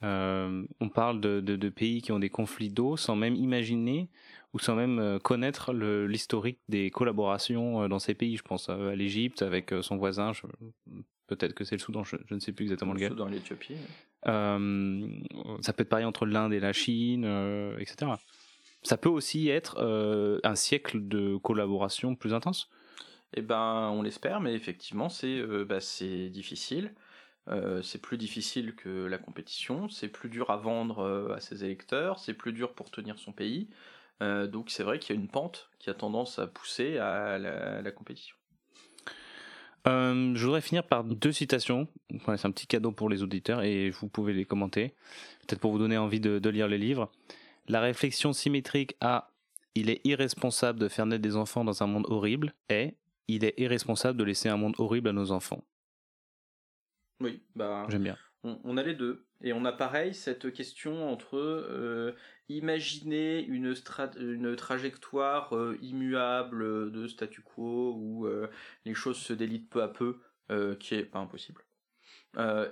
Euh, 0.05 0.64
on 0.80 0.88
parle 0.88 1.20
de, 1.20 1.40
de, 1.40 1.68
pays 1.70 2.02
qui 2.02 2.12
ont 2.12 2.18
des 2.18 2.28
conflits 2.28 2.68
d'eau 2.68 2.96
sans 2.96 3.16
même 3.16 3.34
imaginer 3.36 4.11
ou 4.52 4.59
sans 4.59 4.74
même 4.74 4.98
euh, 4.98 5.18
connaître 5.18 5.72
l'historique 5.72 6.59
des 6.68 6.90
collaborations 6.90 7.82
euh, 7.82 7.88
dans 7.88 7.98
ces 7.98 8.12
pays. 8.14 8.36
Je 8.36 8.42
pense 8.42 8.68
à, 8.68 8.94
l'Égypte 8.94 9.40
avec 9.40 9.72
son 9.80 9.96
voisin, 9.96 10.32
peut-être 11.26 11.55
que 11.55 11.64
c'est 11.64 11.76
le 11.76 11.80
Soudan, 11.80 12.05
je, 12.05 12.16
ne 12.30 12.38
sais 12.38 12.52
plus 12.52 12.64
exactement 12.64 12.92
lequel. 12.92 13.12
Le 13.12 13.14
Soudan, 13.14 13.28
l'Éthiopie. 13.28 13.76
ça 14.24 15.72
peut 15.72 15.82
être 15.82 15.88
pareil 15.88 16.05
entre 16.05 16.26
l'Inde 16.26 16.52
et 16.52 16.61
la 16.61 16.74
Chine, 16.74 17.24
etc. 17.78 18.12
Ça 18.82 18.98
peut 18.98 19.09
aussi 19.09 19.48
être 19.48 19.80
un 20.44 20.55
siècle 20.55 21.09
de 21.09 21.36
collaboration 21.36 22.14
plus 22.14 22.34
intense. 22.34 22.68
Eh 23.36 23.42
ben, 23.42 23.90
on 23.92 24.02
l'espère, 24.02 24.40
mais 24.40 24.55
effectivement, 24.55 25.09
c'est 25.09 25.42
bah, 25.64 25.78
difficile. 26.30 26.92
Euh, 27.49 27.82
c'est 27.82 28.01
plus 28.01 28.16
difficile 28.16 28.74
que 28.74 29.05
la 29.07 29.18
compétition, 29.18 29.88
c'est 29.88 30.09
plus 30.09 30.28
dur 30.28 30.51
à 30.51 30.57
vendre 30.57 31.01
euh, 31.01 31.34
à 31.34 31.40
ses 31.40 31.64
électeurs, 31.64 32.18
c'est 32.18 32.34
plus 32.34 32.53
dur 32.53 32.72
pour 32.72 32.90
tenir 32.90 33.18
son 33.18 33.32
pays. 33.32 33.68
Euh, 34.22 34.47
donc 34.47 34.70
c'est 34.70 34.82
vrai 34.82 34.99
qu'il 34.99 35.14
y 35.14 35.18
a 35.18 35.20
une 35.20 35.28
pente 35.28 35.68
qui 35.78 35.90
a 35.90 35.95
tendance 35.95 36.38
à 36.38 36.47
pousser 36.47 36.99
à 36.99 37.38
la, 37.38 37.90
compétition. 37.90 38.36
je 39.84 40.42
voudrais 40.42 40.62
finir 40.62 40.84
par 40.84 41.05
deux 41.05 41.32
citations. 41.32 41.88
c'est 42.24 42.47
un 42.47 42.51
petit 42.51 42.66
cadeau 42.66 42.92
pour 42.92 43.11
les 43.11 43.22
auditeurs 43.22 43.62
et 43.62 43.90
vous 43.90 44.09
pouvez 44.09 44.32
les 44.32 44.47
commenter, 44.47 44.95
peut-être 45.40 45.61
pour 45.61 45.72
vous 45.72 45.78
donner 45.78 45.99
envie 45.99 46.20
de, 46.20 46.49
lire 46.49 46.68
les 46.68 46.78
livres. 46.78 47.11
La 47.68 47.80
réflexion 47.80 48.32
symétrique 48.32 48.97
à 49.01 49.30
il 49.74 49.90
est 49.90 50.01
irresponsable 50.05 50.78
de 50.78 50.88
faire 50.88 51.05
naître 51.05 51.22
des 51.22 51.34
enfants 51.34 51.64
dans 51.64 51.82
un 51.82 51.86
monde 51.86 52.07
horrible 52.09 52.55
est 52.68 52.95
il 53.26 53.45
est 53.45 53.59
irresponsable 53.59 54.18
de 54.18 54.24
laisser 54.24 54.49
un 54.49 54.57
monde 54.57 54.74
horrible 54.78 55.09
à 55.09 55.12
nos 55.12 55.32
enfants. 55.32 55.64
Oui, 57.20 57.42
bah. 57.54 57.86
J'aime 57.88 58.04
bien. 58.04 58.16
On, 58.44 58.76
a 58.76 58.82
les 58.82 58.94
deux. 58.94 59.24
Et 59.42 59.54
on 59.54 59.64
a 59.64 59.72
pareil 59.72 60.12
cette 60.14 60.52
question 60.52 61.10
entre 61.10 61.36
euh, 61.38 62.14
imaginer 62.50 63.42
une, 63.42 63.74
une 64.18 64.54
trajectoire 64.54 65.56
euh, 65.56 65.78
immuable 65.80 66.92
de 66.92 67.06
statu 67.06 67.40
quo 67.40 67.94
où 67.96 68.26
euh, 68.26 68.50
les 68.84 68.92
choses 68.92 69.16
se 69.16 69.32
délitent 69.32 69.70
peu 69.70 69.82
à 69.82 69.88
peu, 69.88 70.20
qui 70.78 70.94
est 70.94 71.04
pas 71.04 71.20
impossible. 71.20 71.64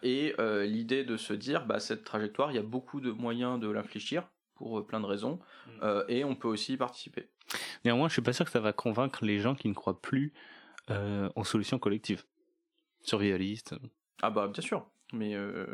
et 0.02 0.34
l'idée 0.66 1.04
de 1.04 1.16
se 1.16 1.32
dire, 1.32 1.64
bah, 1.64 1.80
cette 1.80 2.04
trajectoire, 2.04 2.52
il 2.52 2.56
y 2.56 2.58
a 2.58 2.62
beaucoup 2.62 3.00
de 3.00 3.10
moyens 3.10 3.58
de 3.58 3.70
l'infléchir 3.70 4.28
pour 4.54 4.86
plein 4.86 5.00
de 5.00 5.06
raisons, 5.06 5.40
mm. 5.80 6.02
et 6.08 6.22
on 6.24 6.36
peut 6.36 6.48
aussi 6.48 6.74
y 6.74 6.76
participer. 6.76 7.30
Néanmoins, 7.86 8.08
je 8.08 8.12
suis 8.12 8.22
pas 8.22 8.34
sûr 8.34 8.44
que 8.44 8.50
ça 8.50 8.60
va 8.60 8.74
convaincre 8.74 9.24
les 9.24 9.38
gens 9.38 9.54
qui 9.54 9.68
ne 9.68 9.74
croient 9.74 10.02
plus 10.02 10.34
en 10.90 11.44
solutions 11.44 11.78
collectives, 11.78 12.24
survivalistes. 13.00 13.74
Ah 14.22 14.30
bah 14.30 14.46
bien 14.46 14.62
sûr, 14.62 14.88
mais 15.12 15.34
euh, 15.34 15.66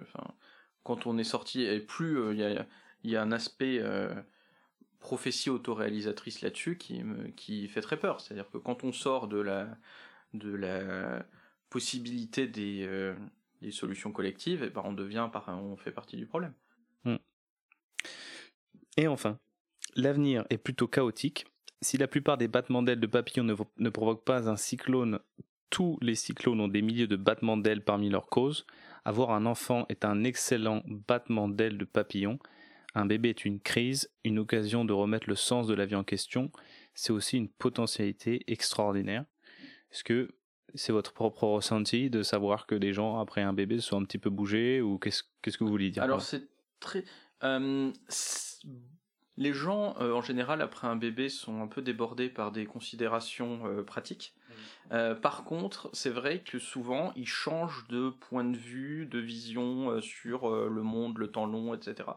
quand 0.83 1.07
on 1.07 1.19
est 1.19 1.25
sorti, 1.25 1.63
et 1.63 1.81
plus 1.81 2.19
euh, 2.19 2.65
il 3.03 3.11
y, 3.11 3.17
a, 3.17 3.23
un 3.23 3.31
aspect 3.31 3.79
euh, 3.79 4.15
prophétie 5.01 5.51
autoréalisatrice 5.51 6.41
là-dessus 6.41 6.79
qui, 6.79 7.03
qui 7.37 7.69
fait 7.69 7.83
très 7.83 7.99
peur. 7.99 8.23
C'est-à-dire 8.23 8.51
que 8.51 8.57
quand 8.57 8.85
on 8.85 8.93
sort 8.93 9.29
de 9.29 9.39
la, 9.39 9.69
de 10.33 10.51
la 10.51 11.27
possibilité 11.69 12.47
des, 12.47 13.15
des 13.61 13.71
solutions 13.71 14.13
collectives, 14.13 14.63
eh 14.65 14.71
ben 14.71 14.83
on 14.85 14.95
devient, 14.95 15.29
on 15.47 15.77
fait 15.77 15.93
partie 15.93 16.17
du 16.17 16.27
problème. 16.27 16.55
Hmm. 17.05 17.17
Et 18.97 19.09
enfin, 19.09 19.39
l'avenir 19.95 20.47
est 20.49 20.59
plutôt 20.59 20.89
chaotique. 20.89 21.47
Si 21.83 21.99
la 21.99 22.09
plupart 22.09 22.39
des 22.39 22.49
battements 22.49 22.83
d'ailes 22.83 22.99
de 22.99 23.07
papillons 23.07 23.45
ne, 23.45 23.55
ne 23.77 23.91
provoquent 23.91 24.25
pas 24.25 24.49
un 24.49 24.57
cyclone 24.57 25.21
tous 25.71 25.99
les 26.01 26.15
cyclones 26.15 26.61
ont 26.61 26.69
des 26.69 26.83
milliers 26.83 27.07
de 27.07 27.17
battements 27.17 27.57
d'ailes 27.57 27.85
parmi 27.85 28.11
leurs 28.11 28.27
causes. 28.27 28.67
Avoir 29.05 29.31
un 29.31 29.47
enfant 29.47 29.87
est 29.89 30.05
un 30.05 30.25
excellent 30.25 30.83
battement 30.87 31.49
d'ailes 31.49 31.79
de 31.79 31.85
papillon. 31.85 32.39
Un 32.95 33.07
bébé 33.07 33.31
est 33.31 33.45
une 33.45 33.61
crise, 33.61 34.11
une 34.25 34.39
occasion 34.39 34.85
de 34.85 34.93
remettre 34.93 35.29
le 35.29 35.35
sens 35.35 35.67
de 35.67 35.75
la 35.75 35.87
vie 35.87 35.95
en 35.95 36.05
question. 36.05 36.51
C'est 36.95 37.13
aussi 37.13 37.37
une 37.37 37.49
potentialité 37.49 38.43
extraordinaire. 38.47 39.25
Est-ce 39.93 40.05
que 40.05 40.31
c'est 40.75 40.93
votre 40.93 41.13
propre 41.13 41.45
ressenti 41.45 42.11
de 42.11 42.23
savoir 42.23 42.67
que 42.67 42.75
des 42.75 42.93
gens 42.93 43.21
après 43.21 43.43
un 43.43 43.53
bébé 43.53 43.79
sont 43.81 44.01
un 44.01 44.05
petit 44.05 44.19
peu 44.19 44.31
bougés 44.31 44.81
ou 44.81 44.99
qu'est-ce 44.99 45.23
que 45.23 45.65
vous 45.65 45.71
voulez 45.71 45.91
dire 45.91 46.03
Alors 46.03 46.21
c'est 46.21 46.49
très 46.81 47.05
euh, 47.45 47.93
les 49.37 49.53
gens, 49.53 49.95
euh, 50.01 50.13
en 50.13 50.21
général, 50.21 50.61
après 50.61 50.89
un 50.89 50.97
bébé, 50.97 51.29
sont 51.29 51.63
un 51.63 51.69
peu 51.69 51.81
débordés 51.81 52.29
par 52.29 52.51
des 52.51 52.67
considérations 52.67 53.67
euh, 53.67 53.83
pratiques. 53.85 54.35
Euh, 54.93 55.15
par 55.15 55.45
contre, 55.45 55.91
c'est 55.93 56.11
vrai 56.11 56.41
que 56.41 56.59
souvent, 56.59 57.13
ils 57.17 57.29
changent 57.29 57.87
de 57.89 58.11
point 58.11 58.45
de 58.45 58.57
vue, 58.57 59.07
de 59.07 59.19
vision 59.19 60.01
sur 60.01 60.51
le 60.51 60.83
monde, 60.83 61.19
le 61.19 61.31
temps 61.31 61.47
long, 61.47 61.75
etc. 61.75 62.09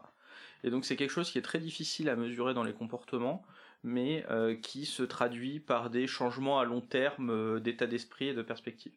Et 0.64 0.70
donc, 0.70 0.84
c'est 0.84 0.96
quelque 0.96 1.10
chose 1.10 1.30
qui 1.30 1.38
est 1.38 1.42
très 1.42 1.58
difficile 1.58 2.08
à 2.08 2.16
mesurer 2.16 2.54
dans 2.54 2.64
les 2.64 2.72
comportements, 2.72 3.44
mais 3.82 4.24
qui 4.62 4.86
se 4.86 5.02
traduit 5.02 5.60
par 5.60 5.90
des 5.90 6.06
changements 6.06 6.60
à 6.60 6.64
long 6.64 6.80
terme 6.80 7.60
d'état 7.60 7.86
d'esprit 7.86 8.28
et 8.28 8.34
de 8.34 8.42
perspective. 8.42 8.92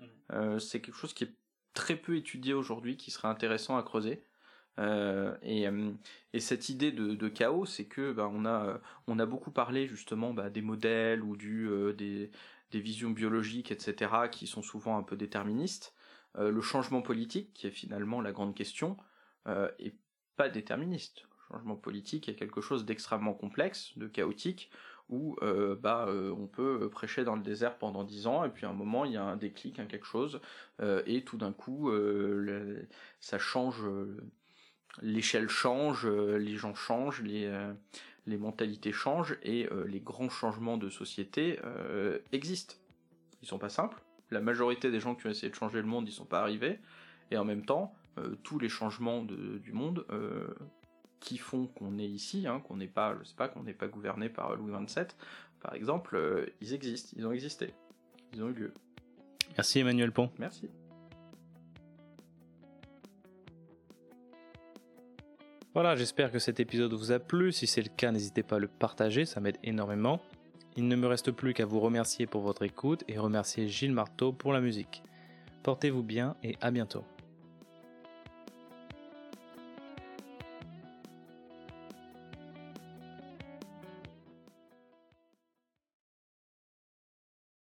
Mmh. 0.00 0.58
c'est 0.58 0.80
quelque 0.80 0.96
chose 0.96 1.14
qui 1.14 1.24
est 1.24 1.34
très 1.74 1.96
peu 1.96 2.16
étudié 2.16 2.54
aujourd'hui, 2.54 2.96
qui 2.96 3.10
serait 3.10 3.28
intéressant 3.28 3.76
à 3.76 3.82
creuser. 3.82 4.24
Euh, 4.78 5.34
euh, 5.44 5.92
et, 6.32 6.40
cette 6.40 6.68
idée 6.68 6.90
de, 6.92 7.28
chaos, 7.28 7.66
c'est 7.66 7.84
que 7.84 8.12
bah, 8.12 8.30
on, 8.32 8.44
a, 8.44 8.80
on 9.06 9.18
a 9.18 9.26
beaucoup 9.26 9.50
parlé 9.50 9.86
justement 9.86 10.34
bah, 10.34 10.50
des 10.50 10.62
modèles 10.62 11.22
ou 11.22 11.36
du, 11.36 11.68
euh, 11.68 11.92
des, 11.92 12.30
des, 12.70 12.80
visions 12.80 13.10
biologiques, 13.10 13.70
etc., 13.70 14.12
qui 14.30 14.46
sont 14.46 14.62
souvent 14.62 14.96
un 14.96 15.02
peu 15.02 15.16
déterministes. 15.16 15.94
le 16.36 16.60
changement 16.60 17.02
politique, 17.02 17.52
qui 17.54 17.66
est 17.66 17.70
finalement 17.70 18.20
la 18.20 18.32
grande 18.32 18.54
question, 18.54 18.96
est 19.46 19.94
pas 20.36 20.48
déterministe. 20.48 21.22
Le 21.22 21.56
changement 21.56 21.76
politique 21.76 22.28
est 22.28 22.34
quelque 22.34 22.60
chose 22.60 22.84
d'extrêmement 22.84 23.34
complexe, 23.34 23.96
de 23.96 24.08
chaotique, 24.08 24.70
où 25.08 25.36
bah, 25.80 26.08
on 26.08 26.46
peut 26.46 26.90
prêcher 26.90 27.24
dans 27.24 27.36
le 27.36 27.42
désert 27.42 27.78
pendant 27.78 28.02
dix 28.02 28.26
ans, 28.26 28.44
et 28.44 28.50
puis 28.50 28.66
à 28.66 28.70
un 28.70 28.74
moment, 28.74 29.04
il 29.04 29.12
y 29.12 29.16
a 29.16 29.24
un 29.24 29.36
déclic, 29.36 29.78
un 29.78 29.86
quelque 29.86 30.06
chose, 30.06 30.40
et 30.82 31.22
tout 31.24 31.36
d'un 31.36 31.52
coup, 31.52 31.92
ça 33.20 33.38
change 33.38 33.84
l'échelle 35.02 35.48
change, 35.48 36.06
euh, 36.06 36.36
les 36.38 36.56
gens 36.56 36.74
changent, 36.74 37.22
les, 37.22 37.46
euh, 37.46 37.72
les 38.26 38.38
mentalités 38.38 38.92
changent 38.92 39.38
et 39.42 39.68
euh, 39.70 39.84
les 39.86 40.00
grands 40.00 40.30
changements 40.30 40.76
de 40.76 40.88
société 40.88 41.58
existent. 42.32 42.74
Ils 43.42 43.48
sont 43.48 43.58
pas 43.58 43.68
simples. 43.68 44.02
La 44.30 44.40
majorité 44.40 44.90
des 44.90 45.00
gens 45.00 45.14
qui 45.14 45.26
ont 45.26 45.30
essayé 45.30 45.50
de 45.50 45.54
changer 45.54 45.80
le 45.80 45.86
monde, 45.86 46.08
ils 46.08 46.12
sont 46.12 46.24
pas 46.24 46.40
arrivés. 46.40 46.78
Et 47.30 47.36
en 47.36 47.44
même 47.44 47.64
temps, 47.64 47.94
tous 48.42 48.58
les 48.58 48.68
changements 48.68 49.22
du 49.22 49.72
monde 49.72 50.06
qui 51.20 51.38
font 51.38 51.66
qu'on 51.66 51.98
est 51.98 52.08
ici, 52.08 52.46
hein, 52.46 52.60
qu'on 52.60 52.76
n'est 52.76 52.86
pas, 52.86 53.16
je 53.18 53.24
sais 53.24 53.36
pas, 53.36 53.48
qu'on 53.48 53.62
n'est 53.62 53.74
pas 53.74 53.88
gouverné 53.88 54.28
par 54.28 54.56
Louis 54.56 54.72
XXVII, 54.72 55.06
par 55.60 55.74
exemple, 55.74 56.52
ils 56.60 56.72
existent, 56.72 57.10
ils 57.16 57.26
ont 57.26 57.32
existé, 57.32 57.74
ils 58.32 58.42
ont 58.42 58.48
eu 58.48 58.54
lieu. 58.54 58.74
Merci 59.56 59.80
Emmanuel 59.80 60.12
Pont. 60.12 60.30
Merci. 60.38 60.68
Voilà, 65.74 65.96
j'espère 65.96 66.30
que 66.30 66.38
cet 66.38 66.60
épisode 66.60 66.92
vous 66.92 67.10
a 67.10 67.18
plu. 67.18 67.50
Si 67.50 67.66
c'est 67.66 67.82
le 67.82 67.88
cas, 67.88 68.12
n'hésitez 68.12 68.44
pas 68.44 68.56
à 68.56 68.58
le 68.60 68.68
partager, 68.68 69.24
ça 69.24 69.40
m'aide 69.40 69.58
énormément. 69.64 70.20
Il 70.76 70.86
ne 70.86 70.94
me 70.94 71.08
reste 71.08 71.32
plus 71.32 71.52
qu'à 71.52 71.66
vous 71.66 71.80
remercier 71.80 72.26
pour 72.26 72.42
votre 72.42 72.62
écoute 72.62 73.02
et 73.08 73.18
remercier 73.18 73.68
Gilles 73.68 73.92
Marteau 73.92 74.32
pour 74.32 74.52
la 74.52 74.60
musique. 74.60 75.02
Portez-vous 75.64 76.04
bien 76.04 76.36
et 76.44 76.56
à 76.60 76.70
bientôt. 76.70 77.04